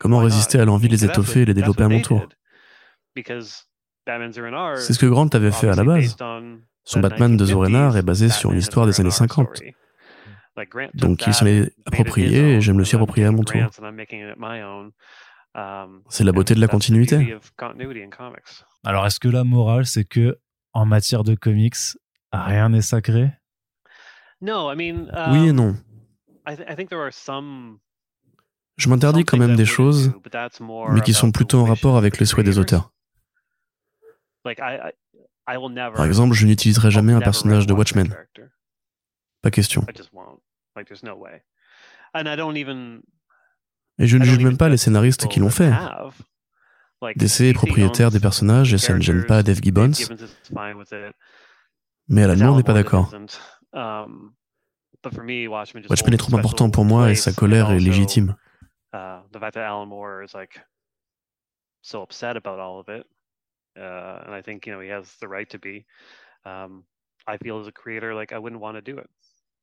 Comment 0.00 0.18
résister 0.18 0.58
à 0.58 0.64
l'envie 0.64 0.88
de 0.88 0.92
les 0.92 1.04
étoffer 1.04 1.42
et 1.42 1.44
les 1.44 1.54
développer 1.54 1.82
à 1.84 1.88
mon 1.88 2.00
tour? 2.00 2.26
C'est 3.16 4.92
ce 4.92 4.98
que 4.98 5.06
Grant 5.06 5.28
avait 5.32 5.52
fait 5.52 5.68
à 5.68 5.74
la 5.74 5.84
base. 5.84 6.16
Son 6.84 7.00
Batman 7.00 7.36
de 7.36 7.44
Zorenar 7.44 7.96
est 7.96 8.02
basé 8.02 8.30
sur 8.30 8.52
une 8.52 8.58
histoire 8.58 8.86
des 8.86 9.00
années 9.00 9.10
50. 9.10 9.62
Donc 10.94 11.26
il 11.26 11.34
s'en 11.34 11.46
est 11.46 11.72
approprié 11.86 12.54
et 12.56 12.60
je 12.60 12.72
me 12.72 12.78
le 12.78 12.84
suis 12.84 12.96
approprié 12.96 13.26
à 13.26 13.32
mon 13.32 13.42
tour. 13.44 13.60
Um, 15.52 16.02
c'est 16.08 16.22
la 16.22 16.30
beauté 16.30 16.54
de 16.54 16.60
la 16.60 16.68
continuité. 16.68 17.36
Alors, 18.84 19.04
est-ce 19.06 19.18
que 19.18 19.28
la 19.28 19.42
morale, 19.42 19.84
c'est 19.84 20.04
que 20.04 20.38
en 20.72 20.86
matière 20.86 21.24
de 21.24 21.34
comics, 21.34 21.74
rien 22.32 22.68
n'est 22.68 22.82
sacré? 22.82 23.32
Oui 25.32 25.48
et 25.48 25.52
non. 25.52 25.76
Je 28.76 28.88
m'interdis 28.88 29.24
quand 29.24 29.36
même 29.36 29.56
des 29.56 29.66
choses, 29.66 30.12
mais 30.92 31.00
qui 31.00 31.12
sont 31.12 31.32
plutôt 31.32 31.58
en 31.58 31.64
rapport 31.64 31.96
avec 31.96 32.18
les 32.18 32.26
souhaits 32.26 32.46
des 32.46 32.58
auteurs. 32.58 32.92
Par 34.44 36.04
exemple, 36.06 36.34
je 36.34 36.46
n'utiliserai 36.46 36.90
jamais 36.90 37.12
un 37.12 37.20
personnage 37.20 37.66
de 37.66 37.72
Watchmen. 37.74 38.14
Pas 39.42 39.50
question. 39.50 39.84
Et 43.98 44.06
je 44.06 44.16
ne 44.16 44.24
juge 44.24 44.38
même 44.38 44.56
pas 44.56 44.68
les 44.68 44.76
scénaristes 44.76 45.28
qui 45.28 45.40
l'ont 45.40 45.50
fait. 45.50 45.72
DC 47.16 47.40
est 47.42 47.54
propriétaire 47.54 48.10
des 48.10 48.20
personnages 48.20 48.74
et 48.74 48.78
ça 48.78 48.94
ne 48.94 49.00
gêne 49.00 49.24
pas 49.26 49.42
Dave 49.42 49.60
Gibbons. 49.62 49.92
Mais 52.08 52.24
Alan 52.24 52.36
Moore 52.36 52.56
n'est 52.56 52.62
pas 52.62 52.74
d'accord. 52.74 53.14
Um, 53.72 54.34
Watchmen 55.04 56.14
est 56.14 56.18
trop 56.18 56.36
important 56.36 56.70
pour 56.70 56.84
moi 56.84 57.10
et 57.10 57.14
sa 57.14 57.32
colère 57.32 57.70
est 57.70 57.78
légitime. 57.78 58.36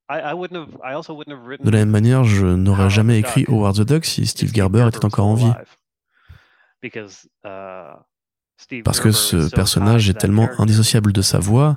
De 0.09 1.69
la 1.69 1.79
même 1.79 1.89
manière, 1.89 2.23
je 2.23 2.45
n'aurais 2.45 2.89
jamais 2.89 3.19
écrit 3.19 3.45
Howard 3.47 3.75
the 3.75 3.81
Duck 3.81 4.05
si 4.05 4.25
Steve 4.25 4.53
Gerber 4.53 4.87
était 4.87 5.03
encore 5.03 5.27
en 5.27 5.33
vie. 5.33 5.51
Uh, 6.83 8.81
Parce 8.83 8.99
que 8.99 9.11
ce 9.11 9.49
personnage 9.53 10.09
est 10.09 10.13
tellement 10.13 10.49
indissociable 10.59 11.11
de 11.11 11.21
sa 11.21 11.39
voix 11.39 11.75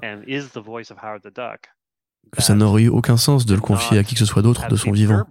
que 2.32 2.42
ça 2.42 2.54
n'aurait 2.54 2.84
eu 2.84 2.88
aucun 2.88 3.16
sens 3.16 3.46
de 3.46 3.54
le 3.54 3.60
confier 3.60 3.98
à 3.98 4.04
qui 4.04 4.14
que 4.14 4.20
ce 4.20 4.26
soit 4.26 4.42
d'autre 4.42 4.68
de 4.68 4.76
son 4.76 4.92
vivant. 4.92 5.24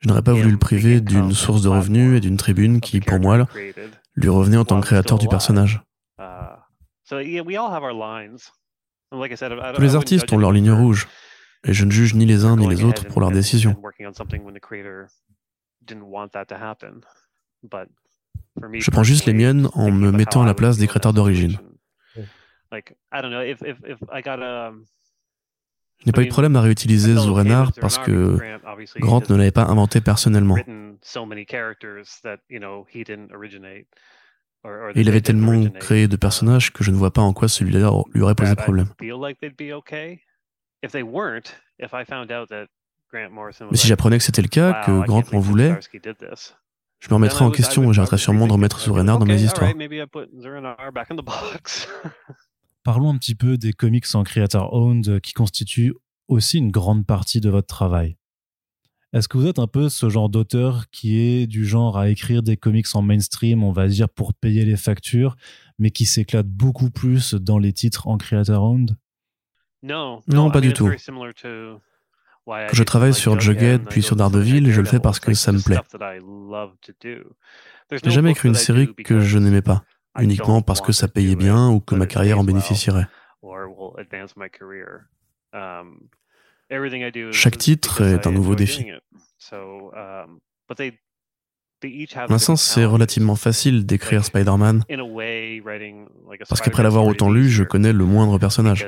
Je 0.00 0.08
n'aurais 0.08 0.22
pas 0.22 0.32
voulu 0.32 0.50
le 0.50 0.58
priver 0.58 1.00
d'une 1.00 1.32
source 1.32 1.62
de 1.62 1.68
revenus 1.68 2.16
et 2.16 2.20
d'une 2.20 2.36
tribune 2.36 2.80
qui, 2.80 3.00
pour 3.00 3.20
moi, 3.20 3.46
lui 4.14 4.28
revenait 4.28 4.56
en 4.56 4.64
tant 4.64 4.80
que 4.80 4.86
créateur 4.86 5.18
du 5.18 5.28
personnage. 5.28 5.82
Tous 9.10 9.80
les 9.80 9.96
artistes 9.96 10.32
ont 10.32 10.38
leur 10.38 10.52
ligne 10.52 10.70
rouge, 10.70 11.08
et 11.64 11.72
je 11.72 11.84
ne 11.84 11.90
juge 11.90 12.14
ni 12.14 12.26
les 12.26 12.44
uns 12.44 12.56
ni 12.56 12.66
les 12.68 12.84
autres 12.84 13.06
pour 13.06 13.20
leurs 13.20 13.30
décisions. 13.30 13.74
Je 18.72 18.90
prends 18.90 19.02
juste 19.02 19.26
les 19.26 19.32
miennes 19.32 19.68
en 19.74 19.90
me 19.90 20.10
mettant 20.12 20.42
à 20.42 20.46
la 20.46 20.54
place 20.54 20.76
des 20.78 20.86
créateurs 20.86 21.12
d'origine. 21.14 21.58
Je 26.00 26.06
n'ai 26.06 26.12
pas 26.12 26.22
eu 26.22 26.26
de 26.26 26.30
problème 26.30 26.54
à 26.56 26.60
réutiliser 26.60 27.14
Zorenar 27.14 27.72
parce 27.80 27.98
que 27.98 28.38
Grant 28.98 29.22
ne 29.28 29.36
l'avait 29.36 29.50
pas 29.50 29.64
inventé 29.64 30.00
personnellement 30.00 30.56
il 34.94 35.08
avait 35.08 35.20
tellement 35.20 35.68
créé 35.70 36.08
de 36.08 36.16
personnages 36.16 36.72
que 36.72 36.84
je 36.84 36.90
ne 36.90 36.96
vois 36.96 37.12
pas 37.12 37.22
en 37.22 37.32
quoi 37.32 37.48
celui-là 37.48 37.90
lui 38.14 38.22
aurait 38.22 38.34
posé 38.34 38.54
problème. 38.56 38.88
Mais 43.12 43.76
si 43.76 43.86
j'apprenais 43.86 44.18
que 44.18 44.24
c'était 44.24 44.42
le 44.42 44.48
cas, 44.48 44.84
que 44.84 45.06
Grant 45.06 45.22
m'en 45.32 45.40
voulait, 45.40 45.78
je 47.00 47.08
me 47.10 47.14
remettrais 47.14 47.44
en 47.44 47.50
question 47.50 47.90
et 47.90 47.94
j'arrêterais 47.94 48.18
sûrement 48.18 48.46
de 48.46 48.52
remettre 48.52 48.80
Zorenar 48.80 49.18
dans 49.18 49.26
mes 49.26 49.42
histoires. 49.42 49.72
Parlons 52.84 53.10
un 53.10 53.18
petit 53.18 53.34
peu 53.34 53.56
des 53.56 53.72
comics 53.72 54.06
en 54.14 54.24
creator 54.24 54.72
owned 54.72 55.20
qui 55.20 55.32
constituent 55.32 55.94
aussi 56.26 56.58
une 56.58 56.70
grande 56.70 57.06
partie 57.06 57.40
de 57.40 57.50
votre 57.50 57.66
travail. 57.66 58.17
Est-ce 59.14 59.26
que 59.26 59.38
vous 59.38 59.46
êtes 59.46 59.58
un 59.58 59.66
peu 59.66 59.88
ce 59.88 60.10
genre 60.10 60.28
d'auteur 60.28 60.90
qui 60.90 61.18
est 61.18 61.46
du 61.46 61.64
genre 61.64 61.96
à 61.96 62.10
écrire 62.10 62.42
des 62.42 62.58
comics 62.58 62.86
en 62.94 63.00
mainstream, 63.00 63.64
on 63.64 63.72
va 63.72 63.88
dire, 63.88 64.08
pour 64.08 64.34
payer 64.34 64.66
les 64.66 64.76
factures, 64.76 65.36
mais 65.78 65.90
qui 65.90 66.04
s'éclate 66.04 66.46
beaucoup 66.46 66.90
plus 66.90 67.34
dans 67.34 67.58
les 67.58 67.72
titres 67.72 68.06
en 68.06 68.18
creator 68.18 68.62
owned? 68.62 68.96
Non, 69.82 70.20
non, 70.26 70.50
pas 70.50 70.60
du 70.60 70.74
tout. 70.74 70.90
Quand 72.46 72.72
je 72.72 72.82
travaille 72.82 73.14
sur 73.14 73.40
Jughead 73.40 73.86
puis 73.88 74.02
sur 74.02 74.16
Daredevil, 74.16 74.70
je 74.70 74.80
le 74.80 74.86
fais 74.86 75.00
parce 75.00 75.20
que 75.20 75.32
ça 75.34 75.52
me 75.52 75.60
plaît. 75.60 75.78
Je 77.90 78.04
n'ai 78.04 78.10
jamais 78.10 78.32
écrit 78.32 78.48
une 78.48 78.54
série 78.54 78.94
que 78.94 79.20
je 79.20 79.38
n'aimais 79.38 79.62
pas, 79.62 79.84
uniquement 80.18 80.60
parce 80.60 80.82
que 80.82 80.92
ça 80.92 81.08
payait 81.08 81.36
bien 81.36 81.70
ou 81.70 81.80
que 81.80 81.94
ma 81.94 82.06
carrière 82.06 82.38
en 82.38 82.44
bénéficierait. 82.44 83.06
Chaque 87.32 87.58
titre 87.58 88.02
est 88.02 88.26
un 88.26 88.32
nouveau 88.32 88.54
défi. 88.54 88.86
Um, 89.52 90.40
Maintenant, 91.82 92.56
c'est 92.56 92.84
relativement 92.84 93.36
facile 93.36 93.86
d'écrire 93.86 94.24
Spider-Man 94.24 94.84
parce 96.48 96.60
qu'après 96.60 96.82
l'avoir 96.82 97.06
autant 97.06 97.30
lu, 97.30 97.48
je 97.48 97.62
connais 97.62 97.92
le 97.92 98.04
moindre 98.04 98.38
personnage. 98.38 98.84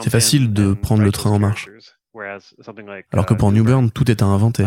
C'est 0.00 0.10
facile 0.10 0.52
de 0.52 0.74
prendre 0.74 1.02
le 1.02 1.12
train 1.12 1.30
en 1.30 1.38
marche. 1.38 1.68
Alors 3.12 3.26
que 3.26 3.34
pour 3.34 3.50
uh, 3.50 3.52
New 3.52 3.64
Burn, 3.64 3.90
tout 3.90 4.10
est 4.10 4.22
à 4.22 4.26
inventer. 4.26 4.66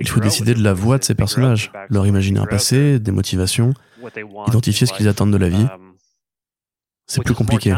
Il 0.00 0.08
faut 0.08 0.20
décider 0.20 0.54
de 0.54 0.62
la 0.62 0.72
voix 0.72 0.98
de 0.98 1.04
ces 1.04 1.14
personnages, 1.14 1.70
leur 1.90 2.06
imaginer 2.06 2.40
un 2.40 2.46
passé, 2.46 2.98
des 2.98 3.12
motivations, 3.12 3.74
identifier 4.46 4.86
ce 4.86 4.92
qu'ils 4.92 5.08
attendent 5.08 5.32
de 5.32 5.38
la 5.38 5.48
vie. 5.48 5.66
Um, 5.74 5.94
c'est 7.06 7.22
plus 7.22 7.34
compliqué. 7.34 7.74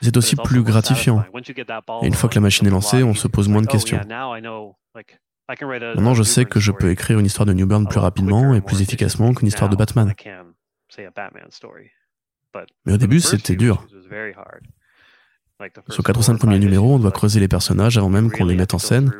C'est 0.00 0.16
aussi 0.16 0.36
plus 0.36 0.62
gratifiant. 0.62 1.24
Et 2.02 2.06
une 2.06 2.14
fois 2.14 2.30
que 2.30 2.34
la 2.34 2.40
machine 2.40 2.66
est 2.66 2.70
lancée, 2.70 3.02
on 3.02 3.14
se 3.14 3.28
pose 3.28 3.48
moins 3.48 3.62
de 3.62 3.66
questions. 3.66 4.00
Maintenant, 5.48 6.14
je 6.14 6.22
sais 6.22 6.44
que 6.44 6.60
je 6.60 6.72
peux 6.72 6.90
écrire 6.90 7.18
une 7.18 7.26
histoire 7.26 7.46
de 7.46 7.52
Newburn 7.52 7.86
plus 7.86 8.00
rapidement 8.00 8.54
et 8.54 8.60
plus 8.60 8.82
efficacement 8.82 9.34
qu'une 9.34 9.48
histoire 9.48 9.68
de 9.70 9.76
Batman. 9.76 10.12
Mais 12.86 12.94
au 12.94 12.96
début, 12.96 13.20
c'était 13.20 13.56
dur. 13.56 13.86
Sur 15.88 16.04
4 16.04 16.18
ou 16.18 16.22
5 16.22 16.38
premiers 16.38 16.58
numéros, 16.58 16.94
on 16.94 16.98
doit 16.98 17.10
creuser 17.10 17.40
les 17.40 17.48
personnages 17.48 17.98
avant 17.98 18.08
même 18.08 18.30
qu'on 18.30 18.44
les 18.44 18.54
mette 18.54 18.74
en 18.74 18.78
scène. 18.78 19.12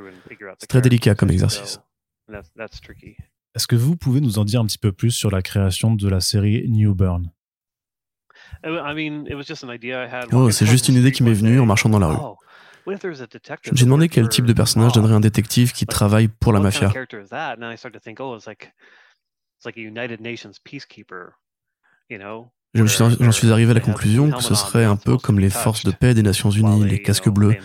C'est 0.59 0.69
très 0.69 0.81
délicat 0.81 1.15
comme 1.15 1.31
exercice. 1.31 1.81
Est-ce 3.55 3.67
que 3.67 3.77
vous 3.77 3.97
pouvez 3.97 4.21
nous 4.21 4.39
en 4.39 4.45
dire 4.45 4.61
un 4.61 4.67
petit 4.67 4.79
peu 4.79 4.93
plus 4.93 5.11
sur 5.11 5.31
la 5.31 5.43
création 5.43 5.95
de 5.95 6.09
la 6.09 6.21
série 6.21 6.69
New 6.69 6.95
Burn? 6.95 7.31
Oh, 10.33 10.51
c'est 10.51 10.67
juste 10.67 10.89
une 10.89 10.95
idée 10.97 11.13
qui 11.13 11.23
m'est 11.23 11.33
venue 11.33 11.59
en 11.59 11.67
marchant 11.67 11.89
dans 11.89 11.99
la 11.99 12.07
rue. 12.09 12.17
Me 12.87 13.77
suis 13.77 13.85
demandé 13.85 14.09
quel 14.09 14.29
type 14.29 14.47
de 14.47 14.53
personnage 14.53 14.93
donnerait 14.93 15.15
un 15.15 15.21
détective 15.21 15.73
qui 15.73 15.87
travaille 15.87 16.29
pour 16.29 16.53
la 16.53 16.61
mafia. 16.61 16.93
J'en 22.75 22.87
suis, 22.87 23.33
suis 23.33 23.51
arrivé 23.51 23.71
à 23.71 23.75
la 23.75 23.81
conclusion 23.81 24.31
que 24.31 24.43
ce 24.43 24.55
serait 24.55 24.85
un 24.85 24.97
peu 24.97 25.17
comme 25.17 25.39
les 25.39 25.51
forces 25.51 25.85
de 25.85 25.91
paix 25.91 26.15
des 26.15 26.23
Nations 26.23 26.51
Unies, 26.51 26.85
les 26.85 27.03
casques 27.03 27.31
bleus, 27.31 27.57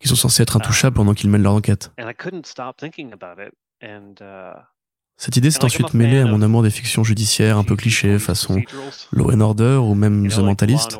qui 0.00 0.08
sont 0.08 0.14
censés 0.14 0.42
être 0.42 0.56
intouchables 0.56 0.96
pendant 0.96 1.14
qu'ils 1.14 1.30
mènent 1.30 1.42
leur 1.42 1.54
enquête. 1.54 1.90
Cette 5.18 5.36
idée 5.36 5.50
s'est 5.50 5.64
ensuite 5.64 5.94
mêlée 5.94 6.20
à 6.20 6.26
mon 6.26 6.42
amour 6.42 6.62
des 6.62 6.70
fictions 6.70 7.02
judiciaires 7.02 7.56
un 7.58 7.64
peu 7.64 7.74
clichés, 7.74 8.18
façon 8.18 8.62
Law 9.12 9.32
and 9.32 9.40
Order 9.40 9.80
ou 9.82 9.94
même 9.94 10.28
The 10.28 10.38
Mentalist. 10.38 10.96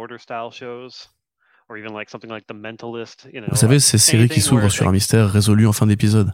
Vous 1.69 3.57
savez, 3.57 3.81
ces 3.81 3.99
séries 3.99 4.29
qui 4.29 4.41
s'ouvrent 4.41 4.69
sur 4.71 4.89
un 4.89 4.93
mystère 4.93 5.31
résolu 5.31 5.67
en 5.67 5.73
fin 5.73 5.87
d'épisode. 5.87 6.33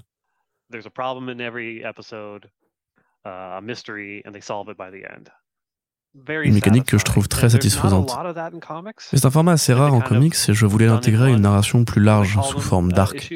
Une 6.14 6.54
mécanique 6.54 6.86
que 6.86 6.98
je 6.98 7.04
trouve 7.04 7.26
très 7.26 7.50
satisfaisante. 7.50 8.14
C'est 8.98 9.24
un 9.24 9.30
format 9.30 9.52
assez 9.52 9.72
rare 9.72 9.94
en 9.94 10.00
comics 10.00 10.36
et 10.48 10.54
je 10.54 10.66
voulais 10.66 10.86
l'intégrer 10.86 11.26
à 11.26 11.28
une 11.30 11.40
narration 11.40 11.84
plus 11.84 12.02
large 12.02 12.38
sous 12.42 12.60
forme 12.60 12.92
d'arc. 12.92 13.32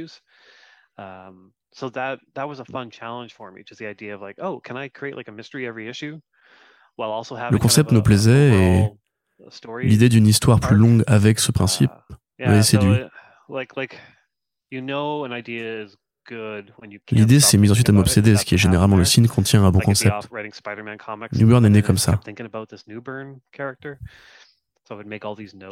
So 1.76 1.90
that 1.90 2.20
that 2.32 2.46
was 2.46 2.58
a 2.58 2.64
fun 2.64 2.88
challenge 2.90 3.34
for 3.34 3.52
me, 3.52 3.62
just 3.62 3.78
the 3.78 3.86
idea 3.86 4.14
of 4.14 4.22
like, 4.22 4.38
oh, 4.40 4.60
can 4.64 4.78
I 4.78 4.88
create 4.88 5.14
like 5.14 5.28
a 5.28 5.30
mystery 5.30 5.66
every 5.66 5.90
issue, 5.90 6.20
while 6.96 7.10
also 7.10 7.36
having 7.36 7.52
Le 7.52 7.58
concept 7.58 7.92
me 7.92 8.00
plaisait 8.00 8.54
et 8.54 8.90
l'idée 9.82 10.08
d'une 10.08 10.26
histoire 10.26 10.58
plus 10.58 10.74
longue 10.74 11.04
avec 11.06 11.38
ce 11.38 11.52
principe 11.52 11.90
uh, 12.38 12.46
m'avait 12.46 12.62
séduit. 12.62 12.96
L'idée 17.10 17.40
s'est 17.40 17.58
mise 17.58 17.70
ensuite 17.72 17.88
à 17.88 17.92
m'obséder, 17.92 18.36
ce 18.36 18.44
qui 18.44 18.54
est 18.54 18.58
généralement 18.58 18.96
le 18.96 19.04
signe 19.04 19.26
qu'on 19.26 19.42
tient 19.42 19.64
un 19.64 19.70
bon 19.70 19.80
concept. 19.80 20.28
New 21.32 21.46
Burn 21.46 21.64
est 21.64 21.70
né 21.70 21.82
comme 21.82 21.98
ça. 21.98 22.20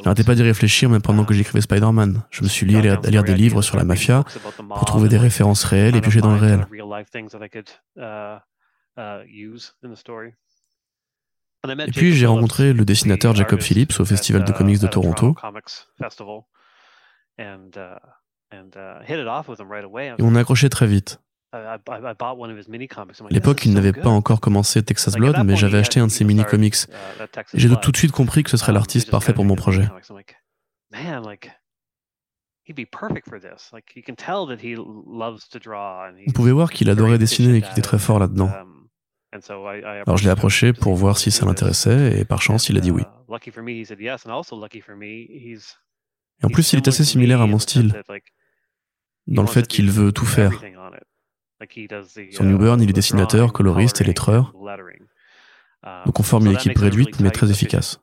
J'arrêtais 0.03 0.23
pas 0.25 0.35
d'y 0.35 0.43
réfléchir 0.43 0.89
même 0.89 1.01
pendant 1.01 1.23
que 1.23 1.33
j'écrivais 1.33 1.61
Spider-Man. 1.61 2.23
Je 2.31 2.43
me 2.43 2.49
suis 2.49 2.65
lié 2.65 2.89
à 2.89 3.09
lire 3.09 3.23
des 3.23 3.35
livres 3.35 3.61
sur 3.61 3.77
la 3.77 3.85
mafia 3.85 4.23
pour 4.67 4.85
trouver 4.85 5.07
des 5.07 5.17
références 5.17 5.63
réelles 5.63 5.95
et 5.95 6.01
piocher 6.01 6.21
dans 6.21 6.33
le 6.33 6.39
réel. 6.39 6.67
Et 11.87 11.91
puis 11.91 12.13
j'ai 12.13 12.25
rencontré 12.25 12.73
le 12.73 12.85
dessinateur 12.85 13.33
Jacob 13.35 13.61
Phillips 13.61 13.99
au 13.99 14.05
Festival 14.05 14.43
de 14.43 14.51
comics 14.51 14.79
de 14.79 14.87
Toronto. 14.87 15.35
Et 20.17 20.23
on 20.23 20.35
a 20.35 20.39
accroché 20.39 20.69
très 20.69 20.87
vite. 20.87 21.19
À 21.55 21.79
l'époque, 23.29 23.65
il 23.65 23.73
n'avait 23.73 23.93
pas 23.93 24.09
encore 24.09 24.41
commencé 24.41 24.83
Texas 24.83 25.15
Blood, 25.15 25.37
mais 25.45 25.55
j'avais 25.55 25.77
acheté 25.77 25.99
un 25.99 26.07
de 26.07 26.11
ses 26.11 26.25
mini-comics. 26.25 26.75
Uh, 26.75 27.23
et 27.53 27.59
j'ai 27.59 27.69
tout 27.81 27.91
de 27.91 27.97
suite 27.97 28.11
compris 28.11 28.43
que 28.43 28.49
ce 28.49 28.57
serait 28.57 28.71
um, 28.71 28.75
l'artiste 28.75 29.09
parfait 29.09 29.33
pour 29.33 29.45
mon 29.45 29.55
projet. 29.55 29.87
Vous 36.27 36.33
pouvez 36.33 36.51
voir 36.51 36.71
qu'il 36.71 36.89
adorait 36.89 37.17
dessiner 37.17 37.57
et 37.57 37.61
qu'il 37.61 37.71
était 37.71 37.81
très 37.81 37.99
fort 37.99 38.19
là-dedans. 38.19 38.51
Um, 38.53 38.89
Alors 40.05 40.17
je 40.17 40.23
l'ai 40.23 40.29
approché 40.29 40.73
pour 40.73 40.95
voir 40.95 41.17
si 41.17 41.31
ça 41.31 41.45
l'intéressait 41.45 42.19
et 42.19 42.25
par 42.25 42.41
chance 42.41 42.69
il 42.69 42.77
a 42.77 42.81
dit 42.81 42.91
oui. 42.91 43.03
Uh, 43.03 43.35
et 46.41 46.45
en 46.45 46.49
plus 46.49 46.73
il 46.73 46.77
est 46.77 46.87
assez 46.87 47.05
similaire 47.05 47.41
à 47.41 47.47
mon 47.47 47.59
style, 47.59 47.93
dans 49.27 49.41
le 49.41 49.47
fait 49.47 49.67
qu'il 49.67 49.89
veut 49.91 50.11
tout 50.11 50.25
faire. 50.25 50.51
Sur 52.31 52.43
New 52.43 52.57
Burn, 52.57 52.81
il 52.81 52.87
est 52.87 52.91
uh, 52.91 52.93
dessinateur, 52.93 53.53
coloriste 53.53 54.01
et 54.01 54.03
lettreur. 54.03 54.53
Um, 55.83 56.03
Donc 56.05 56.19
on 56.19 56.23
forme 56.23 56.47
une 56.47 56.53
équipe 56.53 56.77
réduite 56.77 57.19
mais 57.19 57.31
très 57.31 57.49
efficace. 57.51 58.01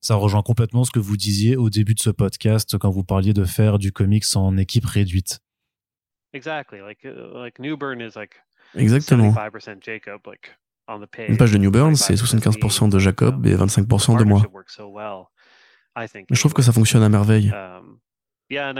Ça 0.00 0.14
rejoint 0.14 0.42
complètement 0.42 0.84
ce 0.84 0.90
que 0.90 0.98
vous 1.00 1.16
disiez 1.16 1.56
au 1.56 1.70
début 1.70 1.94
de 1.94 2.00
ce 2.00 2.10
podcast 2.10 2.78
quand 2.78 2.90
vous 2.90 3.02
parliez 3.02 3.32
de 3.32 3.44
faire 3.44 3.78
du 3.78 3.92
comics 3.92 4.24
en 4.36 4.56
équipe 4.56 4.86
réduite. 4.86 5.40
Uh, 6.34 6.38
Exactement. 8.74 9.34
Une 11.28 11.36
page 11.36 11.52
de 11.52 11.58
New 11.58 11.70
Burn, 11.70 11.96
c'est 11.96 12.14
75% 12.14 12.90
de 12.90 12.98
Jacob 12.98 13.44
et 13.46 13.56
25% 13.56 14.18
de 14.18 14.24
moi. 14.24 14.42
Je 16.30 16.38
trouve 16.38 16.52
que 16.52 16.62
ça 16.62 16.72
fonctionne 16.72 17.02
à 17.02 17.08
merveille. 17.08 17.52
Um, 18.48 18.78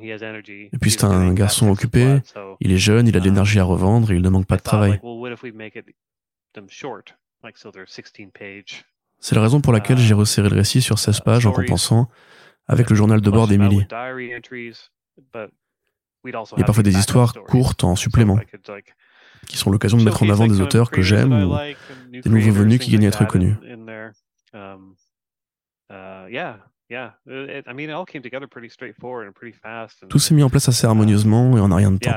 et 0.00 0.78
puis 0.80 0.90
c'est 0.90 1.04
un 1.04 1.34
garçon 1.34 1.68
occupé, 1.68 2.20
il 2.60 2.72
est 2.72 2.78
jeune, 2.78 3.06
il 3.06 3.16
a 3.16 3.20
de 3.20 3.24
l'énergie 3.24 3.58
à 3.58 3.64
revendre 3.64 4.10
et 4.10 4.16
il 4.16 4.22
ne 4.22 4.28
manque 4.28 4.46
pas 4.46 4.56
de 4.56 4.62
travail. 4.62 5.00
C'est 9.18 9.34
la 9.34 9.42
raison 9.42 9.60
pour 9.60 9.72
laquelle 9.72 9.98
j'ai 9.98 10.14
resserré 10.14 10.48
le 10.48 10.56
récit 10.56 10.80
sur 10.80 10.98
16 10.98 11.20
pages 11.20 11.46
en 11.46 11.52
compensant 11.52 12.08
avec 12.66 12.88
le 12.88 12.96
journal 12.96 13.20
de 13.20 13.30
bord 13.30 13.46
d'Emily. 13.48 13.86
Il 16.24 16.32
y 16.32 16.62
a 16.62 16.64
parfois 16.64 16.82
des 16.82 16.96
histoires 16.96 17.34
courtes 17.44 17.84
en 17.84 17.96
supplément, 17.96 18.38
qui 19.48 19.58
sont 19.58 19.70
l'occasion 19.70 19.98
de 19.98 20.04
mettre 20.04 20.22
en 20.22 20.28
avant 20.30 20.46
des 20.46 20.60
auteurs 20.60 20.90
que 20.90 21.02
j'aime 21.02 21.32
ou 21.32 21.56
des 22.10 22.30
nouveaux 22.30 22.52
venus 22.52 22.78
qui 22.78 22.90
gagnent 22.90 23.06
à 23.06 23.08
être 23.08 23.26
connus. 23.26 23.56
Tout 30.08 30.18
s'est 30.18 30.34
mis 30.34 30.42
en 30.42 30.50
place 30.50 30.68
assez 30.68 30.86
harmonieusement 30.86 31.56
et 31.56 31.60
en 31.60 31.70
a 31.70 31.76
rien 31.76 31.92
de 31.92 31.98
temps. 31.98 32.10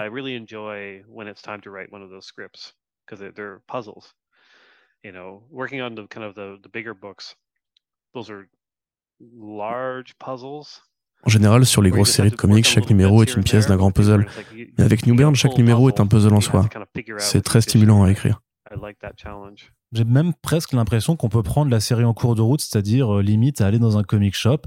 En 11.23 11.29
général, 11.29 11.65
sur 11.65 11.81
les 11.81 11.89
grosses 11.89 12.11
séries 12.11 12.29
de 12.29 12.35
comics, 12.35 12.65
chaque 12.65 12.89
numéro 12.89 13.23
est 13.23 13.35
une 13.35 13.43
pièce 13.43 13.67
d'un 13.67 13.77
grand 13.77 13.91
puzzle. 13.91 14.27
Mais 14.77 14.83
avec 14.83 15.07
New 15.07 15.15
Burn, 15.15 15.35
chaque 15.35 15.57
numéro 15.57 15.89
est 15.89 15.99
un 15.99 16.05
puzzle 16.07 16.33
en 16.33 16.41
soi. 16.41 16.69
C'est 17.17 17.41
très 17.41 17.61
stimulant 17.61 18.03
à 18.03 18.11
écrire. 18.11 18.41
J'ai 19.91 20.03
même 20.03 20.33
presque 20.41 20.73
l'impression 20.73 21.15
qu'on 21.15 21.29
peut 21.29 21.43
prendre 21.43 21.71
la 21.71 21.79
série 21.79 22.03
en 22.03 22.13
cours 22.13 22.35
de 22.35 22.41
route, 22.41 22.61
c'est-à-dire 22.61 23.17
euh, 23.17 23.21
limite 23.21 23.61
à 23.61 23.67
aller 23.67 23.79
dans 23.79 23.97
un 23.97 24.03
comic 24.03 24.35
shop 24.35 24.61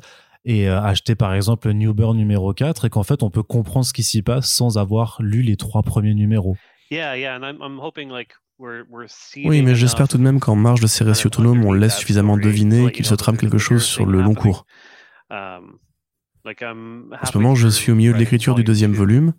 et 0.44 0.68
euh, 0.68 0.80
acheter 0.80 1.14
par 1.14 1.34
exemple 1.34 1.70
New 1.72 1.92
Burn 1.92 2.16
numéro 2.16 2.55
4 2.55 2.86
et 2.86 2.90
qu'en 2.90 3.03
fait 3.03 3.22
on 3.22 3.30
peut 3.30 3.42
comprendre 3.42 3.84
ce 3.84 3.92
qui 3.92 4.03
s'y 4.03 4.22
passe 4.22 4.51
sans 4.51 4.78
avoir 4.78 5.18
lu 5.20 5.42
les 5.42 5.57
trois 5.57 5.82
premiers 5.82 6.14
numéros. 6.14 6.57
Oui, 9.44 9.62
mais 9.62 9.74
j'espère 9.74 10.09
tout 10.09 10.18
de 10.18 10.22
même 10.22 10.40
qu'en 10.40 10.57
marge 10.57 10.80
de 10.80 10.86
ces 10.86 11.05
récits 11.05 11.26
autonomes, 11.26 11.64
on 11.64 11.72
laisse 11.72 11.96
suffisamment 11.96 12.36
deviner 12.36 12.90
qu'il 12.90 13.05
se 13.05 13.14
trame 13.14 13.36
quelque 13.36 13.59
chose 13.59 13.84
sur 13.84 14.07
le 14.07 14.20
long 14.20 14.34
cours. 14.34 14.64
Um, 15.30 15.78
en 16.44 17.26
ce 17.26 17.36
moment, 17.36 17.55
je 17.55 17.68
suis 17.68 17.92
au 17.92 17.94
milieu 17.94 18.12
de 18.12 18.18
l'écriture 18.18 18.55
du 18.55 18.64
deuxième 18.64 18.94
volume 18.94 19.34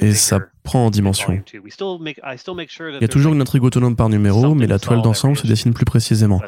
et 0.00 0.14
ça 0.14 0.38
prend 0.62 0.86
en 0.86 0.90
dimension. 0.90 1.42
Il 1.52 3.00
y 3.00 3.04
a 3.04 3.08
toujours 3.08 3.32
une 3.32 3.40
intrigue 3.40 3.64
autonome 3.64 3.96
par 3.96 4.08
numéro, 4.08 4.54
mais 4.54 4.66
la 4.66 4.78
toile 4.78 5.02
d'ensemble 5.02 5.36
se 5.36 5.46
dessine 5.46 5.74
plus 5.74 5.84
précisément. 5.84 6.40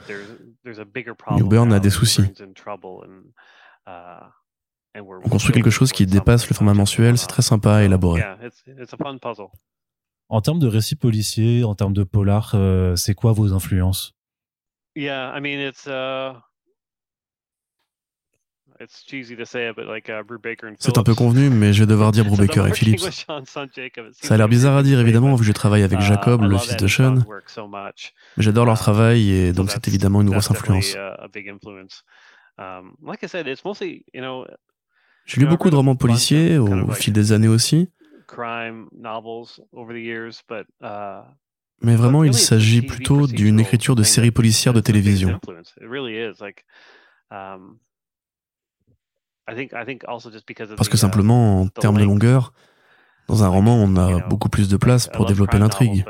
New 1.32 1.48
Burn 1.48 1.72
a 1.72 1.80
des 1.80 1.90
soucis. 1.90 2.22
On 4.94 5.28
construit 5.28 5.52
quelque 5.52 5.70
chose 5.70 5.92
qui 5.92 6.06
dépasse 6.06 6.48
le 6.48 6.54
format 6.54 6.74
mensuel, 6.74 7.18
c'est 7.18 7.26
très 7.26 7.42
sympa 7.42 7.76
à 7.76 7.82
élaborer. 7.82 8.22
En 10.28 10.40
termes 10.42 10.58
de 10.58 10.66
récits 10.66 10.96
policiers, 10.96 11.64
en 11.64 11.74
termes 11.74 11.94
de 11.94 12.04
polar, 12.04 12.52
euh, 12.54 12.96
c'est 12.96 13.14
quoi 13.14 13.32
vos 13.32 13.54
influences? 13.54 14.14
Uh, 14.94 16.32
C'est 20.78 20.98
un 20.98 21.02
peu 21.02 21.14
convenu, 21.14 21.50
mais 21.50 21.72
je 21.72 21.80
vais 21.80 21.86
devoir 21.86 22.12
dire 22.12 22.24
Brubaker 22.26 22.66
et 22.66 22.72
Phillips. 22.72 23.00
Ça 23.00 24.34
a 24.34 24.36
l'air 24.36 24.48
bizarre 24.48 24.76
à 24.76 24.82
dire, 24.82 25.00
évidemment, 25.00 25.34
vu 25.34 25.40
que 25.40 25.46
je 25.46 25.52
travaille 25.52 25.82
avec 25.82 25.98
uh, 25.98 26.02
Jacob, 26.02 26.42
le 26.42 26.58
fils 26.58 26.76
de 26.76 26.86
Sean. 26.86 27.16
Mais 28.36 28.42
j'adore 28.42 28.66
leur 28.66 28.76
uh, 28.76 28.78
travail 28.78 29.30
et 29.30 29.52
donc 29.52 29.70
c'est 29.70 29.86
évidemment 29.88 30.22
une 30.22 30.30
grosse 30.30 30.50
influence. 30.50 30.96
Um, 32.58 32.92
J'ai 35.26 35.40
lu 35.40 35.46
beaucoup 35.46 35.70
de 35.70 35.76
romans 35.76 35.96
policiers 35.96 36.58
au 36.58 36.90
fil 36.92 37.12
des 37.12 37.32
années 37.32 37.48
aussi. 37.48 37.90
Mais 41.80 41.94
vraiment, 41.94 42.24
il 42.24 42.34
s'agit 42.34 42.82
plutôt 42.82 43.26
d'une 43.26 43.60
écriture 43.60 43.94
de 43.94 44.02
séries 44.02 44.30
policières 44.32 44.74
de 44.74 44.80
télévision. 44.80 45.38
Parce 50.76 50.88
que 50.88 50.96
simplement, 50.96 51.62
en 51.62 51.68
termes 51.68 51.98
de 51.98 52.04
longueur, 52.04 52.52
dans 53.28 53.44
un 53.44 53.48
roman, 53.48 53.74
on 53.76 53.96
a 53.96 54.20
beaucoup 54.26 54.48
plus 54.48 54.68
de 54.68 54.76
place 54.76 55.08
pour 55.08 55.26
développer 55.26 55.58
l'intrigue. 55.58 56.04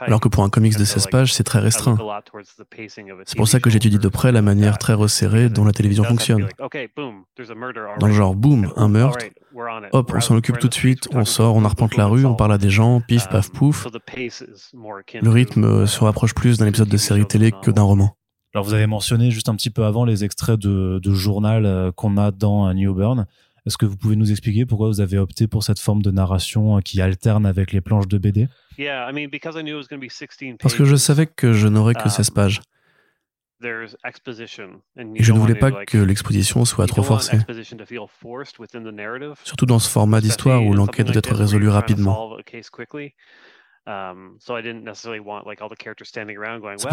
Alors 0.00 0.20
que 0.20 0.28
pour 0.28 0.44
un 0.44 0.50
comics 0.50 0.76
de 0.76 0.84
16 0.84 1.06
pages, 1.08 1.32
c'est 1.32 1.44
très 1.44 1.58
restreint. 1.58 1.96
C'est 3.24 3.36
pour 3.36 3.48
ça 3.48 3.60
que 3.60 3.70
j'étudie 3.70 3.98
de 3.98 4.08
près 4.08 4.32
la 4.32 4.42
manière 4.42 4.78
très 4.78 4.94
resserrée 4.94 5.48
dont 5.48 5.64
la 5.64 5.72
télévision 5.72 6.04
fonctionne. 6.04 6.48
Dans 7.98 8.06
le 8.06 8.12
genre, 8.12 8.34
boum, 8.34 8.72
un 8.76 8.88
meurtre, 8.88 9.24
hop, 9.92 10.12
on 10.14 10.20
s'en 10.20 10.36
occupe 10.36 10.58
tout 10.58 10.68
de 10.68 10.74
suite, 10.74 11.08
on 11.12 11.24
sort, 11.24 11.56
on 11.56 11.64
arpente 11.64 11.96
la 11.96 12.06
rue, 12.06 12.24
on 12.24 12.34
parle 12.34 12.52
à 12.52 12.58
des 12.58 12.70
gens, 12.70 13.00
pif, 13.00 13.28
paf, 13.28 13.50
pouf. 13.50 13.86
Le 13.86 15.30
rythme 15.30 15.86
se 15.86 16.04
rapproche 16.04 16.34
plus 16.34 16.58
d'un 16.58 16.66
épisode 16.66 16.88
de 16.88 16.96
série 16.96 17.26
télé 17.26 17.52
que 17.62 17.70
d'un 17.70 17.82
roman. 17.82 18.16
Alors 18.54 18.64
vous 18.64 18.72
avez 18.72 18.86
mentionné 18.86 19.30
juste 19.30 19.50
un 19.50 19.54
petit 19.54 19.68
peu 19.68 19.84
avant 19.84 20.06
les 20.06 20.24
extraits 20.24 20.58
de, 20.58 21.12
journal 21.12 21.66
euh, 21.66 21.92
qu'on 21.92 22.16
a 22.16 22.30
dans 22.30 22.72
New 22.72 22.94
Burn. 22.94 23.26
Est-ce 23.66 23.76
que 23.76 23.86
vous 23.86 23.96
pouvez 23.96 24.14
nous 24.14 24.30
expliquer 24.30 24.64
pourquoi 24.64 24.88
vous 24.88 25.00
avez 25.00 25.18
opté 25.18 25.48
pour 25.48 25.64
cette 25.64 25.80
forme 25.80 26.00
de 26.00 26.12
narration 26.12 26.76
euh, 26.76 26.80
qui 26.80 27.00
alterne 27.00 27.46
avec 27.46 27.72
les 27.72 27.80
planches 27.80 28.06
de 28.06 28.16
BD 28.16 28.48
Parce 30.60 30.74
que 30.74 30.84
je 30.84 30.96
savais 30.96 31.26
que 31.26 31.52
je 31.52 31.66
n'aurais 31.66 31.94
que 31.94 32.08
16 32.08 32.28
um, 32.28 32.34
pages. 32.34 32.60
Et 33.62 35.22
je 35.22 35.32
ne 35.32 35.38
voulais 35.38 35.54
pas 35.54 35.72
que 35.72 35.98
l'exposition 35.98 36.64
soit 36.64 36.86
trop 36.86 37.02
forcée. 37.02 37.38
Surtout 39.44 39.66
dans 39.66 39.78
ce 39.78 39.88
format 39.88 40.20
d'histoire 40.20 40.62
où 40.64 40.74
l'enquête 40.74 41.06
doit 41.06 41.16
être 41.16 41.34
résolue 41.34 41.68
rapidement. 41.68 42.36
Ça 43.86 44.14
peut 44.14 44.32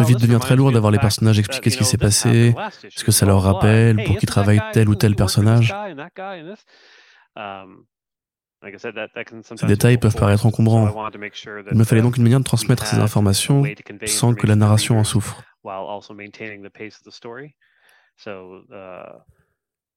vite 0.04 0.20
devenir 0.20 0.40
très 0.40 0.56
lourd 0.56 0.72
d'avoir 0.72 0.92
les 0.92 0.98
personnages 0.98 1.38
expliquer 1.38 1.70
ce 1.70 1.76
qui 1.76 1.84
s'est 1.84 1.98
passé, 1.98 2.54
ce 2.88 3.04
que 3.04 3.12
ça 3.12 3.26
leur 3.26 3.42
rappelle, 3.42 4.02
pour 4.04 4.16
qui 4.16 4.26
travaille 4.26 4.60
tel 4.72 4.88
ou 4.88 4.94
tel 4.94 5.16
personnage. 5.16 5.74
Ces 9.56 9.66
détails 9.66 9.98
peuvent 9.98 10.16
paraître 10.16 10.46
encombrants. 10.46 11.10
Il 11.70 11.76
me 11.76 11.84
fallait 11.84 12.02
donc 12.02 12.16
une 12.16 12.22
manière 12.22 12.38
de 12.38 12.44
transmettre 12.44 12.86
ces 12.86 12.98
informations 12.98 13.62
sans 14.06 14.34
que 14.34 14.46
la 14.46 14.56
narration 14.56 14.98
en 14.98 15.04
souffre. 15.04 15.42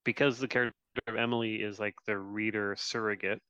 because 0.08 0.38
the 0.38 0.48
character 0.48 0.74
of 1.06 1.16
Emily 1.16 1.56
is 1.56 1.78
like 1.78 1.94
the 2.06 2.16
reader 2.16 2.74
surrogate, 2.76 3.42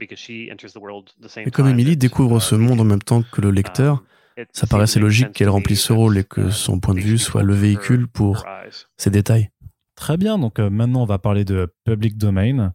et 0.00 1.50
comme 1.50 1.68
Emily 1.68 1.96
découvre 1.96 2.40
ce 2.40 2.54
monde 2.54 2.80
en 2.80 2.84
même 2.84 3.02
temps 3.02 3.22
que 3.22 3.40
le 3.40 3.50
lecteur, 3.50 4.04
um, 4.38 4.44
ça 4.52 4.66
paraissait 4.66 5.00
logique 5.00 5.32
qu'elle 5.32 5.48
remplisse 5.48 5.82
ce 5.82 5.92
rôle 5.92 6.18
et 6.18 6.24
que 6.24 6.50
son 6.50 6.78
point 6.78 6.94
de 6.94 7.00
vue 7.00 7.18
soit 7.18 7.42
le 7.42 7.54
véhicule 7.54 8.06
pour 8.06 8.44
ces 8.96 9.10
détails. 9.10 9.50
Très 9.96 10.16
bien, 10.16 10.38
donc 10.38 10.60
euh, 10.60 10.70
maintenant 10.70 11.02
on 11.02 11.06
va 11.06 11.18
parler 11.18 11.44
de 11.44 11.74
Public 11.84 12.16
Domain. 12.16 12.72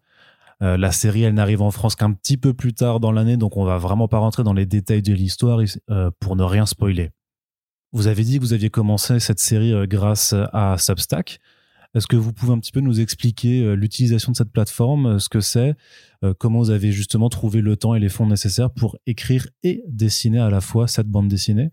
Euh, 0.62 0.76
la 0.76 0.92
série, 0.92 1.24
elle 1.24 1.34
n'arrive 1.34 1.62
en 1.62 1.72
France 1.72 1.96
qu'un 1.96 2.12
petit 2.12 2.36
peu 2.36 2.54
plus 2.54 2.74
tard 2.74 3.00
dans 3.00 3.14
l'année, 3.14 3.38
donc 3.38 3.56
on 3.56 3.64
va 3.64 3.78
vraiment 3.78 4.10
pas 4.10 4.18
rentrer 4.18 4.44
dans 4.44 4.54
les 4.54 4.66
détails 4.66 5.02
de 5.02 5.14
l'histoire 5.14 5.62
euh, 5.90 6.12
pour 6.20 6.36
ne 6.36 6.44
rien 6.44 6.66
spoiler. 6.66 7.12
Vous 7.94 8.08
avez 8.08 8.24
dit 8.24 8.38
que 8.38 8.44
vous 8.44 8.54
aviez 8.54 8.70
commencé 8.70 9.20
cette 9.20 9.40
série 9.40 9.74
grâce 9.88 10.34
à 10.52 10.78
Substack. 10.78 11.40
Est-ce 11.96 12.08
que 12.08 12.16
vous 12.16 12.34
pouvez 12.34 12.54
un 12.54 12.60
petit 12.60 12.72
peu 12.72 12.80
nous 12.80 13.02
expliquer 13.02 13.62
euh, 13.62 13.76
l'utilisation 13.76 14.32
de 14.32 14.38
cette 14.38 14.52
plateforme, 14.52 15.06
euh, 15.06 15.20
ce 15.20 15.30
que 15.30 15.42
c'est, 15.42 15.76
euh, 16.24 16.34
comment 16.34 16.60
vous 16.60 16.72
avez 16.72 16.92
justement 16.92 17.30
trouvé 17.30 17.62
le 17.62 17.78
temps 17.78 17.94
et 17.94 18.00
les 18.00 18.10
fonds 18.10 18.26
nécessaires 18.26 18.72
pour 18.72 18.98
écrire 19.06 19.48
et 19.62 19.84
dessiner 19.88 20.40
à 20.40 20.50
la 20.50 20.60
fois 20.60 20.88
cette 20.88 21.08
bande 21.08 21.28
dessinée? 21.28 21.70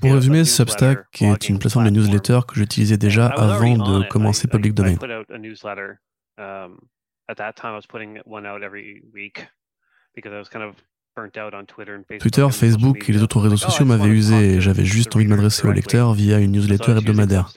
Pour 0.00 0.12
résumer, 0.12 0.44
Substack 0.44 1.22
est 1.22 1.48
une 1.48 1.58
plateforme 1.58 1.86
de 1.86 1.90
newsletter 1.90 2.40
que 2.46 2.56
j'utilisais 2.56 2.98
déjà 2.98 3.26
avant 3.28 3.78
de 3.78 4.06
commencer 4.08 4.46
Public 4.48 4.74
Domain. 4.74 4.96
Twitter, 12.20 12.46
Facebook 12.50 13.08
et 13.08 13.12
les 13.12 13.22
autres 13.22 13.40
réseaux 13.40 13.56
sociaux 13.56 13.84
m'avaient 13.84 14.08
usé 14.08 14.54
et 14.54 14.60
j'avais 14.60 14.84
juste 14.84 15.14
envie 15.14 15.24
de 15.26 15.30
m'adresser 15.30 15.66
aux 15.66 15.72
lecteurs 15.72 16.14
via 16.14 16.38
une 16.38 16.52
newsletter 16.52 16.92
hebdomadaire. 16.92 17.52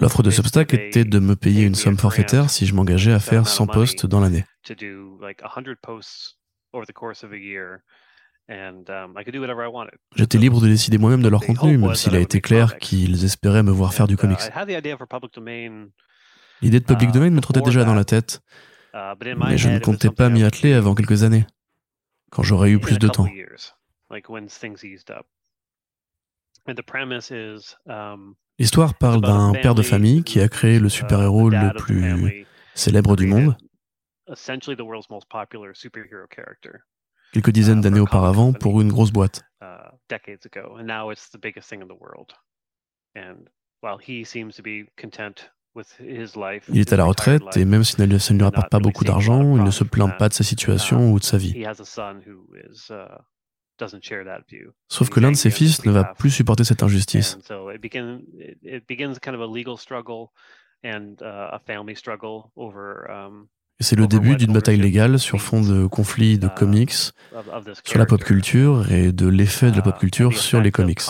L'offre 0.00 0.22
de 0.22 0.30
Substack 0.30 0.74
était 0.74 1.04
de 1.04 1.18
me 1.18 1.36
payer 1.36 1.64
une 1.64 1.74
somme 1.74 1.98
forfaitaire 1.98 2.50
si 2.50 2.66
je 2.66 2.74
m'engageais 2.74 3.12
à 3.12 3.20
faire 3.20 3.46
100 3.46 3.66
posts 3.68 4.06
dans 4.06 4.20
l'année. 4.20 4.44
J'étais 10.16 10.38
libre 10.38 10.60
de 10.60 10.66
décider 10.66 10.98
moi-même 10.98 11.22
de 11.22 11.28
leur 11.28 11.40
contenu, 11.40 11.78
même 11.78 11.94
s'il 11.94 12.14
a 12.14 12.20
été 12.20 12.40
clair 12.40 12.78
qu'ils 12.78 13.24
espéraient 13.24 13.62
me 13.62 13.70
voir 13.70 13.94
faire 13.94 14.06
du 14.06 14.16
comics. 14.16 14.38
L'idée 16.60 16.80
de 16.80 16.84
Public 16.84 17.12
Domain 17.12 17.30
me 17.30 17.40
trottait 17.40 17.62
déjà 17.62 17.84
dans 17.84 17.94
la 17.94 18.04
tête, 18.04 18.40
Uh, 18.40 18.73
Mais 18.94 19.58
je 19.58 19.68
ne 19.68 19.78
comptais 19.80 20.10
pas 20.10 20.28
m'y 20.28 20.44
atteler 20.44 20.72
avant 20.72 20.94
quelques 20.94 21.24
années, 21.24 21.46
quand 22.30 22.44
j'aurais 22.44 22.70
eu 22.70 22.78
plus 22.78 22.98
de 22.98 23.08
temps. 23.08 23.26
Um, 27.86 28.34
L'histoire 28.58 28.94
parle 28.94 29.20
d'un 29.20 29.52
père 29.52 29.74
de 29.74 29.82
famille 29.82 30.22
qui 30.22 30.40
a 30.40 30.48
créé 30.48 30.78
le 30.78 30.86
uh, 30.86 30.90
super-héros 30.90 31.50
le 31.50 31.74
plus 31.76 32.46
célèbre 32.74 33.16
du 33.16 33.26
monde. 33.26 33.56
Quelques 37.32 37.50
dizaines 37.50 37.78
uh, 37.78 37.82
d'années 37.82 38.00
auparavant 38.00 38.52
pour 38.52 38.80
une 38.80 38.92
grosse 38.92 39.10
boîte. 39.10 39.42
Il 46.68 46.78
est 46.78 46.92
à 46.92 46.96
la 46.96 47.04
retraite 47.04 47.56
et 47.56 47.64
même 47.64 47.84
si 47.84 47.92
ça 47.92 48.04
ne 48.04 48.38
lui 48.38 48.44
rapporte 48.44 48.70
pas 48.70 48.78
beaucoup 48.78 49.04
d'argent, 49.04 49.56
il 49.56 49.64
ne 49.64 49.70
se 49.70 49.84
plaint 49.84 50.16
pas 50.16 50.28
de 50.28 50.34
sa 50.34 50.44
situation 50.44 51.10
ou 51.12 51.18
de 51.18 51.24
sa 51.24 51.36
vie. 51.36 51.64
Sauf 54.88 55.10
que 55.10 55.20
l'un 55.20 55.32
de 55.32 55.36
ses 55.36 55.50
fils 55.50 55.84
ne 55.84 55.90
va 55.90 56.04
plus 56.04 56.30
supporter 56.30 56.64
cette 56.64 56.82
injustice. 56.82 57.38
Et 63.80 63.82
c'est 63.82 63.96
le 63.96 64.06
début 64.06 64.36
d'une 64.36 64.52
bataille 64.52 64.76
légale 64.76 65.18
sur 65.18 65.40
fond 65.40 65.60
de 65.60 65.86
conflits 65.86 66.38
de 66.38 66.46
comics, 66.46 66.92
sur 67.84 67.98
la 67.98 68.06
pop 68.06 68.22
culture 68.22 68.92
et 68.92 69.10
de 69.12 69.26
l'effet 69.26 69.72
de 69.72 69.76
la 69.76 69.82
pop 69.82 69.98
culture 69.98 70.36
sur 70.38 70.60
les 70.60 70.70
comics. 70.70 71.00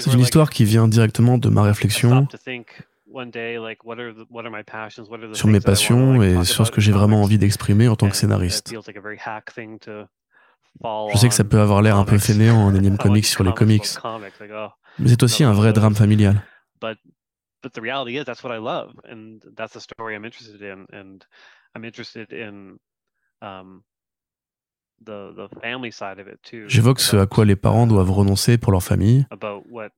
C'est 0.00 0.12
une 0.12 0.20
histoire 0.20 0.50
qui 0.50 0.64
vient 0.64 0.86
directement 0.86 1.38
de 1.38 1.48
ma 1.48 1.62
réflexion 1.62 2.28
sur 5.32 5.48
mes 5.48 5.60
passions 5.60 6.22
et 6.22 6.44
sur 6.44 6.66
ce 6.66 6.70
que 6.70 6.80
j'ai 6.80 6.92
vraiment 6.92 7.22
envie 7.22 7.38
d'exprimer 7.38 7.88
en 7.88 7.96
tant 7.96 8.10
que 8.10 8.16
scénariste. 8.16 8.70
Je 11.10 11.16
sais 11.16 11.28
que 11.28 11.34
ça 11.34 11.44
peut 11.44 11.60
avoir 11.60 11.80
l'air 11.80 11.96
un 11.96 12.04
peu 12.04 12.18
fainéant 12.18 12.58
en 12.58 12.74
énième 12.74 12.98
comics 13.06 13.24
sur 13.24 13.44
les 13.44 13.54
comics, 13.54 13.86
oh, 14.04 14.18
mais 14.98 15.08
c'est 15.08 15.22
aussi 15.22 15.42
un 15.42 15.52
vrai 15.52 15.72
drame 15.72 15.94
familial. 15.94 16.42
J'évoque 26.68 27.00
ce 27.00 27.16
à 27.16 27.26
quoi 27.26 27.44
les 27.44 27.56
parents 27.56 27.86
doivent 27.86 28.10
renoncer 28.10 28.58
pour 28.58 28.72
leur 28.72 28.82
famille, 28.82 29.26
uh, 29.30 29.88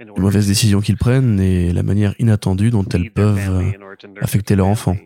les 0.00 0.20
mauvaises 0.20 0.46
décisions 0.46 0.80
qu'ils 0.80 0.96
prennent 0.96 1.38
et 1.40 1.72
la 1.72 1.82
manière 1.82 2.14
inattendue 2.18 2.70
dont 2.70 2.84
elles 2.84 3.12
peuvent 3.12 3.62
affecter 4.20 4.56
leur 4.56 4.66
enfant. 4.66 4.96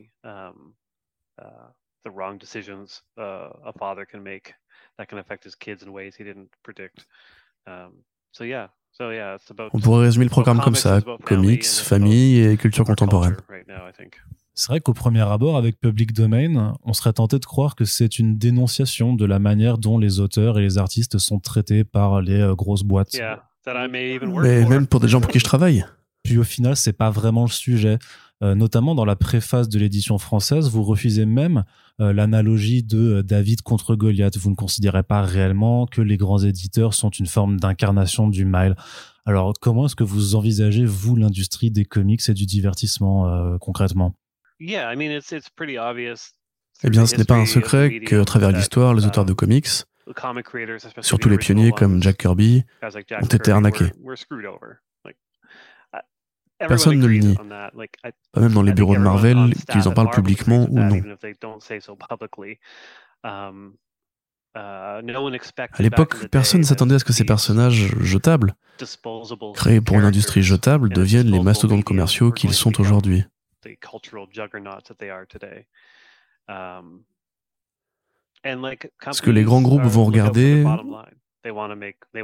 On 9.73 9.81
pourrait 9.81 10.05
résumer 10.05 10.25
le 10.25 10.31
programme 10.31 10.61
comme 10.61 10.75
ça, 10.75 11.01
comics, 11.25 11.67
famille 11.67 12.41
et 12.41 12.57
culture 12.57 12.85
contemporaine. 12.85 13.37
C'est 14.59 14.69
vrai 14.69 14.81
qu'au 14.81 14.95
premier 14.95 15.21
abord, 15.21 15.59
avec 15.59 15.79
Public 15.79 16.15
Domain, 16.15 16.73
on 16.83 16.95
serait 16.95 17.13
tenté 17.13 17.39
de 17.39 17.45
croire 17.45 17.77
que 17.77 17.85
c'est 17.85 18.19
une 18.19 18.39
dénonciation 18.39 19.13
de 19.13 19.27
la 19.27 19.39
manière 19.39 19.77
dont 19.77 19.99
les 19.99 20.19
auteurs 20.19 20.59
et 20.59 20.63
les 20.63 20.79
artistes 20.79 21.19
sont 21.19 21.39
traités 21.39 21.85
par 21.85 22.23
les 22.23 22.41
euh, 22.41 22.55
grosses 22.55 22.83
boîtes. 22.83 23.15
Mais 24.41 24.65
même 24.65 24.87
pour 24.87 25.01
des 25.01 25.09
gens 25.09 25.21
pour 25.21 25.31
qui 25.31 25.41
je 25.41 25.45
travaille. 25.45 25.85
Puis 26.23 26.39
au 26.39 26.43
final, 26.43 26.75
c'est 26.75 26.95
pas 26.95 27.11
vraiment 27.11 27.43
le 27.43 27.51
sujet. 27.51 27.99
Euh, 28.43 28.55
notamment 28.55 28.95
dans 28.95 29.05
la 29.05 29.15
préface 29.15 29.69
de 29.69 29.79
l'édition 29.79 30.17
française, 30.17 30.71
vous 30.71 30.85
refusez 30.85 31.27
même 31.27 31.65
euh, 32.01 32.15
l'analogie 32.15 32.83
de 32.83 33.21
David 33.21 33.61
contre 33.61 33.95
Goliath. 33.95 34.39
Vous 34.39 34.49
ne 34.49 34.55
considérez 34.55 35.03
pas 35.03 35.21
réellement 35.21 35.85
que 35.85 36.01
les 36.01 36.17
grands 36.17 36.43
éditeurs 36.43 36.95
sont 36.95 37.11
une 37.11 37.27
forme 37.27 37.61
d'incarnation 37.61 38.27
du 38.27 38.47
mal. 38.47 38.75
Alors, 39.27 39.53
comment 39.61 39.85
est-ce 39.85 39.97
que 39.97 40.05
vous 40.05 40.35
envisagez, 40.35 40.87
vous, 40.87 41.15
l'industrie 41.15 41.71
des 41.71 41.85
comics 41.85 42.27
et 42.27 42.35
du 42.35 42.47
divertissement 42.47 43.59
concrètement? 43.59 44.15
Eh 46.83 46.91
bien, 46.91 47.07
ce 47.07 47.17
n'est 47.17 47.25
pas 47.25 47.37
un 47.37 47.47
secret 47.47 48.01
qu'à 48.01 48.25
travers 48.25 48.51
l'histoire, 48.53 48.95
les 48.95 49.07
auteurs 49.07 49.25
de 49.25 49.33
comics, 49.33 49.69
surtout 51.01 51.29
les 51.29 51.39
pionniers 51.39 51.73
comme 51.73 52.03
Jack 52.03 52.19
Kirby, 52.19 52.65
ont 53.23 53.27
été 53.27 53.51
arnaqués. 53.51 53.91
Personne 56.59 56.99
ne 56.99 57.07
le 57.07 57.19
nie, 57.19 57.35
pas 58.33 58.41
même 58.41 58.53
dans 58.53 58.63
les 58.63 58.73
bureaux 58.73 58.95
de 58.95 59.01
Marvel, 59.01 59.53
qu'ils 59.71 59.89
en 59.89 59.93
parlent 59.93 60.11
publiquement 60.11 60.67
ou 60.71 60.79
non. 60.79 61.01
À 64.55 65.83
l'époque, 65.83 66.29
personne 66.29 66.61
ne 66.61 66.65
s'attendait 66.67 66.95
à 66.95 66.99
ce 66.99 67.05
que 67.05 67.13
ces 67.13 67.25
personnages 67.25 67.95
jetables, 68.01 68.55
créés 69.55 69.81
pour 69.83 69.97
une 69.99 70.05
industrie 70.05 70.43
jetable, 70.43 70.89
deviennent 70.91 71.31
les 71.31 71.41
mastodontes 71.41 71.85
commerciaux 71.85 72.33
qu'ils 72.33 72.55
sont 72.55 72.81
aujourd'hui. 72.81 73.25
Ce 79.13 79.23
que 79.23 79.31
les 79.31 79.43
grands 79.45 79.63
groupes 79.63 79.83
vont 79.83 80.05
regarder, 80.05 80.65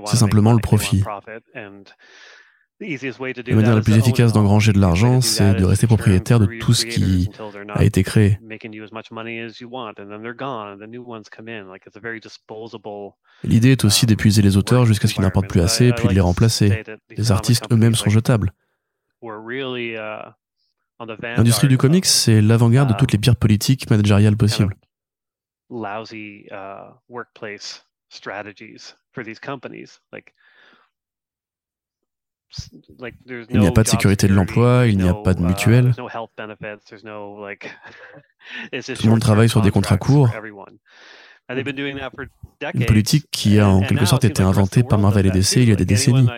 c'est 0.06 0.16
simplement 0.16 0.52
le 0.52 0.60
profit. 0.60 1.02
La 2.80 3.54
manière 3.54 3.76
la 3.76 3.80
plus 3.80 3.96
efficace 3.96 4.32
d'engranger 4.32 4.72
de 4.72 4.80
l'argent, 4.80 5.20
c'est 5.20 5.54
de 5.54 5.64
rester 5.64 5.86
propriétaire 5.86 6.40
de 6.40 6.46
tout 6.58 6.74
ce 6.74 6.84
qui 6.86 7.28
a 7.74 7.84
été 7.84 8.02
créé. 8.02 8.38
L'idée 13.44 13.70
est 13.72 13.84
aussi 13.84 14.06
d'épuiser 14.06 14.42
les 14.42 14.56
auteurs 14.56 14.84
jusqu'à 14.84 15.06
ce 15.08 15.14
qu'ils 15.14 15.22
n'apportent 15.22 15.48
plus 15.48 15.60
assez, 15.60 15.92
puis 15.92 16.08
de 16.08 16.14
les 16.14 16.20
remplacer. 16.20 16.82
Les 17.10 17.30
artistes 17.30 17.66
eux-mêmes 17.70 17.94
sont 17.94 18.10
jetables. 18.10 18.52
L'industrie 21.36 21.68
du 21.68 21.78
comics, 21.78 22.06
c'est 22.06 22.40
l'avant-garde 22.40 22.90
de 22.90 22.94
toutes 22.94 23.12
les 23.12 23.18
pires 23.18 23.36
politiques 23.36 23.88
managériales 23.90 24.36
possibles. 24.36 24.74
Il 33.50 33.58
n'y 33.60 33.66
a 33.66 33.72
pas 33.72 33.82
de 33.82 33.88
sécurité 33.88 34.28
de 34.28 34.34
l'emploi, 34.34 34.86
il 34.86 34.98
n'y 34.98 35.08
a 35.08 35.14
pas 35.14 35.32
de 35.34 35.40
mutuelle. 35.40 35.94
Tout 35.96 36.02
le 39.04 39.08
monde 39.08 39.20
travaille 39.20 39.48
sur 39.48 39.62
des 39.62 39.70
contrats 39.70 39.96
courts. 39.96 40.28
Une 42.74 42.86
politique 42.86 43.26
qui 43.30 43.58
a 43.58 43.68
en 43.68 43.80
quelque 43.80 44.04
sorte 44.06 44.24
été 44.24 44.42
inventée 44.42 44.82
par 44.82 44.98
Marvel 44.98 45.26
et 45.26 45.30
DC 45.30 45.56
il 45.56 45.68
y 45.68 45.72
a 45.72 45.76
des 45.76 45.84
décennies. 45.84 46.28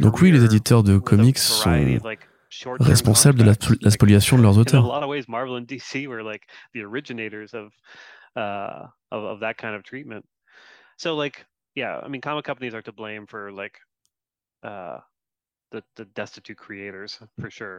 Donc 0.00 0.20
oui, 0.20 0.30
les 0.30 0.44
éditeurs 0.44 0.82
de 0.82 0.98
comics 0.98 1.38
sont 1.38 1.96
responsables 2.80 3.38
de 3.38 3.44
la, 3.44 3.90
spoliation 3.90 4.36
de 4.36 4.42
leurs 4.42 4.58
auteurs. 4.58 4.84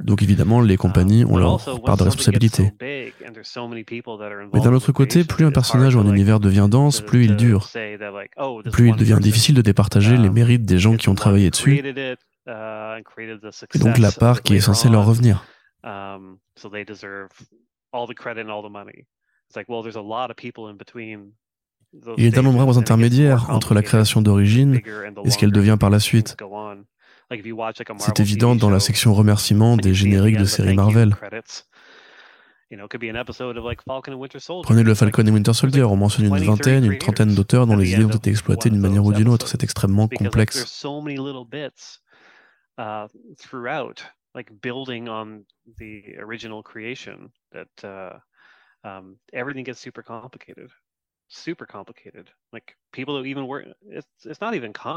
Donc 0.01 0.21
évidemment, 0.21 0.61
les 0.61 0.77
compagnies 0.77 1.25
ont 1.25 1.37
leur 1.37 1.81
part 1.83 1.97
de 1.97 2.03
responsabilité. 2.03 2.73
Mais 2.81 4.59
d'un 4.59 4.73
autre 4.73 4.91
côté, 4.91 5.23
plus 5.23 5.45
un 5.45 5.51
personnage 5.51 5.95
ou 5.95 5.99
un 5.99 6.13
univers 6.13 6.39
devient 6.39 6.67
dense, 6.69 7.01
plus 7.01 7.25
il 7.25 7.35
dure. 7.35 7.69
Plus 8.71 8.89
il 8.89 8.95
devient 8.95 9.19
difficile 9.21 9.55
de 9.55 9.61
départager 9.61 10.17
les 10.17 10.29
mérites 10.29 10.65
des 10.65 10.79
gens 10.79 10.97
qui 10.97 11.09
ont 11.09 11.15
travaillé 11.15 11.49
dessus, 11.49 11.77
et 11.77 12.17
donc 13.79 13.97
la 13.97 14.11
part 14.11 14.41
qui 14.41 14.55
est 14.55 14.61
censée 14.61 14.89
leur 14.89 15.05
revenir. 15.05 15.45
Il 22.17 22.23
y 22.23 22.27
a 22.27 22.31
de 22.31 22.41
nombreux 22.41 22.77
intermédiaires 22.77 23.49
entre 23.49 23.73
la 23.73 23.81
création 23.81 24.21
d'origine 24.21 24.81
et 25.23 25.29
ce 25.29 25.37
qu'elle 25.37 25.51
devient 25.51 25.77
par 25.79 25.89
la 25.89 25.99
suite. 25.99 26.35
C'est 27.99 28.19
évident 28.21 28.55
dans 28.55 28.69
la 28.69 28.79
section 28.79 29.13
remerciements 29.13 29.75
des 29.77 29.93
génériques 29.93 30.37
de 30.37 30.45
séries 30.45 30.75
Marvel. 30.75 31.15
Prenez 34.63 34.83
le 34.83 34.93
Falcon 34.95 35.25
et 35.25 35.31
Winter 35.31 35.53
Soldier, 35.53 35.83
on 35.83 35.95
mentionne 35.95 36.25
une 36.25 36.31
vingtaine, 36.45 36.83
une 36.85 36.97
trentaine 36.97 37.33
d'auteurs 37.35 37.65
dont 37.67 37.75
les 37.77 37.91
idées 37.93 38.05
ont 38.05 38.09
été 38.09 38.29
exploitées 38.29 38.69
d'une 38.69 38.79
manière 38.81 39.05
ou 39.05 39.13
d'une 39.13 39.29
autre. 39.29 39.47
C'est 39.47 39.63
extrêmement 39.63 40.07
complexe. 40.09 40.65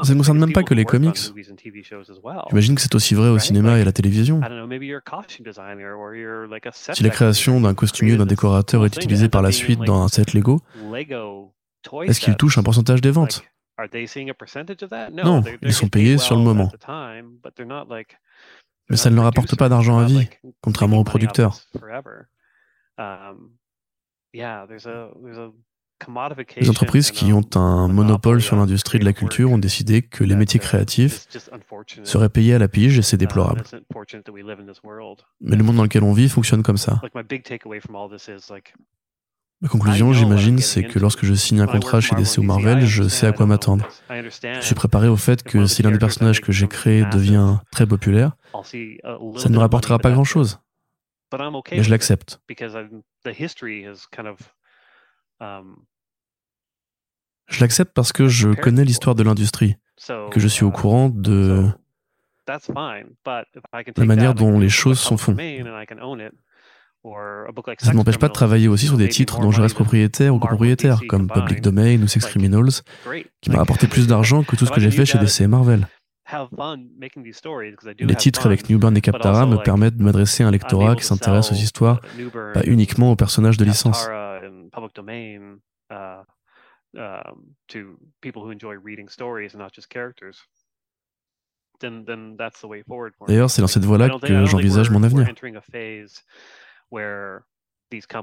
Ça 0.03 0.13
ne 0.13 0.17
concerne 0.17 0.39
même 0.39 0.53
pas 0.53 0.63
que 0.63 0.73
les 0.73 0.85
comics. 0.85 1.17
J'imagine 2.49 2.75
que 2.75 2.81
c'est 2.81 2.95
aussi 2.95 3.15
vrai 3.15 3.27
au 3.29 3.37
cinéma 3.39 3.77
et 3.77 3.81
à 3.81 3.85
la 3.85 3.91
télévision. 3.91 4.39
Si 6.93 7.03
la 7.03 7.09
création 7.09 7.59
d'un 7.61 7.73
costumier 7.73 8.13
ou 8.13 8.17
d'un 8.17 8.25
décorateur 8.25 8.85
est 8.85 8.95
utilisée 8.95 9.27
par 9.29 9.41
la 9.41 9.51
suite 9.51 9.81
dans 9.81 10.01
un 10.03 10.07
set 10.07 10.33
Lego, 10.33 10.61
est-ce 12.07 12.19
qu'il 12.21 12.35
touche 12.37 12.57
un 12.57 12.63
pourcentage 12.63 13.01
des 13.01 13.11
ventes? 13.11 13.43
Non, 15.25 15.41
ils 15.61 15.73
sont 15.73 15.89
payés 15.89 16.17
sur 16.17 16.35
le 16.37 16.43
moment. 16.43 16.71
Mais 18.89 18.97
ça 18.97 19.09
ne 19.09 19.15
leur 19.15 19.25
apporte 19.25 19.57
pas 19.57 19.69
d'argent 19.69 19.97
à 19.99 20.05
vie, 20.05 20.29
contrairement 20.61 20.97
aux 20.97 21.03
producteurs. 21.03 21.57
Les 26.57 26.69
entreprises 26.69 27.11
qui 27.11 27.33
ont 27.33 27.47
un 27.55 27.87
monopole 27.87 28.41
sur 28.41 28.55
l'industrie 28.55 28.99
de 28.99 29.05
la 29.05 29.13
culture 29.13 29.51
ont 29.51 29.57
décidé 29.57 30.01
que 30.01 30.23
les 30.23 30.35
métiers 30.35 30.59
créatifs 30.59 31.27
seraient 32.03 32.29
payés 32.29 32.55
à 32.55 32.59
la 32.59 32.67
pige 32.67 32.97
et 32.97 33.01
c'est 33.01 33.17
déplorable. 33.17 33.63
Mais 35.41 35.55
le 35.55 35.63
monde 35.63 35.75
dans 35.75 35.83
lequel 35.83 36.03
on 36.03 36.13
vit 36.13 36.29
fonctionne 36.29 36.63
comme 36.63 36.77
ça. 36.77 37.01
Ma 39.61 39.69
conclusion, 39.69 40.11
j'imagine, 40.11 40.57
c'est 40.57 40.83
que 40.83 40.97
lorsque 40.97 41.23
je 41.23 41.35
signe 41.35 41.61
un 41.61 41.67
contrat 41.67 42.01
chez 42.01 42.15
DC 42.15 42.39
ou 42.39 42.43
Marvel, 42.43 42.83
je 42.83 43.03
sais 43.03 43.27
à 43.27 43.31
quoi 43.31 43.45
m'attendre. 43.45 43.87
Je 44.09 44.61
suis 44.61 44.75
préparé 44.75 45.07
au 45.07 45.17
fait 45.17 45.43
que 45.43 45.67
si 45.67 45.83
l'un 45.83 45.91
des 45.91 45.99
personnages 45.99 46.41
que 46.41 46.51
j'ai 46.51 46.67
créé 46.67 47.05
devient 47.05 47.57
très 47.71 47.85
populaire, 47.85 48.31
ça 48.63 49.49
ne 49.49 49.53
me 49.53 49.59
rapportera 49.59 49.99
pas 49.99 50.09
grand-chose. 50.09 50.59
Mais 51.71 51.83
je 51.83 51.89
l'accepte. 51.91 52.41
Je 57.51 57.59
l'accepte 57.59 57.93
parce 57.93 58.11
que 58.11 58.27
je 58.27 58.49
connais 58.49 58.85
l'histoire 58.85 59.15
de 59.15 59.23
l'industrie, 59.23 59.75
que 60.31 60.39
je 60.39 60.47
suis 60.47 60.63
au 60.63 60.71
courant 60.71 61.09
de 61.09 61.67
la 63.97 64.05
manière 64.05 64.33
dont 64.33 64.59
les 64.59 64.69
choses 64.69 64.99
sont 64.99 65.17
faites. 65.17 65.37
Ça 67.79 67.91
ne 67.91 67.97
m'empêche 67.97 68.19
pas 68.19 68.27
de 68.27 68.33
travailler 68.33 68.67
aussi 68.67 68.85
sur 68.85 68.97
des 68.97 69.09
titres 69.09 69.39
dont 69.39 69.51
je 69.51 69.61
reste 69.61 69.75
propriétaire 69.75 70.35
ou 70.35 70.39
copropriétaire, 70.39 71.01
comme 71.07 71.27
Public 71.27 71.61
Domain 71.61 72.01
ou 72.01 72.07
Sex 72.07 72.25
Criminals, 72.25 72.83
qui 73.41 73.49
m'a 73.49 73.57
rapporté 73.57 73.87
plus 73.87 74.07
d'argent 74.07 74.43
que 74.43 74.55
tout 74.55 74.65
ce 74.65 74.71
que 74.71 74.79
j'ai 74.79 74.91
fait 74.91 75.05
chez 75.05 75.17
DC 75.17 75.41
et 75.41 75.47
Marvel. 75.47 75.87
Les 77.99 78.15
titres 78.15 78.45
avec 78.45 78.69
Newburn 78.69 78.95
et 78.95 79.01
Captara 79.01 79.45
me 79.45 79.57
permettent 79.57 79.97
de 79.97 80.03
m'adresser 80.03 80.43
à 80.43 80.47
un 80.47 80.51
lectorat 80.51 80.95
qui 80.95 81.03
s'intéresse 81.03 81.51
aux 81.51 81.55
histoires, 81.55 81.99
pas 82.53 82.61
uniquement 82.65 83.11
aux 83.11 83.15
personnages 83.17 83.57
de 83.57 83.65
licence. 83.65 84.07
Um, 86.93 87.55
to 87.69 87.97
people 88.19 88.41
who 88.41 88.51
enjoy 88.51 88.75
reading 88.75 89.07
stories 89.07 89.53
and 89.53 89.59
not 89.59 89.69
just 89.73 89.87
characters. 89.89 90.49
D'ailleurs, 93.27 93.49
c'est 93.49 93.61
dans 93.61 93.67
cette 93.67 93.85
voie-là 93.85 94.09
que 94.21 94.45
j'envisage 94.45 94.89
mon 94.91 95.01
avenir. 95.01 95.25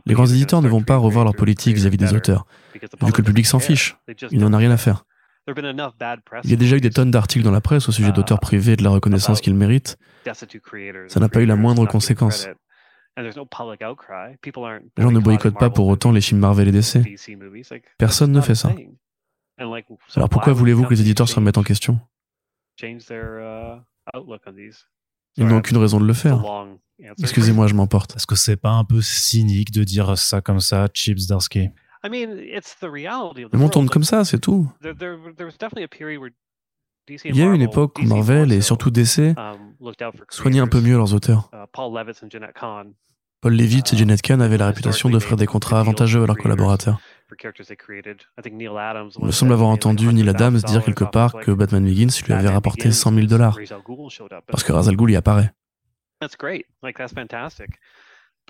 Les 0.07 0.15
grands 0.15 0.27
éditeurs 0.27 0.63
ne 0.63 0.69
vont 0.69 0.83
pas 0.83 0.97
revoir 0.97 1.25
leur 1.25 1.35
politique 1.35 1.75
vis-à-vis 1.75 1.97
des 1.97 2.15
auteurs, 2.15 2.47
vu 2.75 3.13
que 3.13 3.19
le 3.19 3.25
public 3.25 3.47
s'en 3.47 3.59
fiche. 3.59 3.97
Il 4.31 4.39
n'en 4.39 4.53
a 4.53 4.59
rien 4.59 4.71
à 4.71 4.77
faire. 4.77 5.05
Il 6.45 6.51
y 6.51 6.53
a 6.53 6.57
déjà 6.57 6.77
eu 6.77 6.81
des 6.81 6.91
tonnes 6.91 7.11
d'articles 7.11 7.45
dans 7.45 7.51
la 7.51 7.63
presse 7.63 7.89
au 7.89 7.93
sujet 7.93 8.13
d'auteurs 8.13 8.39
privés 8.39 8.73
et 8.73 8.77
de 8.77 8.85
la 8.85 8.91
reconnaissance 8.91 9.41
qu'ils 9.41 9.55
méritent. 9.55 9.97
Ça 11.09 11.21
n'a 11.21 11.29
pas 11.29 11.41
eu 11.41 11.47
la 11.47 11.57
moindre 11.57 11.87
conséquence. 11.87 12.49
Les 13.19 13.33
gens 13.33 15.11
ne 15.11 15.19
boycottent 15.19 15.59
pas 15.59 15.71
pour 15.71 15.89
autant 15.89 16.13
les 16.13 16.21
films 16.21 16.41
Marvel 16.41 16.69
et 16.69 16.73
DC. 16.73 16.99
Personne 17.99 18.33
ne 18.33 18.41
fait 18.41 18.55
ça. 18.55 18.73
Alors 19.59 20.29
pourquoi 20.29 20.53
voulez-vous 20.53 20.85
que 20.85 20.91
les 20.91 21.01
éditeurs 21.01 21.29
se 21.29 21.35
remettent 21.35 21.59
en 21.59 21.65
question? 21.65 21.99
Ils 25.37 25.47
n'ont 25.47 25.59
aucune 25.59 25.77
raison 25.79 26.01
de 26.01 26.07
le 26.07 26.13
faire. 26.13 26.43
Excusez-moi, 27.19 27.67
je 27.67 27.75
m'emporte. 27.75 28.17
Est-ce 28.17 28.27
que 28.27 28.37
c'est 28.37 28.57
pas 28.57 28.73
un 28.73 28.85
peu 28.85 29.01
cynique 29.01 29.73
de 29.73 29.85
dire 29.85 30.17
ça 30.17 30.41
comme 30.41 30.61
ça, 30.61 30.89
Chips 30.93 31.27
Darsky? 31.27 31.71
Le 32.05 33.57
monde 33.57 33.73
tourne 33.73 33.89
comme 33.89 34.05
ça, 34.05 34.25
c'est 34.25 34.39
tout. 34.39 34.71
Il 37.25 37.37
y 37.37 37.43
a 37.43 37.47
eu 37.47 37.55
une 37.55 37.63
époque 37.63 37.99
où 37.99 38.03
Marvel 38.03 38.53
et 38.53 38.61
surtout 38.61 38.91
DC 38.91 39.35
soignaient 40.29 40.61
un 40.61 40.69
peu 40.69 40.81
mieux 40.81 40.97
leurs 40.97 41.15
auteurs. 41.15 41.51
Paul 43.41 43.55
Levitt 43.55 43.93
et 43.93 43.97
Janet 43.97 44.21
Kahn 44.21 44.43
avaient 44.43 44.59
la 44.59 44.67
réputation 44.67 45.09
d'offrir 45.09 45.37
des 45.37 45.47
contrats 45.47 45.79
avantageux 45.79 46.25
à 46.25 46.27
leurs 46.27 46.37
collaborateurs. 46.37 46.99
Il 47.31 49.25
me 49.25 49.31
semble 49.31 49.53
avoir 49.53 49.69
entendu 49.69 50.13
Neil 50.13 50.29
Adams 50.29 50.57
dire 50.59 50.83
quelque 50.85 51.05
part 51.05 51.35
que 51.35 51.53
Batman 51.53 51.85
Begins 51.85 52.09
lui 52.27 52.33
avait 52.33 52.49
rapporté 52.49 52.91
100 52.91 53.13
000 53.15 53.27
dollars 53.27 53.59
parce 54.49 54.65
que 54.65 54.73
Razal 54.73 54.97
Ghul 54.97 55.13
y 55.13 55.17
apparaît. 55.17 55.53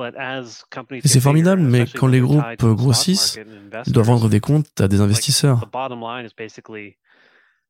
Et 0.01 1.09
c'est 1.09 1.21
formidable, 1.21 1.61
mais 1.61 1.85
quand 1.87 2.07
les 2.07 2.21
groupes 2.21 2.65
grossissent, 2.65 3.39
ils 3.87 3.93
doivent 3.93 4.07
vendre 4.07 4.29
des 4.29 4.41
comptes 4.41 4.81
à 4.81 4.89
des 4.89 5.01
investisseurs. 5.01 5.69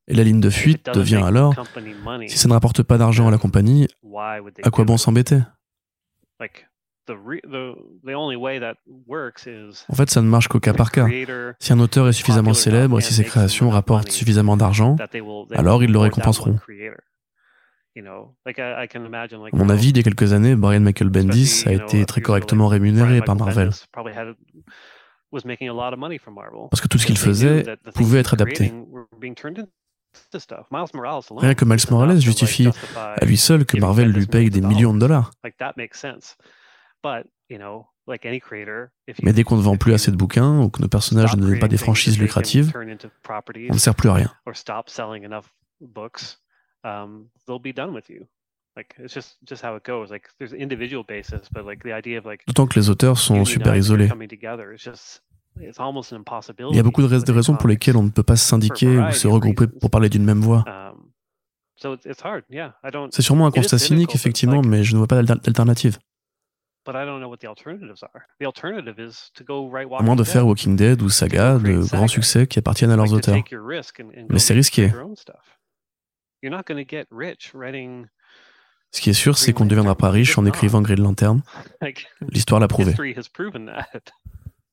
Et 0.07 0.13
la 0.13 0.23
ligne 0.23 0.39
de 0.39 0.49
fuite 0.49 0.89
devient 0.93 1.21
alors, 1.25 1.53
si 2.27 2.37
ça 2.37 2.47
ne 2.47 2.53
rapporte 2.53 2.83
pas 2.83 2.97
d'argent 2.97 3.27
à 3.27 3.31
la 3.31 3.37
compagnie, 3.37 3.87
à 4.63 4.69
quoi 4.71 4.85
bon 4.85 4.97
s'embêter? 4.97 5.39
En 9.89 9.95
fait, 9.95 10.09
ça 10.09 10.21
ne 10.21 10.27
marche 10.27 10.47
qu'au 10.47 10.59
cas 10.59 10.73
par 10.73 10.91
cas. 10.91 11.07
Si 11.59 11.73
un 11.73 11.79
auteur 11.79 12.07
est 12.07 12.13
suffisamment 12.13 12.53
célèbre 12.53 12.99
et 12.99 13.01
si 13.01 13.13
ses 13.13 13.23
créations 13.23 13.69
rapportent 13.69 14.11
suffisamment 14.11 14.57
d'argent, 14.57 14.95
alors 15.53 15.83
ils 15.83 15.91
le 15.91 15.99
récompenseront. 15.99 16.59
À 17.97 18.01
mon 19.53 19.69
avis, 19.69 19.89
il 19.89 19.97
y 19.97 19.99
a 19.99 20.03
quelques 20.03 20.33
années, 20.33 20.55
Brian 20.55 20.79
Michael 20.79 21.09
Bendis 21.09 21.63
a 21.65 21.73
été 21.73 22.05
très 22.05 22.21
correctement 22.21 22.67
rémunéré 22.67 23.21
par 23.21 23.35
Marvel. 23.35 23.71
Parce 26.71 26.81
que 26.81 26.87
tout 26.87 26.97
ce 26.97 27.05
qu'il 27.05 27.17
faisait 27.17 27.63
pouvait 27.93 28.19
être 28.19 28.33
adapté. 28.33 28.73
Rien 31.37 31.53
que 31.53 31.65
Miles 31.65 31.79
Morales 31.91 32.19
justifie 32.19 32.69
à 32.95 33.25
lui 33.25 33.37
seul 33.37 33.65
que 33.65 33.77
Marvel 33.77 34.11
lui 34.11 34.25
paye 34.25 34.49
des 34.49 34.61
millions 34.61 34.93
de 34.93 34.99
dollars. 34.99 35.31
Mais 39.21 39.33
dès 39.33 39.43
qu'on 39.43 39.57
ne 39.57 39.61
vend 39.61 39.77
plus 39.77 39.93
assez 39.93 40.11
de 40.11 40.15
bouquins 40.17 40.59
ou 40.61 40.69
que 40.69 40.81
nos 40.81 40.87
personnages 40.87 41.35
ne 41.35 41.41
deviennent 41.41 41.59
pas 41.59 41.67
des 41.67 41.77
franchises 41.77 42.19
lucratives, 42.19 42.71
on 42.75 43.73
ne 43.73 43.77
sert 43.77 43.95
plus 43.95 44.09
à 44.09 44.13
rien. 44.13 44.31
D'autant 52.47 52.67
que 52.67 52.79
les 52.79 52.89
auteurs 52.89 53.17
sont 53.17 53.45
super 53.45 53.75
isolés. 53.75 54.09
Il 55.59 56.75
y 56.75 56.79
a 56.79 56.83
beaucoup 56.83 57.01
de 57.01 57.31
raisons 57.31 57.55
pour 57.55 57.67
lesquelles 57.67 57.97
on 57.97 58.03
ne 58.03 58.09
peut 58.09 58.23
pas 58.23 58.35
se 58.37 58.45
syndiquer 58.45 58.97
ou 58.97 59.11
se 59.11 59.27
regrouper 59.27 59.67
pour 59.67 59.89
parler 59.89 60.09
d'une 60.09 60.23
même 60.23 60.39
voix. 60.41 60.63
Um, 60.67 61.11
C'est 63.11 63.21
sûrement 63.21 63.47
un 63.47 63.51
constat 63.51 63.77
cynique, 63.77 64.15
effectivement, 64.15 64.61
mais 64.61 64.83
je 64.83 64.93
ne 64.93 64.97
vois 64.97 65.07
pas 65.07 65.21
d'alternative. 65.23 65.97
À 69.99 70.03
moins 70.03 70.15
de 70.15 70.23
faire 70.23 70.45
Walking 70.45 70.75
Dead 70.75 71.01
ou 71.01 71.09
Saga, 71.09 71.57
de 71.57 71.79
grands 71.91 72.07
succès 72.07 72.47
qui 72.47 72.59
appartiennent 72.59 72.91
à 72.91 72.95
leurs 72.95 73.13
auteurs. 73.13 73.35
Mais 74.29 74.39
c'est 74.39 74.53
risqué. 74.53 74.91
Ce 78.91 79.01
qui 79.01 79.09
est 79.11 79.13
sûr, 79.13 79.37
c'est 79.37 79.53
qu'on 79.53 79.65
ne 79.65 79.69
deviendra 79.69 79.95
pas 79.95 80.09
riche 80.09 80.37
en 80.37 80.45
écrivant 80.45 80.81
Green 80.81 81.01
Lantern. 81.01 81.41
L'histoire 82.29 82.59
l'a 82.59 82.67
prouvé. 82.67 82.93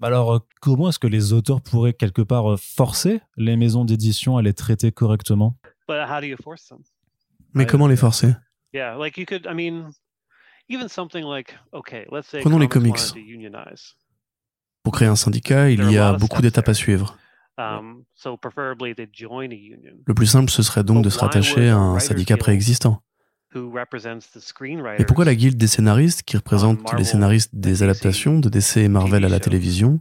Alors, 0.03 0.35
euh, 0.35 0.39
comment 0.61 0.89
est-ce 0.91 0.99
que 0.99 1.07
les 1.07 1.33
auteurs 1.33 1.61
pourraient 1.63 1.95
quelque 1.95 2.23
part 2.23 2.53
euh, 2.53 2.57
forcer 2.57 3.21
les 3.37 3.57
maisons 3.57 3.85
d'édition 3.85 4.37
à 4.37 4.43
les 4.43 4.53
traiter 4.53 4.93
correctement? 4.93 5.57
Mais 7.55 7.67
comment 7.67 7.87
les 7.87 7.97
forcer? 7.97 8.35
Prenons 12.41 12.59
les 12.59 12.69
comics. 12.69 12.99
Pour 14.83 14.93
créer 14.93 15.09
un 15.09 15.17
syndicat, 15.17 15.71
il 15.71 15.91
y 15.91 15.99
a 15.99 16.13
beaucoup 16.15 16.43
d'étapes 16.43 16.69
à 16.69 16.75
suivre. 16.75 17.19
Um, 17.59 18.05
Le 20.05 20.15
plus 20.15 20.27
simple, 20.27 20.51
ce 20.51 20.63
serait 20.63 20.85
donc 20.85 21.03
de 21.03 21.09
se 21.09 21.19
rattacher 21.19 21.71
à 21.71 21.79
un 21.79 21.99
syndicat 21.99 22.37
préexistant? 22.37 23.03
Et 24.99 25.05
pourquoi 25.07 25.25
la 25.25 25.35
guilde 25.35 25.57
des 25.57 25.67
scénaristes, 25.67 26.23
qui 26.23 26.37
représente 26.37 26.93
les 26.93 27.05
scénaristes 27.05 27.55
des 27.55 27.83
adaptations 27.83 28.39
de 28.39 28.51
DC 28.51 28.79
et 28.79 28.89
Marvel 28.89 29.25
à 29.25 29.29
la 29.29 29.41
télévision, 29.41 30.01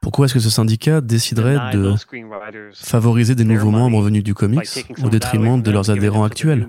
pourquoi 0.00 0.26
est-ce 0.26 0.34
que 0.34 0.40
ce 0.40 0.50
syndicat 0.50 1.00
déciderait 1.00 1.72
de 1.72 1.94
favoriser 2.74 3.34
des 3.34 3.44
nouveaux 3.44 3.70
membres 3.70 4.02
venus 4.02 4.24
du 4.24 4.34
comics 4.34 4.68
au 5.02 5.08
détriment 5.08 5.62
de 5.62 5.70
leurs 5.70 5.90
adhérents 5.90 6.24
actuels? 6.24 6.68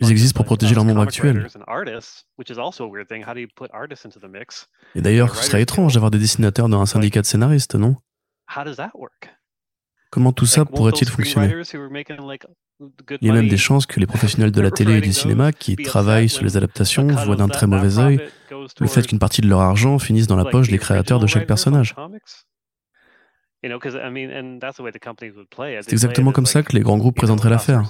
Ils 0.00 0.10
existent 0.10 0.36
pour 0.36 0.44
protéger 0.44 0.74
leurs 0.74 0.84
membres 0.84 1.02
actuels. 1.02 1.46
Et 4.94 5.00
d'ailleurs, 5.00 5.34
ce 5.36 5.44
serait 5.44 5.62
étrange 5.62 5.94
d'avoir 5.94 6.10
des 6.10 6.18
dessinateurs 6.18 6.68
dans 6.68 6.80
un 6.80 6.86
syndicat 6.86 7.20
de 7.20 7.26
scénaristes, 7.26 7.74
non? 7.74 7.96
Comment 10.10 10.32
tout 10.32 10.46
ça 10.46 10.64
pourrait-il 10.64 11.08
fonctionner? 11.08 11.52
Il 13.20 13.26
y 13.26 13.30
a 13.30 13.32
même 13.32 13.48
des 13.48 13.56
chances 13.56 13.86
que 13.86 13.98
les 14.00 14.06
professionnels 14.06 14.50
de 14.52 14.60
la 14.60 14.70
télé 14.70 14.98
et 14.98 15.00
du 15.00 15.12
cinéma 15.12 15.52
qui 15.52 15.76
travaillent 15.76 16.28
sur 16.28 16.44
les 16.44 16.56
adaptations 16.56 17.06
voient 17.06 17.36
d'un 17.36 17.48
très 17.48 17.66
mauvais 17.66 17.98
œil. 17.98 18.20
le 18.80 18.86
fait 18.86 19.06
qu'une 19.06 19.18
partie 19.18 19.40
de 19.40 19.48
leur 19.48 19.60
argent 19.60 19.98
finisse 19.98 20.26
dans 20.26 20.36
la 20.36 20.44
poche 20.44 20.68
des 20.68 20.78
créateurs 20.78 21.18
de 21.20 21.26
chaque 21.26 21.46
personnage. 21.46 21.94
C'est 25.82 25.92
exactement 25.92 26.32
comme 26.32 26.46
ça 26.46 26.62
que 26.62 26.72
les 26.72 26.80
grands 26.80 26.98
groupes 26.98 27.16
présenteraient 27.16 27.50
l'affaire, 27.50 27.84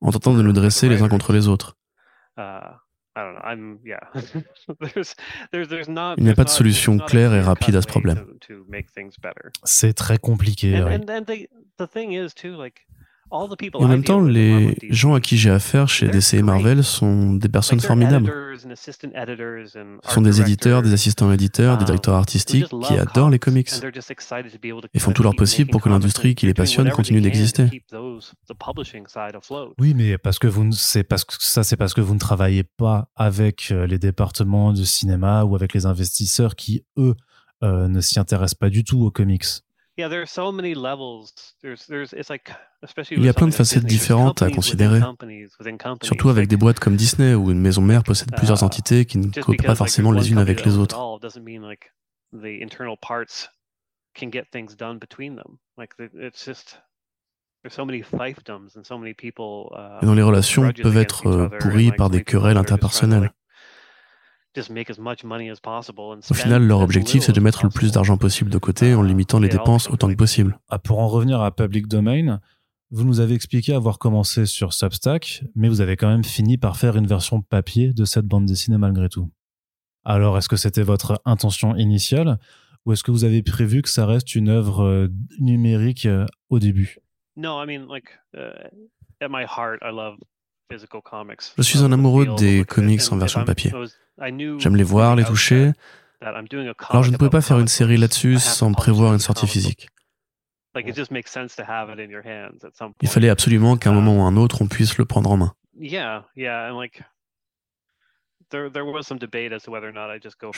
en 0.00 0.10
tentant 0.10 0.34
de 0.34 0.42
nous 0.42 0.52
dresser 0.52 0.88
les 0.88 1.02
uns 1.02 1.08
contre 1.08 1.32
les 1.32 1.48
autres. 1.48 1.76
Il 6.16 6.24
n'y 6.24 6.30
a 6.30 6.34
pas 6.34 6.44
de 6.44 6.48
solution 6.48 6.98
claire 6.98 7.34
et 7.34 7.40
rapide 7.40 7.76
à 7.76 7.82
ce 7.82 7.86
problème. 7.86 8.24
C'est 9.64 9.92
très 9.92 10.18
compliqué. 10.18 10.68
Et 10.70 10.80
en 13.30 13.88
même 13.88 14.04
temps, 14.04 14.20
les 14.20 14.76
gens 14.90 15.14
à 15.14 15.20
qui 15.20 15.36
j'ai 15.36 15.50
affaire 15.50 15.88
chez 15.88 16.08
DC 16.08 16.34
et 16.34 16.42
Marvel 16.42 16.82
sont 16.82 17.34
des 17.34 17.48
personnes 17.48 17.80
formidables. 17.80 18.32
Ce 18.58 20.14
sont 20.14 20.22
des 20.22 20.40
éditeurs, 20.40 20.82
des 20.82 20.92
assistants 20.92 21.32
éditeurs, 21.32 21.76
des 21.76 21.82
um, 21.82 21.86
directeurs 21.86 22.14
artistiques 22.14 22.66
qui 22.82 22.94
adorent 22.94 23.30
les 23.30 23.38
comics 23.38 23.70
et 24.92 24.98
font 24.98 25.12
tout 25.12 25.22
leur 25.22 25.34
possible 25.34 25.70
pour 25.70 25.80
que 25.80 25.88
l'industrie 25.88 26.34
qui 26.34 26.46
les 26.46 26.54
passionne 26.54 26.90
continue 26.90 27.20
d'exister. 27.20 27.68
Oui, 29.78 29.94
mais 29.94 30.18
parce 30.18 30.38
que 30.38 30.46
vous, 30.46 30.72
c'est 30.72 31.04
parce 31.04 31.24
que 31.24 31.34
ça, 31.38 31.62
c'est 31.62 31.76
parce 31.76 31.94
que 31.94 32.00
vous 32.00 32.14
ne 32.14 32.18
travaillez 32.18 32.64
pas 32.64 33.08
avec 33.16 33.68
euh, 33.70 33.86
les 33.86 33.98
départements 33.98 34.72
de 34.72 34.84
cinéma 34.84 35.44
ou 35.44 35.54
avec 35.54 35.72
les 35.72 35.86
investisseurs 35.86 36.56
qui 36.56 36.84
eux 36.98 37.14
euh, 37.62 37.88
ne 37.88 38.00
s'y 38.00 38.18
intéressent 38.18 38.54
pas 38.54 38.70
du 38.70 38.84
tout 38.84 39.02
aux 39.02 39.10
comics. 39.10 39.44
Il 43.10 43.24
y 43.24 43.28
a 43.28 43.34
plein 43.34 43.46
de 43.46 43.54
facettes 43.54 43.84
différentes 43.84 44.42
à 44.42 44.50
considérer, 44.50 45.00
surtout 46.02 46.28
avec 46.28 46.48
des 46.48 46.56
boîtes 46.56 46.80
comme 46.80 46.96
Disney 46.96 47.34
où 47.34 47.50
une 47.50 47.60
maison 47.60 47.82
mère 47.82 48.02
possède 48.02 48.34
plusieurs 48.36 48.62
uh, 48.62 48.64
entités 48.64 49.04
qui 49.04 49.18
ne 49.18 49.30
coopèrent 49.30 49.66
pas 49.66 49.74
forcément 49.74 50.12
les 50.12 50.30
unes 50.30 50.38
avec 50.38 50.64
les 50.64 50.78
autres. 50.78 50.98
Et 60.02 60.06
dont 60.06 60.14
les 60.14 60.22
relations 60.22 60.72
peuvent 60.72 60.96
être 60.96 61.26
euh, 61.26 61.48
pourries 61.58 61.92
par 61.92 62.08
des 62.10 62.24
querelles 62.24 62.56
interpersonnelles. 62.56 63.30
Au 64.58 66.34
final, 66.34 66.66
leur 66.66 66.80
objectif, 66.80 67.22
c'est 67.22 67.32
de 67.32 67.40
mettre 67.40 67.64
le 67.64 67.70
plus 67.70 67.92
d'argent 67.92 68.16
possible 68.16 68.50
de 68.50 68.58
côté 68.58 68.94
en 68.94 69.02
limitant 69.02 69.38
les 69.38 69.48
dépenses 69.48 69.88
autant 69.88 70.08
que 70.08 70.14
possible. 70.14 70.58
Ah, 70.68 70.78
pour 70.78 70.98
en 70.98 71.06
revenir 71.06 71.40
à 71.40 71.54
Public 71.54 71.86
Domain, 71.86 72.40
vous 72.90 73.04
nous 73.04 73.20
avez 73.20 73.34
expliqué 73.34 73.72
avoir 73.72 73.98
commencé 73.98 74.46
sur 74.46 74.72
Substack, 74.72 75.44
mais 75.54 75.68
vous 75.68 75.80
avez 75.80 75.96
quand 75.96 76.08
même 76.08 76.24
fini 76.24 76.58
par 76.58 76.76
faire 76.76 76.96
une 76.96 77.06
version 77.06 77.40
papier 77.40 77.92
de 77.92 78.04
cette 78.04 78.26
bande 78.26 78.46
dessinée 78.46 78.78
malgré 78.78 79.08
tout. 79.08 79.30
Alors, 80.04 80.36
est-ce 80.36 80.48
que 80.48 80.56
c'était 80.56 80.82
votre 80.82 81.20
intention 81.24 81.76
initiale 81.76 82.38
ou 82.84 82.92
est-ce 82.92 83.04
que 83.04 83.12
vous 83.12 83.24
avez 83.24 83.42
prévu 83.42 83.82
que 83.82 83.88
ça 83.88 84.06
reste 84.06 84.34
une 84.34 84.48
œuvre 84.48 84.82
euh, 84.82 85.08
numérique 85.38 86.06
euh, 86.06 86.26
au 86.48 86.58
début? 86.58 86.98
Non, 87.36 87.62
I 87.62 87.66
mean, 87.66 87.86
like, 87.86 88.18
uh, 88.34 88.68
at 89.20 89.28
my 89.28 89.44
heart, 89.44 89.80
I 89.82 89.92
love 89.92 90.16
je 91.56 91.62
suis 91.62 91.78
un 91.80 91.92
amoureux 91.92 92.26
des 92.36 92.64
comics 92.64 93.00
en 93.10 93.18
version 93.18 93.44
papier. 93.44 93.72
J'aime 94.58 94.76
les 94.76 94.82
voir, 94.84 95.16
les 95.16 95.24
toucher. 95.24 95.72
Alors 96.20 97.02
je 97.02 97.10
ne 97.10 97.16
pouvais 97.16 97.30
pas 97.30 97.40
faire 97.40 97.58
une 97.58 97.68
série 97.68 97.96
là-dessus 97.96 98.38
sans 98.38 98.72
prévoir 98.72 99.12
une 99.12 99.18
sortie 99.18 99.46
physique. 99.46 99.88
Il 103.02 103.08
fallait 103.08 103.28
absolument 103.28 103.76
qu'à 103.76 103.90
un 103.90 103.92
moment 103.92 104.18
ou 104.18 104.22
un 104.22 104.36
autre, 104.36 104.62
on 104.62 104.68
puisse 104.68 104.98
le 104.98 105.04
prendre 105.04 105.30
en 105.30 105.36
main. 105.36 105.54
Je 108.52 108.58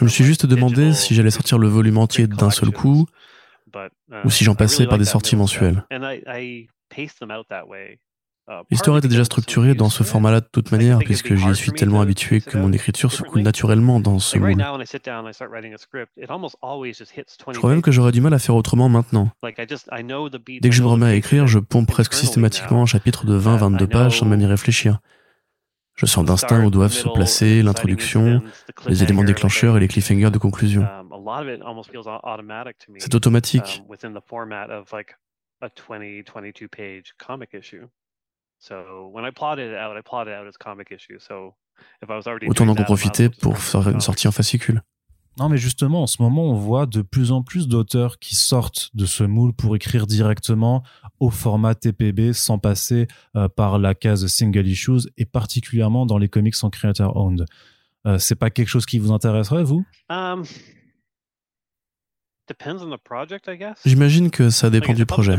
me 0.04 0.08
suis 0.08 0.24
juste 0.24 0.46
demandé 0.46 0.92
si 0.92 1.14
j'allais 1.14 1.30
sortir 1.30 1.58
le 1.58 1.68
volume 1.68 1.98
entier 1.98 2.26
d'un 2.26 2.50
seul 2.50 2.70
coup 2.72 3.06
ou 4.24 4.30
si 4.30 4.44
j'en 4.44 4.54
passais 4.54 4.86
par 4.86 4.98
des 4.98 5.04
sorties 5.04 5.36
mensuelles. 5.36 5.84
L'histoire 8.70 8.99
était 8.99 9.09
déjà 9.09 9.24
structurée 9.24 9.74
dans 9.74 9.88
ce 9.88 10.03
format-là 10.03 10.40
de 10.40 10.49
toute 10.51 10.72
manière, 10.72 10.99
puisque 10.99 11.34
j'y 11.34 11.55
suis 11.55 11.72
tellement 11.72 12.01
habitué 12.01 12.40
que 12.40 12.59
mon 12.59 12.72
écriture 12.72 13.12
se 13.12 13.22
coule 13.22 13.43
naturellement 13.43 14.01
dans 14.01 14.18
ce 14.18 14.38
moule. 14.38 14.57
Je 17.53 17.59
crois 17.59 17.70
même 17.70 17.82
que 17.82 17.93
j'aurais 17.93 18.12
du 18.12 18.20
mal 18.20 18.34
à 18.34 18.38
faire 18.38 18.57
autrement 18.57 18.88
maintenant. 18.88 19.30
Dès 19.43 20.68
que 20.68 20.74
je 20.74 20.82
me 20.82 20.88
remets 20.88 21.07
à 21.07 21.14
écrire, 21.14 21.47
je 21.47 21.59
pompe 21.59 21.88
presque 21.88 22.14
systématiquement 22.14 22.82
un 22.82 22.86
chapitre 22.86 23.26
de 23.26 23.38
20-22 23.38 23.86
pages 23.86 24.18
sans 24.18 24.26
même 24.26 24.40
y 24.40 24.47
réfléchir. 24.47 24.99
Je 25.95 26.07
sens 26.07 26.24
d'instinct 26.24 26.64
où 26.64 26.70
doivent 26.70 26.93
se 26.93 27.09
placer 27.09 27.62
l'introduction, 27.62 28.43
les 28.88 29.03
éléments 29.03 29.24
déclencheurs 29.24 29.76
et 29.76 29.80
les 29.80 29.88
cliffhangers 29.88 30.30
de 30.30 30.38
conclusion. 30.38 30.86
C'est 32.99 33.14
automatique. 33.14 33.82
Autant 42.48 42.68
en 42.68 42.74
profiter 42.74 43.28
pour 43.28 43.58
faire 43.58 43.88
une 43.88 44.00
sortie 44.00 44.28
en 44.28 44.32
fascicule. 44.32 44.82
Non, 45.38 45.48
mais 45.48 45.56
justement, 45.56 46.02
en 46.02 46.06
ce 46.06 46.20
moment, 46.20 46.44
on 46.44 46.54
voit 46.54 46.84
de 46.86 47.00
plus 47.00 47.32
en 47.32 47.42
plus 47.42 47.66
d'auteurs 47.66 48.18
qui 48.18 48.34
sortent 48.34 48.90
de 48.94 49.06
ce 49.06 49.24
moule 49.24 49.54
pour 49.54 49.74
écrire 49.74 50.06
directement 50.06 50.82
au 51.20 51.30
format 51.30 51.74
TPB 51.74 52.34
sans 52.34 52.58
passer 52.58 53.08
euh, 53.34 53.48
par 53.48 53.78
la 53.78 53.94
case 53.94 54.26
single 54.26 54.66
issues 54.66 55.08
et 55.16 55.24
particulièrement 55.24 56.04
dans 56.04 56.18
les 56.18 56.28
comics 56.28 56.54
en 56.62 56.70
creator 56.70 57.16
owned. 57.16 57.46
Euh, 58.06 58.18
c'est 58.18 58.34
pas 58.34 58.50
quelque 58.50 58.68
chose 58.68 58.84
qui 58.84 58.98
vous 58.98 59.10
intéresserait, 59.10 59.64
vous? 59.64 59.84
Um, 60.10 60.44
J'imagine 63.86 64.30
que 64.30 64.50
ça 64.50 64.68
dépend 64.68 64.92
du 64.92 65.06
projet. 65.06 65.38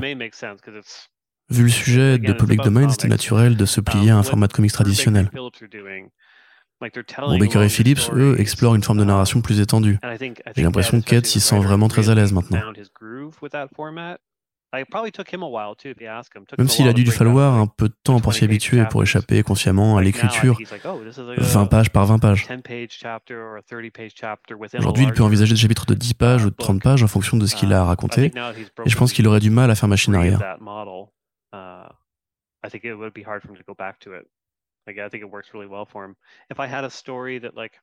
Vu 1.49 1.63
le 1.63 1.69
sujet 1.69 2.17
de 2.17 2.33
Public 2.33 2.61
Domain, 2.61 2.89
c'était 2.89 3.07
naturel 3.07 3.57
de 3.57 3.65
se 3.65 3.81
plier 3.81 4.11
à 4.11 4.17
un 4.17 4.23
format 4.23 4.47
de 4.47 4.53
comics 4.53 4.71
traditionnel. 4.71 5.29
Bon, 6.81 7.37
Baker 7.37 7.63
et 7.63 7.69
Phillips, 7.69 8.09
eux, 8.13 8.35
explorent 8.39 8.75
une 8.75 8.83
forme 8.83 8.99
de 8.99 9.03
narration 9.03 9.41
plus 9.41 9.59
étendue. 9.59 9.99
J'ai 10.55 10.63
l'impression 10.63 10.99
que 10.99 11.05
Kate 11.05 11.25
s'y 11.25 11.39
sent 11.39 11.59
vraiment 11.59 11.87
très 11.87 12.09
à 12.09 12.15
l'aise 12.15 12.33
maintenant. 12.33 12.59
Même 16.57 16.67
s'il 16.67 16.87
a 16.87 16.93
dû 16.93 17.03
lui 17.03 17.11
falloir 17.11 17.53
un 17.53 17.67
peu 17.67 17.89
de 17.89 17.95
temps 18.03 18.19
pour 18.19 18.33
s'y 18.33 18.43
habituer, 18.43 18.85
pour 18.89 19.03
échapper 19.03 19.43
consciemment 19.43 19.97
à 19.97 20.01
l'écriture, 20.01 20.57
20 21.37 21.65
pages 21.67 21.91
par 21.91 22.07
20 22.07 22.17
pages. 22.17 22.47
Aujourd'hui, 24.79 25.03
il 25.05 25.13
peut 25.13 25.23
envisager 25.23 25.53
des 25.53 25.59
chapitres 25.59 25.85
de 25.85 25.93
10 25.93 26.13
pages 26.15 26.45
ou 26.45 26.49
de 26.49 26.55
30 26.55 26.81
pages 26.81 27.03
en 27.03 27.07
fonction 27.07 27.37
de 27.37 27.45
ce 27.45 27.55
qu'il 27.55 27.71
a 27.71 27.81
à 27.81 27.85
raconter, 27.85 28.31
et 28.85 28.89
je 28.89 28.97
pense 28.97 29.13
qu'il 29.13 29.27
aurait 29.27 29.39
du 29.39 29.51
mal 29.51 29.69
à 29.69 29.75
faire 29.75 29.89
machine 29.89 30.15
arrière. 30.15 30.57
Like 34.85 34.97
I 34.97 35.09
think 35.09 35.23
it 35.23 35.31
works 35.31 35.53
really 35.53 35.67
well 35.67 35.85
for 35.85 36.03
him. 36.03 36.15
If 36.49 36.59
I 36.59 36.67
had 36.67 36.83
a 36.83 36.89
story 36.89 37.39
that 37.39 37.55
like 37.55 37.79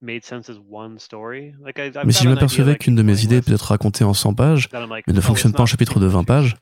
made 0.00 0.24
sense 0.24 0.50
as 0.50 0.58
one 0.58 0.98
story, 0.98 1.54
like 1.60 1.78
I, 1.78 1.90
mais 2.04 2.12
si 2.12 2.24
je 2.24 2.28
m'apercevais 2.28 2.76
qu'une 2.76 2.94
de 2.94 3.02
mes 3.02 3.24
idées 3.24 3.40
peut 3.40 3.52
être 3.52 3.66
racontée 3.66 4.04
en 4.04 4.14
100 4.14 4.34
pages, 4.34 4.68
mais 4.72 5.12
ne 5.12 5.18
oh, 5.18 5.22
fonctionne 5.22 5.52
pas 5.52 5.62
en 5.62 5.66
chapitre 5.66 6.00
de 6.00 6.06
20 6.06 6.24
pages, 6.24 6.56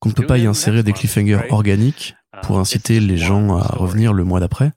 qu'on 0.00 0.10
ne 0.10 0.14
peut 0.14 0.26
pas 0.26 0.38
y 0.38 0.46
insérer 0.46 0.82
des 0.82 0.92
cliffhangers 0.92 1.40
organiques 1.50 2.14
uh, 2.34 2.40
pour 2.42 2.58
inciter 2.58 3.00
les 3.00 3.16
gens 3.16 3.56
à 3.56 3.66
revenir 3.76 4.12
le 4.12 4.24
mois 4.24 4.40
d'après. 4.40 4.72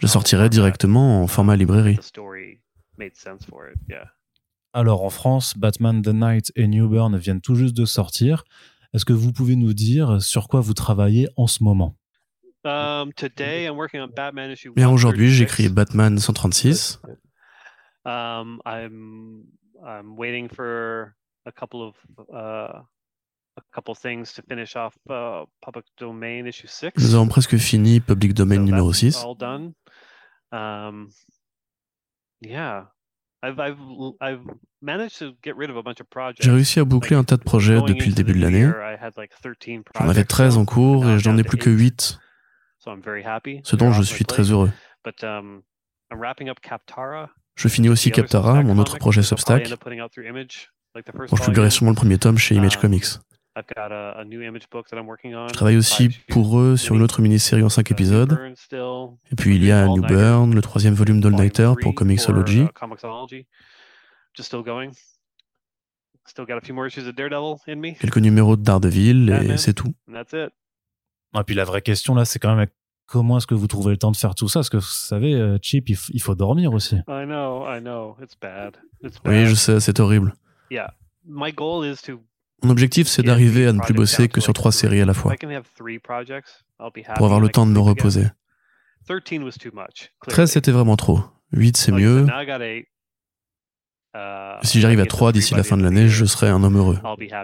Je 0.00 0.06
sortirais 0.06 0.48
directement 0.48 1.22
en 1.22 1.26
format 1.26 1.56
librairie. 1.56 1.98
Alors 4.72 5.04
en 5.04 5.10
France, 5.10 5.56
Batman 5.56 6.02
The 6.02 6.08
Night 6.08 6.52
et 6.56 6.66
New 6.66 6.88
Burn 6.88 7.16
viennent 7.16 7.40
tout 7.40 7.54
juste 7.54 7.76
de 7.76 7.84
sortir. 7.84 8.44
Est-ce 8.94 9.04
que 9.04 9.12
vous 9.12 9.32
pouvez 9.32 9.56
nous 9.56 9.74
dire 9.74 10.22
sur 10.22 10.48
quoi 10.48 10.60
vous 10.60 10.74
travaillez 10.74 11.28
en 11.36 11.46
ce 11.46 11.62
moment? 11.62 11.96
Um, 12.64 13.12
Bien 14.74 14.90
aujourd'hui, 14.90 15.30
j'écris 15.30 15.68
Batman 15.68 16.18
136. 16.18 17.00
Um, 18.04 18.60
I'm, 18.66 19.44
I'm 19.84 20.16
waiting 20.16 20.48
for 20.48 21.14
a 21.46 21.52
couple 21.52 21.82
of 21.82 21.94
uh, 22.32 22.82
a 23.58 23.74
couple 23.74 23.94
things 23.94 24.32
to 24.34 24.42
finish 24.48 24.76
off 24.76 24.94
uh, 25.10 25.44
Public 25.60 25.86
Domain 25.98 26.46
issue 26.46 26.68
6. 26.68 26.92
Nous 26.96 27.14
avons 27.14 27.28
presque 27.28 27.56
fini 27.56 28.00
Public 28.00 28.34
Domain 28.34 28.58
numéro 28.58 28.92
6. 28.92 29.24
All 29.24 29.36
done. 29.36 29.72
Um, 30.52 31.08
yeah. 32.40 32.92
J'ai 36.40 36.50
réussi 36.50 36.80
à 36.80 36.84
boucler 36.84 37.16
un 37.16 37.24
tas 37.24 37.36
de 37.36 37.42
projets 37.42 37.80
depuis 37.82 38.08
le 38.08 38.14
début 38.14 38.32
de 38.32 38.40
l'année. 38.40 38.68
J'en 39.94 40.08
avais 40.08 40.24
13 40.24 40.56
en 40.56 40.64
cours 40.64 41.08
et 41.08 41.18
j'en 41.18 41.36
ai 41.36 41.44
plus 41.44 41.58
que 41.58 41.70
8, 41.70 42.18
ce 42.78 43.76
dont 43.76 43.92
je 43.92 44.02
suis 44.02 44.24
très 44.24 44.50
heureux. 44.50 44.70
Um, 45.22 45.62
je 47.54 47.68
finis 47.68 47.88
aussi 47.88 48.10
Captara, 48.10 48.62
mon 48.62 48.78
autre 48.78 48.98
projet 48.98 49.22
Substack, 49.22 49.68
dont 49.68 49.76
je 51.36 51.44
publierai 51.44 51.70
sûrement 51.70 51.92
le 51.92 51.96
premier 51.96 52.18
tome 52.18 52.38
chez 52.38 52.56
Image 52.56 52.76
um, 52.76 52.82
Comics. 52.82 53.06
Je 55.48 55.54
travaille 55.54 55.76
aussi 55.76 56.08
pour 56.28 56.58
eux 56.58 56.76
sur 56.76 56.94
une 56.94 57.02
autre 57.02 57.20
mini-série 57.22 57.62
en 57.62 57.68
5 57.68 57.90
épisodes. 57.90 58.38
Et 59.30 59.34
puis 59.36 59.56
il 59.56 59.64
y 59.64 59.72
a 59.72 59.86
New 59.86 60.02
Burn, 60.02 60.54
le 60.54 60.62
troisième 60.62 60.94
volume 60.94 61.20
d'All 61.20 61.34
Nighter 61.34 61.72
pour 61.80 61.94
Comixology. 61.94 62.66
Quelques 67.94 68.18
numéros 68.18 68.56
de 68.56 68.62
Daredevil 68.62 69.30
et 69.30 69.56
c'est 69.56 69.74
tout. 69.74 69.94
Et 71.34 71.42
puis 71.44 71.54
la 71.54 71.64
vraie 71.64 71.82
question 71.82 72.14
là, 72.14 72.24
c'est 72.24 72.38
quand 72.38 72.54
même 72.54 72.66
comment 73.08 73.38
est-ce 73.38 73.46
que 73.46 73.54
vous 73.54 73.66
trouvez 73.66 73.90
le 73.90 73.96
temps 73.96 74.12
de 74.12 74.16
faire 74.16 74.34
tout 74.34 74.48
ça? 74.48 74.60
Parce 74.60 74.70
que 74.70 74.76
vous 74.76 74.82
savez, 74.82 75.34
euh, 75.34 75.58
Chip, 75.60 75.88
il, 75.88 75.96
faut 76.22 76.34
dormir 76.34 76.72
aussi. 76.72 76.96
Oui, 79.24 79.46
je 79.46 79.54
sais, 79.54 79.80
c'est 79.80 79.98
horrible. 79.98 80.34
Mon 82.62 82.70
objectif, 82.70 83.06
c'est 83.06 83.22
d'arriver 83.22 83.66
à 83.66 83.72
ne 83.72 83.80
plus 83.80 83.94
bosser 83.94 84.28
que 84.28 84.40
sur 84.40 84.52
trois 84.52 84.72
séries 84.72 85.00
à 85.00 85.06
la 85.06 85.14
fois, 85.14 85.34
pour 87.16 87.26
avoir 87.26 87.40
le 87.40 87.48
temps 87.48 87.66
de 87.66 87.72
me 87.72 87.78
reposer. 87.78 88.26
13, 90.28 90.50
c'était 90.50 90.72
vraiment 90.72 90.96
trop. 90.96 91.20
8, 91.52 91.76
c'est 91.76 91.92
mieux. 91.92 92.26
Si 94.62 94.80
j'arrive 94.80 95.00
à 95.00 95.06
3 95.06 95.32
d'ici 95.32 95.54
la 95.54 95.62
fin 95.62 95.76
de 95.76 95.82
l'année, 95.82 96.08
je 96.08 96.24
serai 96.24 96.48
un 96.48 96.62
homme 96.64 96.76
heureux. 96.76 96.98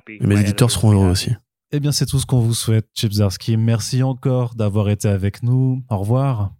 Et 0.09 0.27
mes 0.27 0.41
éditeurs 0.41 0.71
seront 0.71 0.93
heureux 0.93 1.11
aussi. 1.11 1.33
Eh 1.73 1.81
bien, 1.81 1.93
c'est 1.93 2.07
tout 2.07 2.19
ce 2.19 2.27
qu'on 2.27 2.41
vous 2.41 2.55
souhaite, 2.55 2.89
Chipsarski. 2.95 3.57
Merci 3.57 4.03
encore 4.03 4.55
d'avoir 4.55 4.89
été 4.91 5.09
avec 5.09 5.43
nous. 5.43 5.83
Au 5.91 5.99
revoir. 5.99 6.53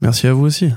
Merci 0.00 0.26
à 0.26 0.32
vous 0.32 0.44
aussi. 0.44 0.72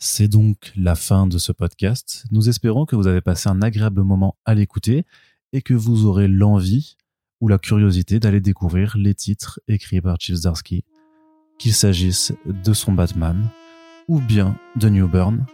C'est 0.00 0.28
donc 0.28 0.72
la 0.76 0.94
fin 0.94 1.26
de 1.26 1.38
ce 1.38 1.50
podcast. 1.50 2.24
Nous 2.30 2.48
espérons 2.48 2.86
que 2.86 2.94
vous 2.94 3.08
avez 3.08 3.20
passé 3.20 3.48
un 3.48 3.62
agréable 3.62 4.02
moment 4.02 4.36
à 4.44 4.54
l'écouter 4.54 5.04
et 5.52 5.60
que 5.60 5.74
vous 5.74 6.06
aurez 6.06 6.28
l'envie 6.28 6.96
ou 7.40 7.48
la 7.48 7.58
curiosité 7.58 8.20
d'aller 8.20 8.40
découvrir 8.40 8.96
les 8.96 9.14
titres 9.14 9.58
écrits 9.66 10.00
par 10.00 10.16
Chief 10.20 10.38
qu'il 11.58 11.74
s'agisse 11.74 12.32
de 12.46 12.72
son 12.72 12.92
Batman 12.92 13.48
ou 14.06 14.20
bien 14.20 14.56
de 14.76 14.88
New 14.88 15.08
Burn, 15.08 15.44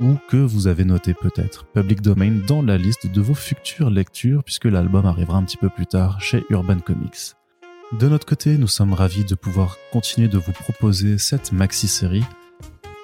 ou 0.00 0.16
que 0.28 0.38
vous 0.38 0.66
avez 0.66 0.86
noté 0.86 1.12
peut-être 1.12 1.66
Public 1.66 2.00
Domain 2.00 2.40
dans 2.46 2.62
la 2.62 2.78
liste 2.78 3.06
de 3.06 3.20
vos 3.20 3.34
futures 3.34 3.90
lectures 3.90 4.42
puisque 4.44 4.64
l'album 4.64 5.04
arrivera 5.04 5.36
un 5.36 5.44
petit 5.44 5.58
peu 5.58 5.68
plus 5.68 5.86
tard 5.86 6.22
chez 6.22 6.42
Urban 6.48 6.80
Comics. 6.80 7.34
De 8.00 8.08
notre 8.08 8.26
côté, 8.26 8.56
nous 8.56 8.66
sommes 8.66 8.94
ravis 8.94 9.26
de 9.26 9.34
pouvoir 9.34 9.76
continuer 9.92 10.28
de 10.28 10.38
vous 10.38 10.52
proposer 10.52 11.18
cette 11.18 11.52
maxi-série 11.52 12.24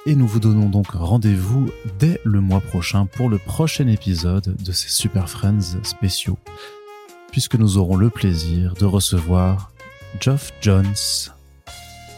et 0.07 0.15
nous 0.15 0.27
vous 0.27 0.41
donnons 0.41 0.69
donc 0.69 0.91
rendez-vous 0.93 1.71
dès 1.99 2.21
le 2.25 2.41
mois 2.41 2.61
prochain 2.61 3.07
pour 3.07 3.29
le 3.29 3.39
prochain 3.39 3.87
épisode 3.87 4.57
de 4.63 4.73
ces 4.73 4.89
Super 4.89 5.29
Friends 5.29 5.83
spéciaux, 5.83 6.39
puisque 7.31 7.57
nous 7.57 7.79
aurons 7.79 7.97
le 7.97 8.11
plaisir 8.11 8.75
de 8.75 8.85
recevoir 8.85 9.73
Geoff 10.21 10.53
Jones. 10.61 10.95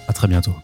À 0.08 0.12
très 0.12 0.28
bientôt. 0.28 0.54